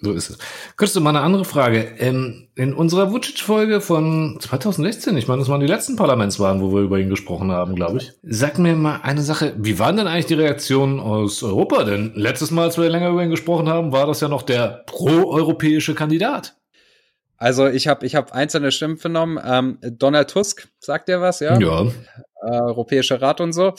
So 0.00 0.12
ist 0.12 0.30
es. 0.30 0.38
Könntest 0.78 0.96
du 0.96 1.02
mal 1.02 1.10
eine 1.10 1.20
andere 1.20 1.44
Frage? 1.44 1.86
Ähm, 1.98 2.48
in 2.54 2.72
unserer 2.72 3.12
Vucic-Folge 3.12 3.82
von 3.82 4.38
2016, 4.40 5.18
ich 5.18 5.28
meine, 5.28 5.40
das 5.40 5.50
waren 5.50 5.60
die 5.60 5.66
letzten 5.66 5.96
Parlamentswahlen, 5.96 6.62
wo 6.62 6.72
wir 6.72 6.80
über 6.80 6.98
ihn 6.98 7.10
gesprochen 7.10 7.52
haben, 7.52 7.74
glaube 7.74 7.98
ich. 7.98 8.12
Sag 8.22 8.58
mir 8.58 8.74
mal 8.74 9.00
eine 9.02 9.20
Sache. 9.20 9.52
Wie 9.58 9.78
waren 9.78 9.98
denn 9.98 10.06
eigentlich 10.06 10.26
die 10.26 10.34
Reaktionen 10.34 10.98
aus 10.98 11.42
Europa? 11.42 11.84
Denn 11.84 12.12
letztes 12.14 12.50
Mal, 12.50 12.64
als 12.64 12.78
wir 12.78 12.88
länger 12.88 13.10
über 13.10 13.22
ihn 13.22 13.30
gesprochen 13.30 13.68
haben, 13.68 13.92
war 13.92 14.06
das 14.06 14.22
ja 14.22 14.28
noch 14.28 14.42
der 14.42 14.82
pro-europäische 14.86 15.94
Kandidat. 15.94 16.56
Also 17.36 17.66
ich 17.66 17.88
habe 17.88 18.06
ich 18.06 18.14
hab 18.14 18.32
einzelne 18.32 18.72
Stimmen 18.72 18.96
vernommen. 18.96 19.38
Ähm, 19.44 19.78
Donald 19.80 20.30
Tusk, 20.30 20.68
sagt 20.78 21.08
er 21.08 21.20
was, 21.20 21.40
ja? 21.40 21.58
Ja. 21.58 21.82
Äh, 21.82 22.60
Europäischer 22.60 23.20
Rat 23.20 23.40
und 23.40 23.52
so. 23.52 23.74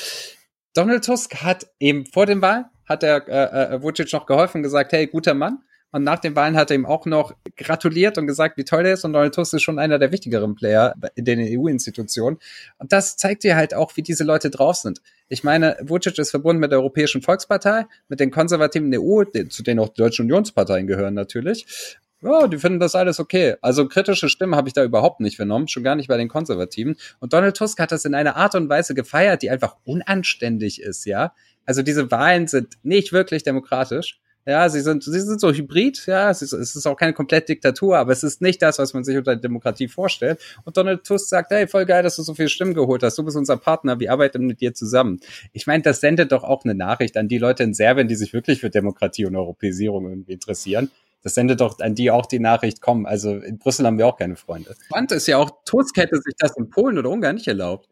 Donald 0.74 1.06
Tusk 1.06 1.36
hat 1.42 1.68
eben 1.80 2.06
vor 2.06 2.26
dem 2.26 2.42
Wahl, 2.42 2.66
hat 2.86 3.02
er 3.04 3.28
äh, 3.28 3.76
äh, 3.76 3.82
Vucic 3.82 4.12
noch 4.12 4.26
geholfen 4.26 4.62
gesagt, 4.62 4.92
hey, 4.92 5.08
guter 5.08 5.34
Mann. 5.34 5.60
Und 5.92 6.04
nach 6.04 6.20
den 6.20 6.36
Wahlen 6.36 6.58
hat 6.58 6.72
er 6.72 6.76
ihm 6.76 6.86
auch 6.86 7.06
noch 7.06 7.34
gratuliert 7.56 8.18
und 8.18 8.28
gesagt, 8.28 8.58
wie 8.58 8.66
toll 8.66 8.86
er 8.86 8.94
ist. 8.94 9.06
Und 9.06 9.14
Donald 9.14 9.34
Tusk 9.34 9.54
ist 9.54 9.62
schon 9.62 9.80
einer 9.80 9.98
der 9.98 10.12
wichtigeren 10.12 10.54
Player 10.54 10.94
in 11.16 11.24
den 11.24 11.40
EU-Institutionen. 11.40 12.38
Und 12.80 12.92
das 12.92 13.16
zeigt 13.16 13.46
dir 13.46 13.56
halt 13.56 13.74
auch, 13.74 13.96
wie 13.96 14.02
diese 14.02 14.26
Leute 14.26 14.50
drauf 14.50 14.76
sind. 14.76 15.02
Ich 15.30 15.46
meine, 15.46 15.78
Vucic 15.82 16.20
ist 16.20 16.32
verbunden 16.32 16.60
mit 16.60 16.74
der 16.74 16.80
Europäischen 16.80 17.22
Volkspartei, 17.22 17.86
mit 18.10 18.20
den 18.20 18.30
Konservativen 18.30 18.94
EU, 18.94 19.24
zu 19.48 19.64
denen 19.64 19.80
auch 19.80 19.88
die 19.88 20.02
Deutschen 20.02 20.26
Unionsparteien 20.26 20.86
gehören 20.86 21.14
natürlich. 21.14 21.98
Ja, 22.26 22.48
die 22.48 22.58
finden 22.58 22.80
das 22.80 22.96
alles 22.96 23.20
okay. 23.20 23.56
Also 23.62 23.88
kritische 23.88 24.30
Stimmen 24.30 24.56
habe 24.56 24.68
ich 24.68 24.74
da 24.74 24.84
überhaupt 24.84 25.20
nicht 25.20 25.36
vernommen, 25.36 25.68
schon 25.68 25.84
gar 25.84 25.96
nicht 25.96 26.08
bei 26.08 26.18
den 26.18 26.28
Konservativen. 26.28 26.96
Und 27.20 27.34
Donald 27.34 27.56
Tusk 27.56 27.80
hat 27.80 27.92
das 27.92 28.04
in 28.04 28.16
einer 28.16 28.36
Art 28.36 28.56
und 28.56 28.68
Weise 28.68 28.96
gefeiert, 28.96 29.44
die 29.44 29.52
einfach 29.52 29.76
unanständig 29.84 30.82
ist, 30.82 31.06
ja. 31.06 31.34
Also 31.68 31.84
diese 31.84 32.10
Wahlen 32.10 32.48
sind 32.48 32.78
nicht 32.82 33.14
wirklich 33.14 33.44
demokratisch. 33.44 34.20
Ja, 34.48 34.70
sie 34.70 34.82
sind, 34.82 35.04
sie 35.04 35.20
sind 35.20 35.40
so 35.40 35.52
hybrid, 35.52 36.06
ja, 36.06 36.30
es 36.30 36.44
ist, 36.44 36.54
es 36.54 36.76
ist 36.76 36.86
auch 36.86 36.96
keine 36.98 37.14
komplett 37.14 37.50
Diktatur, 37.50 37.98
aber 37.98 38.12
es 38.12 38.24
ist 38.24 38.42
nicht 38.42 38.62
das, 38.62 38.78
was 38.78 38.94
man 38.94 39.04
sich 39.04 39.18
unter 39.18 39.36
Demokratie 39.36 39.88
vorstellt. 39.88 40.40
Und 40.64 40.78
Donald 40.78 41.04
Tusk 41.04 41.30
sagt, 41.30 41.52
hey, 41.52 41.68
voll 41.68 41.86
geil, 41.86 42.04
dass 42.04 42.16
du 42.16 42.24
so 42.24 42.36
viele 42.36 42.50
Stimmen 42.50 42.76
geholt 42.76 43.02
hast, 43.02 43.18
du 43.18 43.24
bist 43.24 43.38
unser 43.38 43.58
Partner, 43.58 44.00
wir 44.00 44.12
arbeiten 44.12 44.46
mit 44.46 44.62
dir 44.62 44.74
zusammen. 44.76 45.20
Ich 45.52 45.66
meine, 45.66 45.82
das 45.82 46.00
sendet 46.00 46.32
doch 46.32 46.44
auch 46.44 46.64
eine 46.64 46.76
Nachricht 46.76 47.18
an 47.18 47.28
die 47.28 47.40
Leute 47.40 47.64
in 47.64 47.74
Serbien, 47.74 48.08
die 48.08 48.16
sich 48.16 48.34
wirklich 48.34 48.62
für 48.62 48.70
Demokratie 48.70 49.26
und 49.26 49.36
Europäisierung 49.36 50.08
irgendwie 50.10 50.34
interessieren. 50.34 50.92
Das 51.26 51.34
sendet 51.34 51.60
doch 51.60 51.80
an 51.80 51.96
die 51.96 52.12
auch 52.12 52.28
die 52.28 52.38
Nachricht, 52.38 52.82
komm, 52.82 53.08
also 53.08 53.32
in 53.38 53.58
Brüssel 53.58 53.88
haben 53.88 53.98
wir 53.98 54.06
auch 54.06 54.16
keine 54.16 54.36
Freunde. 54.36 54.76
Spannend 54.86 55.12
ist 55.12 55.26
ja 55.26 55.38
auch, 55.38 55.50
Tusk 55.66 55.98
hätte 55.98 56.18
sich 56.18 56.36
das 56.38 56.56
in 56.56 56.70
Polen 56.70 57.00
oder 57.00 57.10
Ungarn 57.10 57.34
nicht 57.34 57.48
erlaubt. 57.48 57.90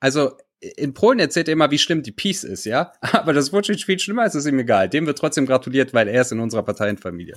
Also 0.00 0.32
in 0.60 0.92
Polen 0.92 1.18
erzählt 1.18 1.48
er 1.48 1.54
immer, 1.54 1.70
wie 1.70 1.78
schlimm 1.78 2.02
die 2.02 2.12
Peace 2.12 2.44
ist, 2.44 2.66
ja. 2.66 2.92
Aber 3.00 3.32
das 3.32 3.54
Vucic 3.54 3.82
viel 3.86 3.98
schlimmer 3.98 4.26
ist, 4.26 4.34
ist 4.34 4.44
ihm 4.44 4.58
egal. 4.58 4.90
Dem 4.90 5.06
wird 5.06 5.16
trotzdem 5.16 5.46
gratuliert, 5.46 5.94
weil 5.94 6.08
er 6.08 6.20
ist 6.20 6.32
in 6.32 6.40
unserer 6.40 6.62
Parteienfamilie. 6.62 7.36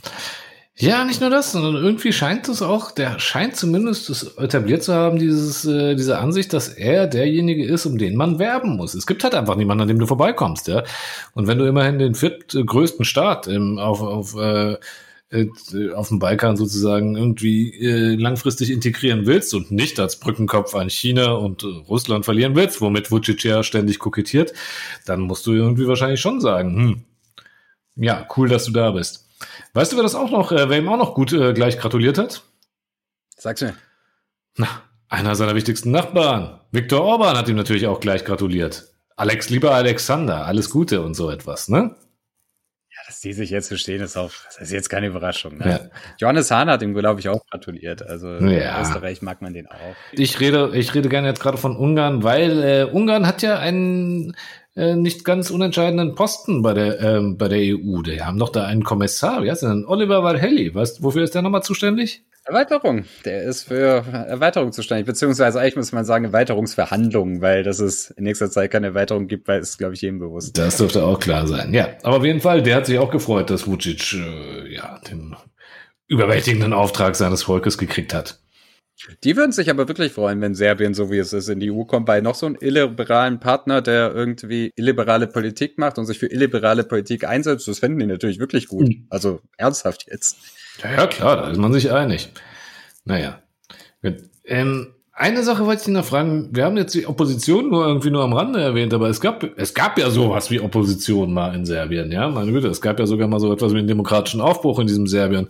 Ja, 0.76 1.06
nicht 1.06 1.22
nur 1.22 1.30
das, 1.30 1.54
sondern 1.54 1.82
irgendwie 1.82 2.12
scheint 2.12 2.50
es 2.50 2.62
auch, 2.62 2.92
der 2.92 3.18
scheint 3.18 3.56
zumindest 3.56 4.10
es 4.10 4.36
etabliert 4.38 4.84
zu 4.84 4.94
haben, 4.94 5.18
dieses, 5.18 5.64
äh, 5.64 5.96
diese 5.96 6.18
Ansicht, 6.18 6.52
dass 6.52 6.68
er 6.68 7.08
derjenige 7.08 7.66
ist, 7.66 7.86
um 7.86 7.98
den 7.98 8.18
man 8.18 8.38
werben 8.38 8.76
muss. 8.76 8.96
Es 8.96 9.08
gibt 9.08 9.24
halt 9.24 9.34
einfach 9.34 9.56
niemanden, 9.56 9.84
an 9.84 9.88
dem 9.88 9.98
du 9.98 10.08
vorbeikommst, 10.08 10.68
ja. 10.68 10.84
Und 11.34 11.48
wenn 11.48 11.58
du 11.58 11.66
immerhin 11.66 12.00
den 12.00 12.16
viertgrößten 12.16 13.06
Staat 13.06 13.48
im, 13.48 13.80
auf, 13.80 14.02
auf 14.02 14.36
äh, 14.36 14.76
äh, 15.30 15.48
auf 15.94 16.08
dem 16.08 16.20
Balkan 16.20 16.56
sozusagen 16.56 17.18
irgendwie 17.18 17.74
äh, 17.74 18.16
langfristig 18.16 18.72
integrieren 18.72 19.26
willst 19.26 19.54
und 19.54 19.72
nicht 19.72 20.00
als 20.00 20.20
Brückenkopf 20.20 20.74
an 20.76 20.90
China 20.90 21.34
und 21.34 21.64
äh, 21.64 21.68
Russland 21.68 22.26
verlieren 22.26 22.56
willst, 22.56 22.80
womit 22.80 23.12
Vucic 23.12 23.44
ja 23.44 23.64
ständig 23.64 24.00
kokettiert, 24.00 24.54
dann 25.06 25.22
musst 25.22 25.46
du 25.46 25.54
irgendwie 25.54 25.88
wahrscheinlich 25.88 26.22
schon 26.22 26.40
sagen, 26.40 26.76
hm, 26.76 27.04
ja, 27.98 28.28
cool, 28.38 28.48
dass 28.48 28.66
du 28.66 28.72
da 28.72 28.92
bist. 28.92 29.26
Weißt 29.74 29.92
du, 29.92 29.98
wer 29.98 30.04
das 30.04 30.16
auch 30.16 30.32
noch, 30.32 30.52
äh, 30.52 30.70
wer 30.70 30.78
ihm 30.78 30.88
auch 30.88 30.98
noch 30.98 31.14
gut 31.14 31.34
äh, 31.34 31.54
gleich 31.54 31.78
gratuliert 31.78 32.18
hat? 32.18 32.44
Sag's 33.36 33.62
mir. 33.62 33.76
Na, 34.56 34.68
einer 35.10 35.36
seiner 35.36 35.56
wichtigsten 35.56 35.92
Nachbarn. 35.92 36.60
Viktor 36.72 37.02
Orban 37.02 37.38
hat 37.38 37.50
ihm 37.50 37.56
natürlich 37.56 37.88
auch 37.88 38.00
gleich 38.00 38.26
gratuliert. 38.26 38.88
Alex, 39.16 39.50
lieber 39.50 39.74
Alexander, 39.74 40.46
alles 40.46 40.70
Gute 40.70 41.02
und 41.02 41.16
so 41.16 41.30
etwas, 41.30 41.70
ne? 41.70 41.96
Dass 43.08 43.22
die 43.22 43.32
sich 43.34 43.50
jetzt 43.50 43.70
verstehen, 43.70 44.02
ist 44.02 44.18
auch, 44.18 44.32
das 44.46 44.58
ist 44.60 44.72
jetzt 44.74 44.90
keine 44.90 45.08
Überraschung. 45.08 45.58
Ne? 45.58 45.70
Ja. 45.70 45.80
Johannes 46.20 46.52
Hahn 46.52 46.70
hat 46.70 46.82
ihm, 46.82 46.94
glaube 46.94 47.22
ich, 47.22 47.30
auch 47.30 47.46
gratuliert. 47.50 48.02
Also 48.06 48.36
in 48.36 48.50
Ja. 48.50 48.82
Österreich 48.82 49.22
mag 49.22 49.42
man 49.42 49.54
den 49.54 49.68
auch. 49.68 49.96
Ich 50.12 50.40
rede, 50.42 50.72
ich 50.74 50.94
rede 50.94 51.08
gerne 51.08 51.30
jetzt 51.30 51.40
gerade 51.40 51.58
von 51.58 51.78
Ungarn, 51.78 52.24
weil 52.24 52.62
äh, 52.64 52.84
Ungarn 52.84 53.26
hat 53.26 53.42
ja 53.42 53.58
einen 53.60 54.36
äh, 54.78 54.96
nicht 54.96 55.26
ganz 55.26 55.50
unentscheidenden 55.50 56.14
Posten 56.14 56.62
bei 56.62 56.74
der 56.74 57.02
ähm, 57.02 57.38
bei 57.38 57.48
der 57.48 57.58
EU. 57.58 58.02
Die 58.04 58.22
haben 58.22 58.38
doch 58.38 58.50
da 58.50 58.66
einen 58.66 58.84
Kommissar, 58.84 59.44
wie 59.44 59.50
heißt 59.50 59.64
denn? 59.64 59.86
Oliver 59.88 60.24
Valhelli. 60.24 60.74
Weißt 60.74 61.02
wofür 61.02 61.24
ist 61.24 61.34
der 61.34 61.42
nochmal 61.42 61.64
zuständig? 61.64 62.24
Erweiterung. 62.46 63.04
Der 63.26 63.44
ist 63.44 63.64
für 63.64 64.06
Erweiterung 64.06 64.72
zuständig, 64.72 65.06
beziehungsweise 65.06 65.60
eigentlich 65.60 65.76
muss 65.76 65.92
man 65.92 66.06
sagen 66.06 66.26
Erweiterungsverhandlungen, 66.26 67.42
weil 67.42 67.64
das 67.64 67.80
es 67.80 68.12
in 68.12 68.24
nächster 68.24 68.50
Zeit 68.50 68.72
keine 68.72 68.88
Erweiterung 68.88 69.28
gibt, 69.28 69.50
weil 69.50 69.60
es, 69.60 69.78
glaube 69.78 69.96
ich, 69.96 70.02
jedem 70.02 70.20
bewusst. 70.20 70.58
Das 70.58 70.78
dürfte 70.78 71.04
auch 71.04 71.20
klar 71.20 71.46
sein. 71.46 71.74
Ja, 71.74 71.90
aber 72.04 72.18
auf 72.18 72.24
jeden 72.24 72.40
Fall, 72.40 72.64
der 72.64 72.78
hat 72.78 72.86
sich 72.86 73.00
auch 73.00 73.12
gefreut, 73.12 73.50
dass 73.50 73.68
Vucic 73.68 74.14
äh, 74.14 74.74
ja 74.74 75.00
den 75.10 75.36
überwältigenden 76.08 76.72
Auftrag 76.72 77.16
seines 77.16 77.44
Volkes 77.44 77.78
gekriegt 77.78 78.14
hat. 78.14 78.40
Die 79.24 79.38
würden 79.38 79.52
sich 79.52 79.70
aber 79.70 79.88
wirklich 79.88 80.12
freuen, 80.12 80.42
wenn 80.42 80.56
Serbien, 80.56 80.94
so 80.94 81.12
wie 81.12 81.20
es 81.20 81.32
ist, 81.32 81.50
in 81.50 81.60
die 81.60 81.72
EU 81.72 81.84
kommt, 81.84 82.08
bei 82.08 82.20
noch 82.22 82.36
so 82.36 82.48
einem 82.48 82.58
illiberalen 82.60 83.40
Partner, 83.40 83.82
der 83.82 84.14
irgendwie 84.14 84.72
illiberale 84.76 85.28
Politik 85.28 85.78
macht 85.78 85.98
und 85.98 86.06
sich 86.06 86.18
für 86.18 86.28
illiberale 86.28 86.84
Politik 86.84 87.24
einsetzt. 87.24 87.68
Das 87.68 87.80
fänden 87.80 88.00
die 88.00 88.08
natürlich 88.08 88.40
wirklich 88.40 88.68
gut. 88.68 88.88
Also 89.10 89.42
ernsthaft 89.58 90.08
jetzt. 90.10 90.38
Ja, 90.82 91.06
klar, 91.08 91.38
da 91.38 91.50
ist 91.50 91.58
man 91.58 91.74
sich 91.74 91.92
einig. 91.92 92.30
Naja. 93.06 93.42
Gut. 94.02 94.16
Ähm, 94.46 94.94
eine 95.20 95.42
Sache 95.42 95.66
wollte 95.66 95.80
ich 95.80 95.86
dich 95.86 95.94
noch 95.96 96.06
fragen. 96.06 96.50
Wir 96.52 96.66
haben 96.66 96.78
jetzt 96.78 96.94
die 96.94 97.08
Opposition 97.08 97.70
nur 97.70 97.88
irgendwie 97.88 98.12
nur 98.12 98.24
am 98.24 98.34
Rande 98.34 98.62
erwähnt, 98.62 98.94
aber 98.94 99.10
es 99.10 99.20
gab, 99.20 99.44
es 99.58 99.74
gab 99.74 99.98
ja 99.98 100.12
sowas 100.12 100.52
wie 100.52 100.60
Opposition 100.60 101.34
mal 101.34 101.56
in 101.56 101.66
Serbien, 101.66 102.12
ja? 102.12 102.30
Meine 102.30 102.52
Güte, 102.52 102.68
es 102.68 102.82
gab 102.82 103.00
ja 103.00 103.08
sogar 103.08 103.28
mal 103.28 103.40
so 103.40 103.52
etwas 103.52 103.74
wie 103.74 103.80
einen 103.80 103.88
demokratischen 103.88 104.42
Aufbruch 104.42 104.78
in 104.78 104.86
diesem 104.86 105.08
Serbien. 105.08 105.48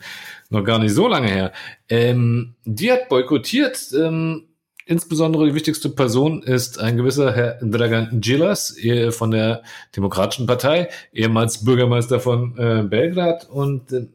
Noch 0.50 0.64
gar 0.64 0.80
nicht 0.80 0.94
so 0.94 1.08
lange 1.08 1.28
her. 1.28 1.52
Ähm, 1.90 2.56
die 2.66 2.92
hat 2.92 3.10
boykottiert, 3.10 3.94
ähm, 3.98 4.48
Insbesondere 4.90 5.48
die 5.48 5.54
wichtigste 5.54 5.90
Person 5.90 6.42
ist 6.42 6.80
ein 6.80 6.96
gewisser 6.96 7.36
Herr 7.36 7.60
Dragan 7.62 8.22
Djilas 8.22 8.78
eh, 8.78 9.12
von 9.12 9.32
der 9.32 9.62
Demokratischen 9.98 10.48
Partei, 10.48 10.88
ehemals 11.12 11.66
Bürgermeister 11.66 12.22
von 12.22 12.58
äh, 12.58 12.84
Belgrad 12.84 13.50
und 13.50 13.92
äh, 13.92 14.08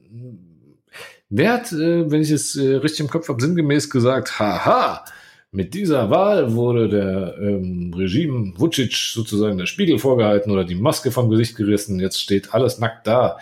der 1.28 1.52
hat, 1.52 1.72
äh, 1.72 2.10
wenn 2.10 2.22
ich 2.22 2.30
es 2.30 2.56
äh, 2.56 2.76
richtig 2.76 3.00
im 3.00 3.08
Kopf 3.08 3.28
habe, 3.28 3.42
sinngemäß 3.42 3.90
gesagt, 3.90 4.38
haha, 4.38 5.04
mit 5.50 5.74
dieser 5.74 6.08
Wahl 6.08 6.54
wurde 6.54 6.88
der 6.88 7.36
ähm, 7.38 7.92
Regime 7.94 8.54
Vucic 8.56 8.94
sozusagen 8.94 9.58
der 9.58 9.66
Spiegel 9.66 9.98
vorgehalten 9.98 10.50
oder 10.50 10.64
die 10.64 10.74
Maske 10.74 11.10
vom 11.10 11.28
Gesicht 11.28 11.54
gerissen, 11.56 12.00
jetzt 12.00 12.18
steht 12.18 12.54
alles 12.54 12.78
nackt 12.78 13.06
da. 13.06 13.36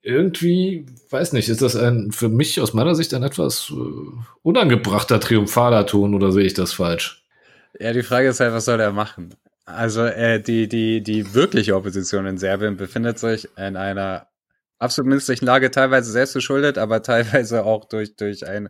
Irgendwie, 0.00 0.86
weiß 1.12 1.32
nicht, 1.32 1.48
ist 1.48 1.62
das 1.62 1.76
ein 1.76 2.12
für 2.12 2.28
mich 2.28 2.60
aus 2.60 2.74
meiner 2.74 2.94
Sicht 2.94 3.14
ein 3.14 3.22
etwas 3.22 3.70
äh, 3.70 3.74
unangebrachter 4.42 5.20
triumphaler 5.20 5.86
Ton 5.86 6.14
oder 6.14 6.32
sehe 6.32 6.44
ich 6.44 6.54
das 6.54 6.72
falsch? 6.72 7.24
Ja, 7.78 7.92
die 7.92 8.02
Frage 8.02 8.28
ist 8.28 8.40
halt, 8.40 8.52
was 8.52 8.64
soll 8.64 8.80
er 8.80 8.92
machen? 8.92 9.34
Also 9.64 10.04
äh, 10.04 10.40
die, 10.40 10.68
die, 10.68 11.02
die 11.02 11.34
wirkliche 11.34 11.76
Opposition 11.76 12.26
in 12.26 12.38
Serbien 12.38 12.76
befindet 12.76 13.18
sich 13.18 13.48
in 13.56 13.76
einer 13.76 14.28
absolut 14.78 15.12
misslichen 15.12 15.46
Lage, 15.46 15.70
teilweise 15.70 16.10
selbst 16.10 16.34
geschuldet, 16.34 16.78
aber 16.78 17.02
teilweise 17.02 17.64
auch 17.64 17.84
durch, 17.84 18.16
durch 18.16 18.46
ein 18.46 18.68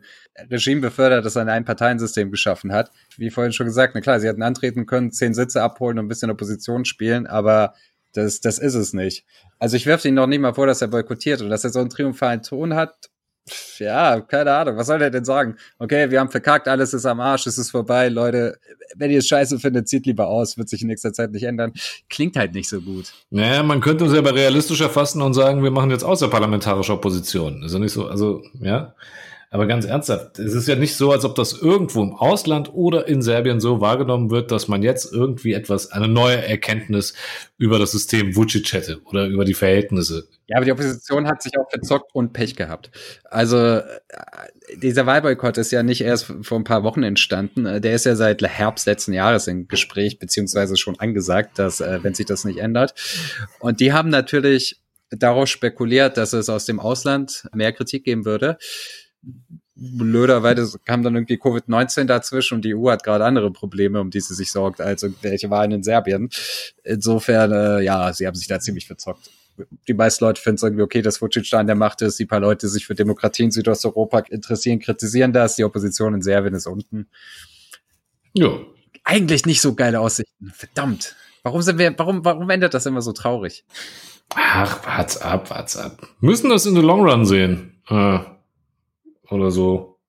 Regime 0.50 0.80
befördert, 0.80 1.24
das 1.24 1.36
ein 1.36 1.48
Einparteiensystem 1.48 2.30
geschaffen 2.30 2.72
hat. 2.72 2.90
Wie 3.16 3.30
vorhin 3.30 3.52
schon 3.52 3.66
gesagt, 3.66 3.94
na 3.94 4.00
klar, 4.00 4.18
sie 4.20 4.26
hätten 4.26 4.42
antreten 4.42 4.86
können, 4.86 5.12
zehn 5.12 5.34
Sitze 5.34 5.62
abholen 5.62 5.98
und 5.98 6.06
ein 6.06 6.08
bisschen 6.08 6.30
Opposition 6.30 6.84
spielen, 6.84 7.26
aber 7.26 7.74
das, 8.18 8.40
das 8.40 8.58
ist 8.58 8.74
es 8.74 8.92
nicht. 8.92 9.24
Also 9.58 9.76
ich 9.76 9.86
werfe 9.86 10.08
ihn 10.08 10.14
noch 10.14 10.26
nicht 10.26 10.40
mal 10.40 10.54
vor, 10.54 10.66
dass 10.66 10.82
er 10.82 10.88
boykottiert 10.88 11.40
und 11.40 11.50
dass 11.50 11.64
er 11.64 11.70
so 11.70 11.80
einen 11.80 11.90
triumphalen 11.90 12.42
Ton 12.42 12.74
hat. 12.74 13.08
Ja, 13.78 14.20
keine 14.20 14.52
Ahnung. 14.52 14.76
Was 14.76 14.88
soll 14.88 14.98
der 14.98 15.10
denn 15.10 15.24
sagen? 15.24 15.56
Okay, 15.78 16.10
wir 16.10 16.20
haben 16.20 16.30
verkackt, 16.30 16.68
alles 16.68 16.92
ist 16.92 17.06
am 17.06 17.20
Arsch, 17.20 17.46
es 17.46 17.58
ist 17.58 17.70
vorbei, 17.70 18.08
Leute. 18.08 18.58
Wenn 18.96 19.10
ihr 19.10 19.18
es 19.18 19.28
scheiße 19.28 19.58
findet, 19.58 19.88
zieht 19.88 20.06
lieber 20.06 20.28
aus, 20.28 20.58
wird 20.58 20.68
sich 20.68 20.82
in 20.82 20.88
nächster 20.88 21.12
Zeit 21.12 21.30
nicht 21.30 21.44
ändern. 21.44 21.72
Klingt 22.08 22.36
halt 22.36 22.54
nicht 22.54 22.68
so 22.68 22.80
gut. 22.80 23.12
Naja, 23.30 23.62
man 23.62 23.80
könnte 23.80 24.04
es 24.04 24.14
aber 24.14 24.34
realistischer 24.34 24.90
fassen 24.90 25.22
und 25.22 25.34
sagen, 25.34 25.62
wir 25.62 25.70
machen 25.70 25.90
jetzt 25.90 26.04
außerparlamentarische 26.04 26.92
Opposition. 26.92 27.62
Ist 27.62 27.72
ja 27.72 27.78
nicht 27.78 27.92
so, 27.92 28.06
also, 28.06 28.42
ja. 28.60 28.94
Aber 29.50 29.66
ganz 29.66 29.86
ernsthaft, 29.86 30.38
es 30.38 30.52
ist 30.52 30.68
ja 30.68 30.76
nicht 30.76 30.94
so, 30.94 31.10
als 31.10 31.24
ob 31.24 31.34
das 31.34 31.54
irgendwo 31.54 32.02
im 32.02 32.12
Ausland 32.12 32.72
oder 32.74 33.08
in 33.08 33.22
Serbien 33.22 33.60
so 33.60 33.80
wahrgenommen 33.80 34.30
wird, 34.30 34.50
dass 34.50 34.68
man 34.68 34.82
jetzt 34.82 35.10
irgendwie 35.12 35.54
etwas, 35.54 35.90
eine 35.90 36.06
neue 36.06 36.36
Erkenntnis 36.36 37.14
über 37.56 37.78
das 37.78 37.92
System 37.92 38.36
Vucic 38.36 38.72
hätte 38.74 39.00
oder 39.04 39.26
über 39.26 39.46
die 39.46 39.54
Verhältnisse. 39.54 40.28
Ja, 40.48 40.56
aber 40.56 40.66
die 40.66 40.72
Opposition 40.72 41.26
hat 41.26 41.42
sich 41.42 41.52
auch 41.58 41.68
verzockt 41.70 42.14
und 42.14 42.32
Pech 42.32 42.56
gehabt. 42.56 42.90
Also 43.24 43.56
äh, 43.56 43.82
dieser 44.76 45.06
Wahlboykott 45.06 45.56
ist 45.56 45.70
ja 45.70 45.82
nicht 45.82 46.02
erst 46.02 46.32
vor 46.42 46.58
ein 46.58 46.64
paar 46.64 46.84
Wochen 46.84 47.02
entstanden. 47.02 47.64
Äh, 47.64 47.80
Der 47.80 47.94
ist 47.94 48.04
ja 48.04 48.16
seit 48.16 48.42
Herbst 48.42 48.86
letzten 48.86 49.12
Jahres 49.14 49.46
im 49.46 49.68
Gespräch, 49.68 50.18
beziehungsweise 50.18 50.76
schon 50.76 50.98
angesagt, 50.98 51.58
dass, 51.58 51.80
äh, 51.80 52.00
wenn 52.02 52.14
sich 52.14 52.26
das 52.26 52.44
nicht 52.44 52.58
ändert. 52.58 52.94
Und 53.60 53.80
die 53.80 53.92
haben 53.92 54.10
natürlich 54.10 54.80
darauf 55.10 55.48
spekuliert, 55.48 56.16
dass 56.18 56.34
es 56.34 56.48
aus 56.48 56.66
dem 56.66 56.80
Ausland 56.80 57.48
mehr 57.54 57.72
Kritik 57.72 58.04
geben 58.04 58.24
würde. 58.24 58.58
Blöderweise 59.74 60.78
kam 60.84 61.02
dann 61.04 61.14
irgendwie 61.14 61.36
Covid-19 61.36 62.04
dazwischen 62.04 62.56
und 62.56 62.64
die 62.64 62.74
EU 62.74 62.90
hat 62.90 63.04
gerade 63.04 63.24
andere 63.24 63.52
Probleme, 63.52 64.00
um 64.00 64.10
die 64.10 64.20
sie 64.20 64.34
sich 64.34 64.50
sorgt, 64.50 64.80
als 64.80 65.04
irgendwelche 65.04 65.50
Wahlen 65.50 65.70
in 65.70 65.82
Serbien. 65.84 66.30
Insofern, 66.82 67.52
äh, 67.52 67.80
ja, 67.82 68.12
sie 68.12 68.26
haben 68.26 68.34
sich 68.34 68.48
da 68.48 68.58
ziemlich 68.58 68.86
verzockt. 68.86 69.30
Die 69.86 69.94
meisten 69.94 70.24
Leute 70.24 70.40
finden 70.40 70.56
es 70.56 70.62
irgendwie 70.62 70.82
okay, 70.82 71.02
dass 71.02 71.20
Vucic 71.20 71.48
da 71.50 71.58
an 71.58 71.66
der 71.66 71.76
Macht 71.76 72.02
ist. 72.02 72.18
Die 72.18 72.26
paar 72.26 72.40
Leute, 72.40 72.66
die 72.66 72.72
sich 72.72 72.86
für 72.86 72.94
Demokratie 72.94 73.44
in 73.44 73.50
Südosteuropa 73.50 74.20
interessieren, 74.30 74.80
kritisieren 74.80 75.32
das. 75.32 75.56
Die 75.56 75.64
Opposition 75.64 76.14
in 76.14 76.22
Serbien 76.22 76.54
ist 76.54 76.66
unten. 76.66 77.08
Ja, 78.34 78.58
Eigentlich 79.08 79.46
nicht 79.46 79.62
so 79.62 79.74
geile 79.74 80.00
Aussichten. 80.00 80.52
Verdammt. 80.52 81.16
Warum 81.42 81.62
sind 81.62 81.78
wir, 81.78 81.98
warum, 81.98 82.26
warum 82.26 82.50
endet 82.50 82.74
das 82.74 82.84
immer 82.84 83.00
so 83.00 83.12
traurig? 83.12 83.64
Ach, 84.34 84.86
wart's 84.86 85.16
ab, 85.16 85.48
wart's 85.48 85.78
ab. 85.78 86.06
Müssen 86.20 86.50
das 86.50 86.66
in 86.66 86.74
the 86.74 86.82
long 86.82 87.00
run 87.00 87.24
sehen. 87.24 87.80
Äh, 87.88 88.18
oder 89.30 89.50
so. 89.50 90.00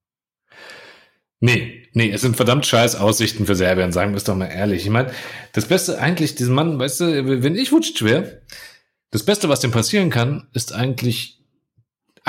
Nee, 1.41 1.87
nee, 1.93 2.11
es 2.11 2.21
sind 2.21 2.35
verdammt 2.35 2.65
scheiß 2.65 2.95
Aussichten 2.95 3.45
für 3.45 3.55
Serbien, 3.55 3.91
sagen 3.91 4.11
wir 4.11 4.17
es 4.17 4.25
doch 4.25 4.35
mal 4.35 4.47
ehrlich. 4.47 4.83
Ich 4.83 4.89
meine, 4.89 5.11
das 5.53 5.67
Beste 5.67 5.99
eigentlich, 5.99 6.35
diesen 6.35 6.53
Mann, 6.53 6.77
weißt 6.79 6.99
du, 7.01 7.43
wenn 7.43 7.55
ich 7.55 7.71
Vucic 7.71 8.03
wäre, 8.03 8.41
das 9.11 9.23
Beste, 9.23 9.49
was 9.49 9.61
dem 9.61 9.71
passieren 9.71 10.09
kann, 10.09 10.49
ist 10.53 10.73
eigentlich 10.73 11.38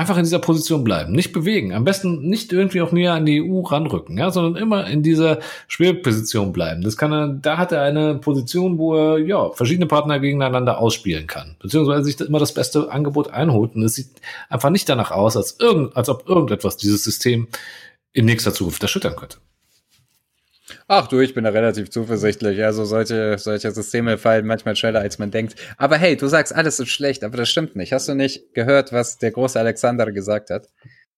einfach 0.01 0.16
in 0.16 0.24
dieser 0.24 0.38
Position 0.38 0.82
bleiben, 0.82 1.12
nicht 1.12 1.32
bewegen. 1.32 1.74
Am 1.74 1.84
besten 1.84 2.22
nicht 2.22 2.55
irgendwie 2.55 2.80
auch 2.80 2.90
näher 2.90 3.12
an 3.12 3.26
die 3.26 3.42
EU 3.42 3.61
ranrücken, 3.61 4.16
ja, 4.16 4.30
sondern 4.30 4.61
immer 4.61 4.86
in 4.86 5.03
dieser 5.03 5.40
Schwerposition 5.68 6.53
bleiben. 6.53 6.80
Das 6.80 6.96
kann 6.96 7.12
er, 7.12 7.28
da 7.28 7.59
hat 7.59 7.70
er 7.72 7.82
eine 7.82 8.14
Position, 8.14 8.78
wo 8.78 8.96
er 8.96 9.18
ja 9.18 9.51
verschiedene 9.51 9.86
Partner 9.86 10.18
gegeneinander 10.18 10.78
ausspielen 10.78 11.26
kann, 11.26 11.57
beziehungsweise 11.61 12.05
sich 12.05 12.18
immer 12.18 12.38
das 12.38 12.55
beste 12.55 12.90
Angebot 12.90 13.30
einholt. 13.30 13.74
Und 13.74 13.82
es 13.82 13.94
sieht 13.94 14.09
einfach 14.48 14.70
nicht 14.70 14.88
danach 14.88 15.11
aus, 15.11 15.36
als, 15.36 15.59
irgend, 15.61 15.94
als 15.94 16.09
ob 16.09 16.26
irgendetwas 16.26 16.78
dieses 16.78 17.05
System 17.05 17.48
in 18.14 18.24
nächster 18.24 18.55
Zukunft 18.55 18.82
erschüttern 18.82 19.16
könnte. 19.16 19.36
Ach 20.93 21.07
du, 21.07 21.20
ich 21.20 21.34
bin 21.34 21.45
da 21.45 21.51
relativ 21.51 21.88
zuversichtlich. 21.88 22.64
Also 22.64 22.84
solche, 22.84 23.38
solche 23.38 23.70
Systeme 23.70 24.18
fallen 24.18 24.45
manchmal 24.45 24.74
schneller, 24.74 24.99
als 24.99 25.20
man 25.20 25.30
denkt. 25.30 25.55
Aber 25.76 25.97
hey, 25.97 26.16
du 26.16 26.26
sagst, 26.26 26.53
alles 26.53 26.80
ist 26.80 26.88
schlecht, 26.88 27.22
aber 27.22 27.36
das 27.36 27.49
stimmt 27.49 27.76
nicht. 27.76 27.93
Hast 27.93 28.09
du 28.09 28.14
nicht 28.14 28.55
gehört, 28.55 28.93
was 28.93 29.16
der 29.16 29.30
große 29.30 29.57
Alexander 29.57 30.11
gesagt 30.11 30.51
hat? 30.51 30.66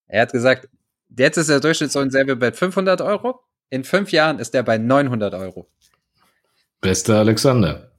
Er 0.08 0.20
hat 0.20 0.32
gesagt, 0.32 0.68
jetzt 1.16 1.38
ist 1.38 1.48
der 1.48 1.60
Durchschnittslohn 1.60 2.04
in 2.04 2.10
Serbien 2.10 2.38
bei 2.38 2.52
500 2.52 3.00
Euro. 3.00 3.40
In 3.70 3.82
fünf 3.84 4.12
Jahren 4.12 4.40
ist 4.40 4.54
er 4.54 4.62
bei 4.62 4.76
900 4.76 5.32
Euro. 5.32 5.66
Bester 6.82 7.20
Alexander. 7.20 7.92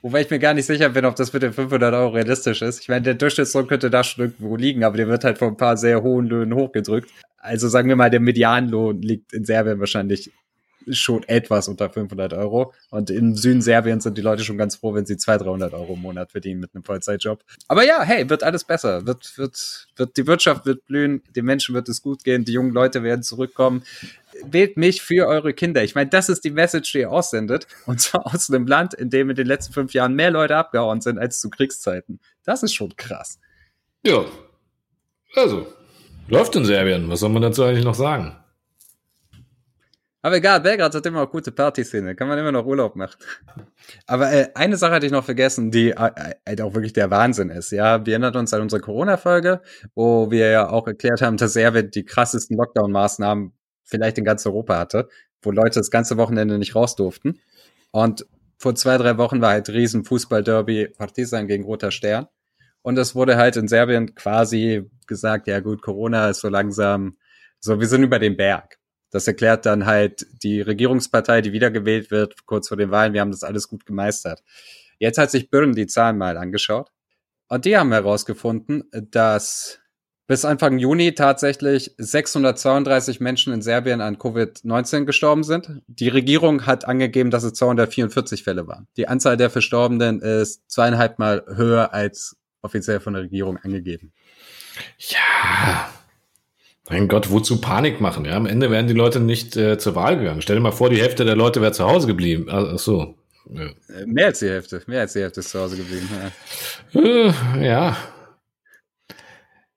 Wobei 0.00 0.22
ich 0.22 0.30
mir 0.30 0.38
gar 0.38 0.54
nicht 0.54 0.64
sicher 0.64 0.88
bin, 0.88 1.04
ob 1.04 1.16
das 1.16 1.34
mit 1.34 1.42
den 1.42 1.52
500 1.52 1.92
Euro 1.92 2.14
realistisch 2.14 2.62
ist. 2.62 2.80
Ich 2.80 2.88
meine, 2.88 3.02
der 3.02 3.12
Durchschnittslohn 3.12 3.66
könnte 3.66 3.90
da 3.90 4.04
schon 4.04 4.24
irgendwo 4.24 4.56
liegen, 4.56 4.84
aber 4.84 4.96
der 4.96 5.08
wird 5.08 5.24
halt 5.24 5.36
von 5.36 5.48
ein 5.48 5.58
paar 5.58 5.76
sehr 5.76 6.02
hohen 6.02 6.24
Löhnen 6.24 6.54
hochgedrückt. 6.54 7.10
Also 7.36 7.68
sagen 7.68 7.90
wir 7.90 7.96
mal, 7.96 8.08
der 8.08 8.20
Medianlohn 8.20 9.02
liegt 9.02 9.34
in 9.34 9.44
Serbien 9.44 9.80
wahrscheinlich 9.80 10.32
schon 10.90 11.22
etwas 11.24 11.68
unter 11.68 11.90
500 11.90 12.32
Euro. 12.34 12.72
Und 12.90 13.10
im 13.10 13.36
Süden 13.36 13.62
Serbiens 13.62 14.04
sind 14.04 14.18
die 14.18 14.22
Leute 14.22 14.44
schon 14.44 14.58
ganz 14.58 14.76
froh, 14.76 14.94
wenn 14.94 15.06
sie 15.06 15.16
200, 15.16 15.46
300 15.46 15.74
Euro 15.74 15.94
im 15.94 16.02
Monat 16.02 16.30
verdienen 16.30 16.60
mit 16.60 16.74
einem 16.74 16.84
Vollzeitjob. 16.84 17.42
Aber 17.68 17.84
ja, 17.84 18.02
hey, 18.02 18.28
wird 18.28 18.42
alles 18.42 18.64
besser. 18.64 19.06
Wird, 19.06 19.36
wird, 19.38 19.88
wird, 19.96 20.16
die 20.16 20.26
Wirtschaft 20.26 20.66
wird 20.66 20.86
blühen, 20.86 21.22
den 21.34 21.44
Menschen 21.44 21.74
wird 21.74 21.88
es 21.88 22.02
gut 22.02 22.24
gehen, 22.24 22.44
die 22.44 22.52
jungen 22.52 22.72
Leute 22.72 23.02
werden 23.02 23.22
zurückkommen. 23.22 23.82
Wählt 24.44 24.76
mich 24.76 25.02
für 25.02 25.26
eure 25.26 25.54
Kinder. 25.54 25.84
Ich 25.84 25.94
meine, 25.94 26.10
das 26.10 26.28
ist 26.28 26.44
die 26.44 26.50
Message, 26.50 26.92
die 26.92 26.98
ihr 26.98 27.10
aussendet. 27.10 27.66
Und 27.86 28.00
zwar 28.00 28.26
aus 28.26 28.50
einem 28.50 28.66
Land, 28.66 28.94
in 28.94 29.10
dem 29.10 29.30
in 29.30 29.36
den 29.36 29.46
letzten 29.46 29.72
fünf 29.72 29.94
Jahren 29.94 30.14
mehr 30.14 30.30
Leute 30.30 30.56
abgehauen 30.56 31.00
sind 31.00 31.18
als 31.18 31.40
zu 31.40 31.50
Kriegszeiten. 31.50 32.20
Das 32.44 32.62
ist 32.62 32.74
schon 32.74 32.96
krass. 32.96 33.38
Ja. 34.04 34.24
Also, 35.34 35.66
läuft 36.28 36.54
in 36.56 36.64
Serbien. 36.64 37.08
Was 37.08 37.20
soll 37.20 37.30
man 37.30 37.42
dazu 37.42 37.62
eigentlich 37.64 37.84
noch 37.84 37.94
sagen? 37.94 38.36
Aber 40.24 40.36
egal, 40.36 40.62
Belgrad 40.62 40.94
hat 40.94 41.04
immer 41.04 41.20
auch 41.20 41.30
gute 41.30 41.52
Partyszene, 41.52 42.14
kann 42.14 42.28
man 42.28 42.38
immer 42.38 42.50
noch 42.50 42.64
Urlaub 42.64 42.96
machen. 42.96 43.16
Aber 44.06 44.32
äh, 44.32 44.48
eine 44.54 44.78
Sache 44.78 44.92
hatte 44.92 45.04
ich 45.04 45.12
noch 45.12 45.26
vergessen, 45.26 45.70
die 45.70 45.90
äh, 45.90 46.34
halt 46.48 46.62
auch 46.62 46.72
wirklich 46.72 46.94
der 46.94 47.10
Wahnsinn 47.10 47.50
ist. 47.50 47.72
Ja, 47.72 48.06
wir 48.06 48.14
erinnern 48.14 48.34
uns 48.34 48.54
an 48.54 48.62
unsere 48.62 48.80
Corona-Folge, 48.80 49.60
wo 49.94 50.30
wir 50.30 50.48
ja 50.48 50.70
auch 50.70 50.86
erklärt 50.86 51.20
haben, 51.20 51.36
dass 51.36 51.52
Serbien 51.52 51.90
die 51.90 52.06
krassesten 52.06 52.56
Lockdown-Maßnahmen 52.56 53.52
vielleicht 53.82 54.16
in 54.16 54.24
ganz 54.24 54.46
Europa 54.46 54.78
hatte, 54.78 55.10
wo 55.42 55.50
Leute 55.50 55.78
das 55.78 55.90
ganze 55.90 56.16
Wochenende 56.16 56.56
nicht 56.56 56.74
raus 56.74 56.96
durften. 56.96 57.38
Und 57.90 58.24
vor 58.56 58.74
zwei, 58.76 58.96
drei 58.96 59.18
Wochen 59.18 59.42
war 59.42 59.50
halt 59.50 59.68
riesen 59.68 60.04
Fußball-Derby 60.04 60.94
Partizan 60.96 61.48
gegen 61.48 61.64
Roter 61.64 61.90
Stern. 61.90 62.28
Und 62.80 62.96
es 62.96 63.14
wurde 63.14 63.36
halt 63.36 63.56
in 63.56 63.68
Serbien 63.68 64.14
quasi 64.14 64.90
gesagt, 65.06 65.48
ja 65.48 65.60
gut, 65.60 65.82
Corona 65.82 66.30
ist 66.30 66.40
so 66.40 66.48
langsam, 66.48 67.18
so 67.60 67.78
wir 67.78 67.88
sind 67.88 68.04
über 68.04 68.18
den 68.18 68.38
Berg. 68.38 68.78
Das 69.14 69.28
erklärt 69.28 69.64
dann 69.64 69.86
halt 69.86 70.26
die 70.42 70.60
Regierungspartei, 70.60 71.40
die 71.40 71.52
wiedergewählt 71.52 72.10
wird, 72.10 72.46
kurz 72.46 72.66
vor 72.66 72.76
den 72.76 72.90
Wahlen. 72.90 73.12
Wir 73.12 73.20
haben 73.20 73.30
das 73.30 73.44
alles 73.44 73.68
gut 73.68 73.86
gemeistert. 73.86 74.42
Jetzt 74.98 75.18
hat 75.18 75.30
sich 75.30 75.50
Byrne 75.50 75.76
die 75.76 75.86
Zahlen 75.86 76.18
mal 76.18 76.36
angeschaut. 76.36 76.90
Und 77.46 77.64
die 77.64 77.76
haben 77.76 77.92
herausgefunden, 77.92 78.82
dass 78.90 79.78
bis 80.26 80.44
Anfang 80.44 80.78
Juni 80.78 81.14
tatsächlich 81.14 81.94
632 81.96 83.20
Menschen 83.20 83.52
in 83.52 83.62
Serbien 83.62 84.00
an 84.00 84.16
Covid-19 84.16 85.04
gestorben 85.04 85.44
sind. 85.44 85.80
Die 85.86 86.08
Regierung 86.08 86.66
hat 86.66 86.84
angegeben, 86.84 87.30
dass 87.30 87.44
es 87.44 87.52
244 87.52 88.42
Fälle 88.42 88.66
waren. 88.66 88.88
Die 88.96 89.06
Anzahl 89.06 89.36
der 89.36 89.50
Verstorbenen 89.50 90.22
ist 90.22 90.68
zweieinhalb 90.68 91.20
Mal 91.20 91.44
höher 91.54 91.94
als 91.94 92.36
offiziell 92.62 92.98
von 92.98 93.12
der 93.14 93.22
Regierung 93.22 93.58
angegeben. 93.58 94.12
Ja. 94.98 95.88
Mein 96.88 97.08
Gott, 97.08 97.30
wozu 97.30 97.60
Panik 97.60 98.00
machen? 98.00 98.26
Ja, 98.26 98.36
am 98.36 98.46
Ende 98.46 98.70
wären 98.70 98.86
die 98.86 98.94
Leute 98.94 99.20
nicht 99.20 99.56
äh, 99.56 99.78
zur 99.78 99.94
Wahl 99.94 100.18
gegangen. 100.18 100.42
Stell 100.42 100.56
dir 100.56 100.62
mal 100.62 100.70
vor, 100.70 100.90
die 100.90 101.00
Hälfte 101.00 101.24
der 101.24 101.36
Leute 101.36 101.62
wäre 101.62 101.72
zu 101.72 101.86
Hause 101.86 102.06
geblieben. 102.06 102.46
Ach 102.50 102.78
so. 102.78 103.14
Ja. 103.50 103.64
Äh, 103.64 104.06
Mehr 104.06 104.26
als 104.26 104.40
die 104.40 104.48
Hälfte. 104.48 104.82
Mehr 104.86 105.00
als 105.00 105.14
die 105.14 105.20
Hälfte 105.20 105.40
ist 105.40 105.50
zu 105.50 105.60
Hause 105.60 105.76
geblieben. 105.76 106.08
Ja. 106.92 107.00
Äh, 107.00 107.66
ja. 107.66 107.96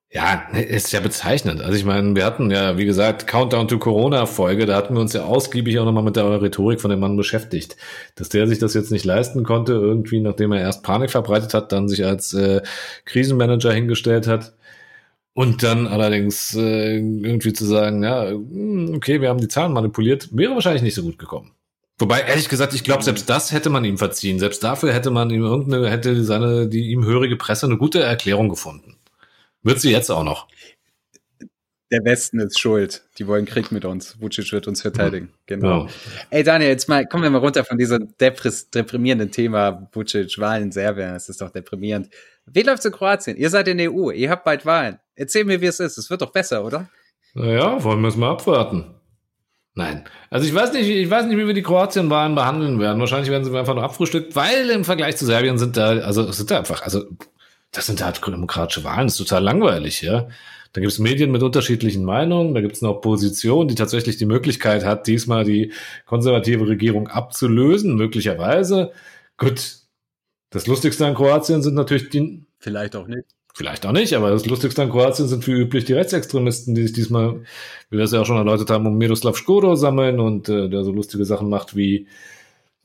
Ja, 0.10 0.47
ist 0.53 0.93
ja 0.93 1.01
bezeichnend. 1.01 1.62
Also 1.62 1.78
ich 1.78 1.84
meine, 1.86 2.16
wir 2.16 2.26
hatten 2.26 2.49
ja, 2.49 2.78
wie 2.78 2.86
gesagt, 2.86 3.28
Countdown 3.28 3.68
to 3.68 3.78
Corona-Folge, 3.78 4.66
da 4.66 4.76
hatten 4.76 4.95
wir 4.95 5.01
uns 5.01 5.12
ja 5.14 5.26
ausgiebig 5.26 5.78
auch 5.80 5.86
nochmal 5.86 6.03
mit 6.03 6.16
der 6.16 6.41
Rhetorik 6.41 6.80
von 6.82 6.89
dem 6.89 7.01
Mann 7.01 7.18
beschäftigt. 7.18 7.76
Dass 8.16 8.30
der 8.30 8.47
sich 8.47 8.58
das 8.58 8.74
jetzt 8.74 8.91
nicht 8.91 9.03
leisten 9.05 9.43
konnte, 9.43 9.74
irgendwie, 9.74 10.22
nachdem 10.22 10.53
er 10.53 10.62
erst 10.62 10.82
Panik 10.82 11.12
verbreitet 11.12 11.53
hat, 11.53 11.72
dann 11.72 11.89
sich 11.89 12.05
als 12.05 12.34
äh, 12.34 12.62
Krisenmanager 13.05 13.72
hingestellt 13.72 14.28
hat. 14.28 14.53
Und 15.38 15.61
dann 15.61 15.85
allerdings 15.85 16.55
äh, 16.55 16.97
irgendwie 16.97 17.53
zu 17.53 17.63
sagen, 17.63 18.01
ja, 18.01 18.23
okay, 18.95 19.21
wir 19.21 19.29
haben 19.29 19.39
die 19.39 19.47
Zahlen 19.47 19.71
manipuliert, 19.71 20.29
wäre 20.35 20.55
wahrscheinlich 20.55 20.81
nicht 20.81 20.95
so 20.95 21.03
gut 21.03 21.19
gekommen. 21.19 21.51
Wobei, 21.99 22.21
ehrlich 22.21 22.49
gesagt, 22.49 22.73
ich 22.73 22.83
glaube, 22.83 23.03
selbst 23.03 23.29
das 23.29 23.51
hätte 23.51 23.69
man 23.69 23.85
ihm 23.85 23.99
verziehen. 23.99 24.39
Selbst 24.39 24.63
dafür 24.63 24.91
hätte 24.91 25.11
man 25.11 25.29
ihm 25.29 25.43
irgendeine, 25.43 25.91
hätte 25.91 26.23
seine, 26.23 26.67
die 26.67 26.89
ihm 26.89 27.05
hörige 27.05 27.35
Presse 27.35 27.67
eine 27.67 27.77
gute 27.77 28.01
Erklärung 28.01 28.49
gefunden. 28.49 28.97
Wird 29.61 29.79
sie 29.79 29.91
jetzt 29.91 30.09
auch 30.09 30.23
noch. 30.23 30.47
Der 31.91 32.03
Westen 32.03 32.39
ist 32.39 32.59
schuld. 32.59 33.03
Die 33.19 33.27
wollen 33.27 33.45
Krieg 33.45 33.71
mit 33.71 33.85
uns. 33.85 34.19
Vucic 34.19 34.51
wird 34.51 34.67
uns 34.67 34.81
verteidigen. 34.81 35.29
Genau. 35.45 35.85
Ja. 35.85 35.91
Ey, 36.31 36.43
Daniel, 36.43 36.71
jetzt 36.71 36.89
mal, 36.89 37.05
kommen 37.05 37.21
wir 37.21 37.29
mal 37.29 37.38
runter 37.38 37.63
von 37.63 37.77
diesem 37.77 38.15
deprimierenden 38.19 39.29
Thema 39.29 39.88
Vucic, 39.93 40.39
Wahlen 40.39 40.63
in 40.63 40.71
Serbien. 40.71 41.13
Das 41.13 41.29
ist 41.29 41.41
doch 41.41 41.51
deprimierend. 41.51 42.09
Wie 42.48 42.64
läuft's 42.64 42.86
in 42.86 42.91
Kroatien? 42.91 43.38
Ihr 43.38 43.50
seid 43.50 43.68
in 43.68 43.78
der 43.78 43.93
EU. 43.93 44.12
Ihr 44.12 44.30
habt 44.30 44.45
bald 44.45 44.66
Wahlen. 44.66 45.00
Erzähl 45.16 45.43
mir, 45.43 45.62
wie 45.62 45.66
es 45.66 45.80
ist. 45.80 45.98
Es 45.98 46.10
wird 46.10 46.22
doch 46.22 46.32
besser, 46.32 46.64
oder? 46.64 46.89
Naja, 47.34 47.84
wollen 47.84 48.02
wir 48.02 48.08
es 48.08 48.16
mal 48.16 48.32
abwarten. 48.32 48.95
Nein. 49.76 50.06
Also 50.32 50.48
ich 50.48 50.56
weiß 50.56 50.74
nicht, 50.74 50.89
ich 50.89 51.10
weiß 51.10 51.28
nicht, 51.28 51.38
wie 51.38 51.45
wir 51.45 51.54
die 51.54 51.62
Kroatien-Wahlen 51.62 52.34
behandeln 52.34 52.80
werden. 52.80 53.00
Wahrscheinlich 53.00 53.30
werden 53.30 53.43
sie 53.43 53.56
einfach 53.56 53.76
nur 53.76 53.84
abfrühstückt, 53.84 54.36
weil 54.36 54.72
im 54.72 54.84
Vergleich 54.84 55.18
zu 55.18 55.26
Serbien 55.26 55.60
sind 55.60 55.78
da, 55.78 55.89
also 56.00 56.32
sind 56.32 56.50
da 56.50 56.58
einfach, 56.58 56.82
also 56.82 57.04
das 57.72 57.86
sind 57.86 58.04
halt 58.04 58.26
demokratische 58.26 58.84
Wahlen, 58.84 59.06
das 59.06 59.20
ist 59.20 59.28
total 59.28 59.43
langweilig, 59.43 60.02
ja. 60.02 60.28
Da 60.74 60.82
gibt 60.82 60.91
es 60.91 61.00
Medien 61.00 61.32
mit 61.32 61.43
unterschiedlichen 61.43 62.04
Meinungen, 62.04 62.56
da 62.56 62.62
gibt 62.62 62.76
es 62.76 62.82
eine 62.82 62.91
Opposition, 62.91 63.68
die 63.68 63.76
tatsächlich 63.76 64.18
die 64.18 64.26
Möglichkeit 64.26 64.84
hat, 64.84 65.06
diesmal 65.06 65.43
die 65.43 65.72
konservative 66.06 66.68
Regierung 66.68 67.08
abzulösen, 67.08 67.95
möglicherweise. 67.95 68.91
Gut, 69.38 69.78
das 70.50 70.68
Lustigste 70.68 71.06
an 71.06 71.16
Kroatien 71.16 71.62
sind 71.62 71.76
natürlich 71.76 72.10
die, 72.10 72.45
Vielleicht 72.60 72.95
auch 72.95 73.08
nicht. 73.08 73.26
Vielleicht 73.54 73.86
auch 73.86 73.91
nicht, 73.91 74.14
aber 74.14 74.30
das 74.30 74.45
Lustigste 74.45 74.84
an 74.84 74.91
Kroatien 74.91 75.28
sind 75.28 75.48
wie 75.48 75.52
üblich 75.52 75.86
die 75.86 75.93
Rechtsextremisten, 75.93 76.76
die 76.76 76.84
sich 76.84 76.93
diesmal, 76.93 77.41
wie 77.89 77.98
wir 77.98 78.04
es 78.04 78.12
ja 78.12 78.22
auch 78.22 78.26
schon 78.26 78.38
erläutert 78.38 78.70
haben, 78.70 78.86
um 78.86 78.98
Miroslav 78.98 79.36
Skoro 79.36 79.76
sammeln 79.76 80.20
und 80.20 80.48
äh, 80.48 80.70
der 80.70 80.84
so 80.84 80.91
lustige 80.91 81.26
Sachen 81.26 81.50
macht 81.50 81.76
wie 81.76 82.08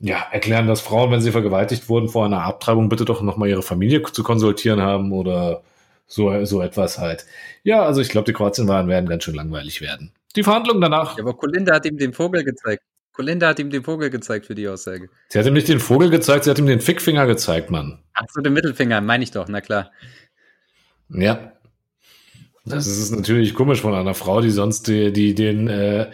ja, 0.00 0.26
erklären, 0.32 0.66
dass 0.66 0.80
Frauen, 0.80 1.10
wenn 1.10 1.20
sie 1.20 1.30
vergewaltigt 1.30 1.88
wurden 1.88 2.08
vor 2.08 2.24
einer 2.24 2.42
Abtreibung, 2.42 2.88
bitte 2.88 3.04
doch 3.04 3.20
nochmal 3.22 3.50
ihre 3.50 3.62
Familie 3.62 4.02
zu 4.02 4.22
konsultieren 4.22 4.80
haben 4.80 5.12
oder 5.12 5.62
so, 6.06 6.44
so 6.44 6.62
etwas 6.62 6.98
halt. 6.98 7.26
Ja, 7.62 7.84
also 7.84 8.00
ich 8.00 8.08
glaube, 8.08 8.24
die 8.24 8.32
Kroatienwahlen 8.32 8.88
werden 8.88 9.08
ganz 9.08 9.24
schön 9.24 9.34
langweilig 9.34 9.80
werden. 9.80 10.12
Die 10.34 10.42
Verhandlungen 10.42 10.80
danach. 10.80 11.16
Ja, 11.16 11.22
aber 11.22 11.34
Kolinda 11.34 11.74
hat 11.74 11.86
ihm 11.86 11.98
den 11.98 12.12
Vogel 12.14 12.44
gezeigt. 12.44 12.82
Kolinda 13.12 13.48
hat 13.48 13.58
ihm 13.58 13.70
den 13.70 13.84
Vogel 13.84 14.10
gezeigt 14.10 14.46
für 14.46 14.54
die 14.54 14.68
Aussage. 14.68 15.10
Sie 15.28 15.38
hat 15.38 15.46
ihm 15.46 15.52
nicht 15.52 15.68
den 15.68 15.80
Vogel 15.80 16.10
gezeigt, 16.10 16.44
sie 16.44 16.50
hat 16.50 16.58
ihm 16.58 16.66
den 16.66 16.80
Fickfinger 16.80 17.26
gezeigt, 17.26 17.70
Mann. 17.70 18.02
Ach 18.14 18.24
so, 18.32 18.40
den 18.40 18.52
Mittelfinger, 18.52 19.00
meine 19.00 19.24
ich 19.24 19.30
doch, 19.30 19.48
na 19.48 19.60
klar. 19.60 19.90
Ja. 21.08 21.52
Das 22.64 22.86
ist 22.86 23.10
natürlich 23.10 23.54
komisch 23.54 23.80
von 23.80 23.94
einer 23.94 24.14
Frau, 24.14 24.40
die 24.40 24.50
sonst 24.50 24.86
die, 24.86 25.12
die 25.12 25.34
den 25.34 25.68
äh, 25.68 26.10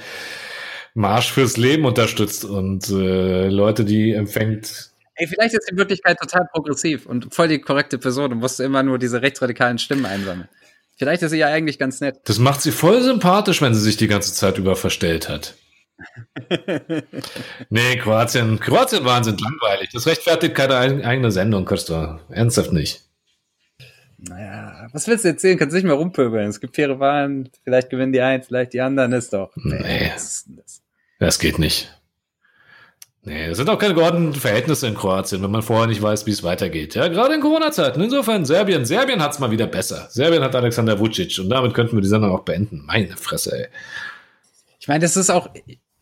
Marsch 0.94 1.30
fürs 1.30 1.56
Leben 1.56 1.84
unterstützt 1.84 2.44
und 2.44 2.88
äh, 2.88 3.48
Leute, 3.48 3.84
die 3.84 4.12
empfängt. 4.12 4.90
Ey, 5.14 5.26
vielleicht 5.26 5.54
ist 5.54 5.68
die 5.68 5.72
in 5.72 5.78
Wirklichkeit 5.78 6.18
total 6.18 6.48
progressiv 6.50 7.06
und 7.06 7.34
voll 7.34 7.48
die 7.48 7.60
korrekte 7.60 7.98
Person 7.98 8.32
und 8.32 8.38
musste 8.38 8.64
immer 8.64 8.82
nur 8.82 8.98
diese 8.98 9.20
rechtsradikalen 9.20 9.78
Stimmen 9.78 10.06
einsammeln. 10.06 10.48
Vielleicht 10.96 11.22
ist 11.22 11.30
sie 11.30 11.38
ja 11.38 11.48
eigentlich 11.48 11.78
ganz 11.78 12.00
nett. 12.00 12.20
Das 12.24 12.38
macht 12.38 12.62
sie 12.62 12.72
voll 12.72 13.02
sympathisch, 13.02 13.62
wenn 13.62 13.74
sie 13.74 13.80
sich 13.80 13.96
die 13.96 14.08
ganze 14.08 14.32
Zeit 14.32 14.58
über 14.58 14.74
verstellt 14.74 15.28
hat. 15.28 15.54
Nee, 17.70 17.96
Kroatien, 17.96 18.58
Kroatien 18.60 19.04
Wahnsinn 19.04 19.36
langweilig. 19.38 19.90
Das 19.92 20.06
rechtfertigt 20.06 20.54
keine 20.54 20.76
eigene 20.76 21.30
Sendung, 21.30 21.64
Costa. 21.64 22.20
Ernsthaft 22.30 22.72
nicht. 22.72 23.02
Naja, 24.18 24.88
was 24.92 25.06
willst 25.06 25.24
du 25.24 25.28
erzählen? 25.28 25.58
Kannst 25.58 25.74
nicht 25.74 25.84
mehr 25.84 25.94
rumpöbeln. 25.94 26.48
Es 26.48 26.60
gibt 26.60 26.74
faire 26.74 26.98
Wahlen, 26.98 27.50
vielleicht 27.62 27.90
gewinnen 27.90 28.12
die 28.12 28.20
einen, 28.20 28.42
vielleicht 28.42 28.72
die 28.72 28.80
anderen, 28.80 29.12
ist 29.12 29.32
doch. 29.32 29.52
Nee, 29.56 30.10
das, 30.12 30.44
das? 30.48 30.82
das 31.20 31.38
geht 31.38 31.58
nicht. 31.58 31.94
Nee, 33.22 33.46
es 33.46 33.58
sind 33.58 33.68
auch 33.68 33.78
keine 33.78 33.94
geordneten 33.94 34.34
Verhältnisse 34.34 34.86
in 34.86 34.94
Kroatien, 34.94 35.42
wenn 35.42 35.50
man 35.50 35.62
vorher 35.62 35.86
nicht 35.86 36.00
weiß, 36.00 36.26
wie 36.26 36.30
es 36.30 36.42
weitergeht. 36.42 36.94
Ja, 36.94 37.08
gerade 37.08 37.34
in 37.34 37.40
Corona-Zeiten. 37.40 38.00
Insofern 38.00 38.44
Serbien. 38.44 38.86
Serbien 38.86 39.22
hat 39.22 39.32
es 39.32 39.38
mal 39.38 39.50
wieder 39.50 39.66
besser. 39.66 40.08
Serbien 40.10 40.42
hat 40.42 40.54
Alexander 40.54 40.98
Vucic 40.98 41.38
und 41.38 41.50
damit 41.50 41.74
könnten 41.74 41.96
wir 41.96 42.00
die 42.00 42.08
Sendung 42.08 42.32
auch 42.32 42.44
beenden. 42.44 42.84
Meine 42.86 43.16
Fresse, 43.16 43.56
ey. 43.56 43.68
Ich 44.80 44.88
meine, 44.88 45.00
das 45.00 45.16
ist 45.16 45.30
auch, 45.30 45.50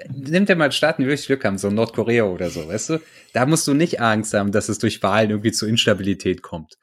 nimmt 0.08 0.48
ja 0.48 0.54
mal 0.54 0.72
Staaten, 0.72 1.02
die 1.02 1.08
wirklich 1.08 1.26
Glück 1.26 1.44
haben, 1.44 1.58
so 1.58 1.70
Nordkorea 1.70 2.24
oder 2.24 2.50
so, 2.50 2.68
weißt 2.68 2.90
du? 2.90 3.00
Da 3.32 3.46
musst 3.46 3.66
du 3.66 3.74
nicht 3.74 4.00
Angst 4.00 4.34
haben, 4.34 4.52
dass 4.52 4.68
es 4.68 4.78
durch 4.78 5.02
Wahlen 5.02 5.30
irgendwie 5.30 5.52
zu 5.52 5.66
Instabilität 5.66 6.42
kommt. 6.42 6.74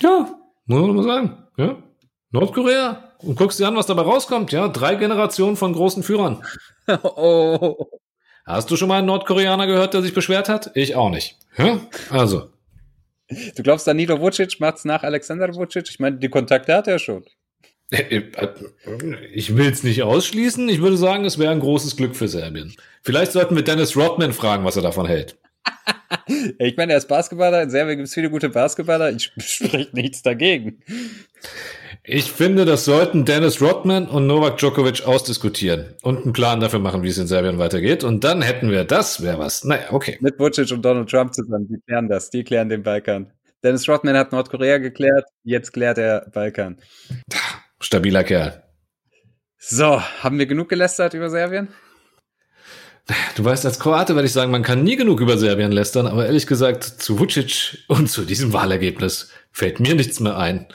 Ja, 0.00 0.38
muss 0.66 0.86
man 0.86 0.96
mal 0.96 1.02
sagen. 1.02 1.44
Ja. 1.56 1.82
Nordkorea. 2.30 3.14
Und 3.18 3.36
guckst 3.36 3.58
dir 3.58 3.66
an, 3.66 3.76
was 3.76 3.86
dabei 3.86 4.02
rauskommt. 4.02 4.52
Ja, 4.52 4.68
drei 4.68 4.94
Generationen 4.94 5.56
von 5.56 5.72
großen 5.72 6.02
Führern. 6.02 6.44
oh. 7.02 7.86
Hast 8.44 8.70
du 8.70 8.76
schon 8.76 8.88
mal 8.88 8.98
einen 8.98 9.06
Nordkoreaner 9.06 9.66
gehört, 9.66 9.94
der 9.94 10.02
sich 10.02 10.14
beschwert 10.14 10.48
hat? 10.48 10.70
Ich 10.74 10.94
auch 10.94 11.10
nicht. 11.10 11.36
Ja? 11.56 11.80
Also. 12.10 12.50
Du 13.28 13.62
glaubst, 13.62 13.86
Danilo 13.86 14.20
Vucic 14.20 14.58
macht's 14.60 14.84
nach 14.84 15.02
Alexander 15.02 15.54
Vucic? 15.54 15.88
Ich 15.90 15.98
meine, 15.98 16.16
die 16.16 16.30
Kontakte 16.30 16.74
hat 16.74 16.86
er 16.86 16.98
schon. 16.98 17.24
Ich 17.90 19.56
will 19.56 19.70
es 19.70 19.82
nicht 19.82 20.02
ausschließen. 20.02 20.68
Ich 20.68 20.82
würde 20.82 20.98
sagen, 20.98 21.24
es 21.24 21.38
wäre 21.38 21.52
ein 21.52 21.60
großes 21.60 21.96
Glück 21.96 22.16
für 22.16 22.28
Serbien. 22.28 22.74
Vielleicht 23.02 23.32
sollten 23.32 23.56
wir 23.56 23.64
Dennis 23.64 23.96
Rodman 23.96 24.34
fragen, 24.34 24.64
was 24.64 24.76
er 24.76 24.82
davon 24.82 25.06
hält. 25.06 25.38
ich 26.58 26.76
meine, 26.76 26.92
er 26.92 26.98
ist 26.98 27.08
Basketballer. 27.08 27.62
In 27.62 27.70
Serbien 27.70 27.96
gibt 27.96 28.08
es 28.08 28.14
viele 28.14 28.30
gute 28.30 28.50
Basketballer. 28.50 29.10
Ich 29.10 29.32
spreche 29.38 29.88
nichts 29.92 30.22
dagegen. 30.22 30.82
Ich 32.04 32.30
finde, 32.30 32.64
das 32.64 32.84
sollten 32.84 33.24
Dennis 33.24 33.60
Rodman 33.60 34.06
und 34.06 34.26
Novak 34.26 34.58
Djokovic 34.58 35.06
ausdiskutieren 35.06 35.94
und 36.02 36.24
einen 36.24 36.32
Plan 36.32 36.60
dafür 36.60 36.78
machen, 36.78 37.02
wie 37.02 37.08
es 37.08 37.18
in 37.18 37.26
Serbien 37.26 37.58
weitergeht. 37.58 38.04
Und 38.04 38.24
dann 38.24 38.42
hätten 38.42 38.70
wir 38.70 38.84
das, 38.84 39.22
wäre 39.22 39.38
was. 39.38 39.64
Naja, 39.64 39.92
okay. 39.92 40.18
Mit 40.20 40.38
Vucic 40.38 40.70
und 40.72 40.82
Donald 40.82 41.10
Trump 41.10 41.34
zusammen, 41.34 41.68
die 41.68 41.80
klären 41.86 42.08
das. 42.08 42.30
Die 42.30 42.44
klären 42.44 42.68
den 42.68 42.82
Balkan. 42.82 43.30
Dennis 43.62 43.88
Rodman 43.88 44.16
hat 44.16 44.30
Nordkorea 44.32 44.78
geklärt, 44.78 45.24
jetzt 45.42 45.72
klärt 45.72 45.98
er 45.98 46.30
Balkan. 46.32 46.78
Stabiler 47.80 48.24
Kerl. 48.24 48.62
So, 49.58 50.00
haben 50.00 50.38
wir 50.38 50.46
genug 50.46 50.68
gelästert 50.68 51.14
über 51.14 51.30
Serbien? 51.30 51.68
Du 53.36 53.44
weißt, 53.44 53.64
als 53.64 53.78
Kroate 53.78 54.14
werde 54.14 54.26
ich 54.26 54.32
sagen, 54.32 54.50
man 54.50 54.62
kann 54.62 54.84
nie 54.84 54.96
genug 54.96 55.20
über 55.20 55.38
Serbien 55.38 55.72
lästern, 55.72 56.06
aber 56.06 56.26
ehrlich 56.26 56.46
gesagt, 56.46 56.84
zu 56.84 57.18
Vucic 57.18 57.78
und 57.88 58.10
zu 58.10 58.22
diesem 58.22 58.52
Wahlergebnis 58.52 59.30
fällt 59.50 59.80
mir 59.80 59.94
nichts 59.94 60.20
mehr 60.20 60.36
ein. 60.36 60.66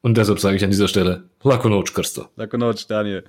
Und 0.00 0.16
deshalb 0.16 0.40
sage 0.40 0.56
ich 0.56 0.64
an 0.64 0.70
dieser 0.70 0.88
Stelle, 0.88 1.28
Lakonoc, 1.42 1.94
Christo. 1.94 2.28
Lakonoc, 2.36 2.86
Daniel. 2.88 3.24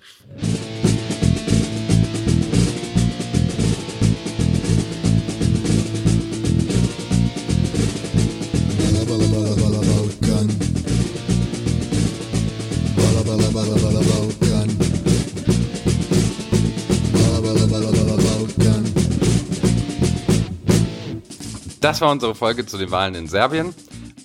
Das 21.85 22.01
war 22.01 22.11
unsere 22.11 22.33
Folge 22.33 22.65
zu 22.65 22.79
den 22.79 22.89
Wahlen 22.89 23.13
in 23.13 23.27
Serbien. 23.27 23.71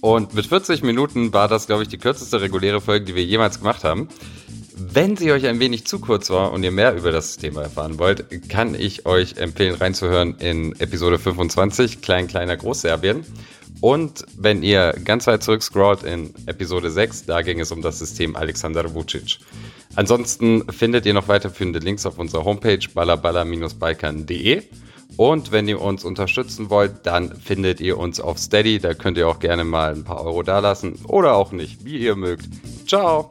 Und 0.01 0.33
mit 0.33 0.47
40 0.47 0.83
Minuten 0.83 1.35
war 1.35 1.47
das, 1.47 1.67
glaube 1.67 1.83
ich, 1.83 1.91
die 1.91 1.99
kürzeste 1.99 2.41
reguläre 2.41 2.81
Folge, 2.81 3.05
die 3.05 3.15
wir 3.15 3.23
jemals 3.23 3.59
gemacht 3.59 3.85
haben. 3.85 4.09
Wenn 4.79 5.19
sie 5.19 5.31
euch 5.31 5.47
ein 5.47 5.61
wenig 5.61 5.85
zu 5.85 5.99
kurz 5.99 6.31
war 6.31 6.53
und 6.53 6.63
ihr 6.63 6.71
mehr 6.71 6.97
über 6.97 7.13
das 7.13 7.37
Thema 7.37 7.61
erfahren 7.61 7.99
wollt, 7.99 8.49
kann 8.49 8.75
ich 8.75 9.05
euch 9.05 9.37
empfehlen, 9.37 9.75
reinzuhören 9.75 10.37
in 10.39 10.75
Episode 10.81 11.19
25, 11.19 12.01
Klein, 12.01 12.29
Kleiner, 12.29 12.57
Großserbien. 12.57 13.27
Und 13.83 14.25
wenn 14.39 14.63
ihr 14.63 14.95
ganz 15.05 15.27
weit 15.27 15.43
zurück 15.43 15.63
scrollt 15.63 16.03
in 16.03 16.33
Episode 16.47 16.91
6, 16.91 17.27
da 17.27 17.43
ging 17.43 17.61
es 17.61 17.71
um 17.73 17.83
das 17.83 17.99
System 17.99 18.37
Alexander 18.37 18.95
Vucic. 18.95 19.39
Ansonsten 19.97 20.65
findet 20.73 21.05
ihr 21.05 21.13
noch 21.13 21.29
weiterführende 21.29 21.81
Links 21.81 22.07
auf 22.07 22.19
unserer 22.19 22.45
Homepage 22.45 22.89
balabala-balkan.de. 22.95 24.63
Und 25.17 25.53
wenn 25.53 25.69
ihr 25.69 25.81
uns 25.81 26.05
unterstützen 26.05 26.71
wollt, 26.71 27.05
dann 27.05 27.35
findet 27.37 27.81
ihr 27.81 27.99
uns 27.99 28.21
auf 28.21 28.39
Steady. 28.39 28.79
Da 28.79 28.95
könnt 28.95 29.19
ihr 29.19 29.29
auch 29.29 29.39
gerne 29.39 29.65
mal 29.65 29.93
ein 29.93 30.05
paar 30.05 30.25
Euro 30.25 30.43
dalassen 30.43 30.99
oder 31.07 31.35
auch 31.35 31.53
nicht, 31.53 31.85
wie 31.85 31.99
ihr 31.99 32.17
mögt. 32.17 32.49
Ciao! 32.87 33.29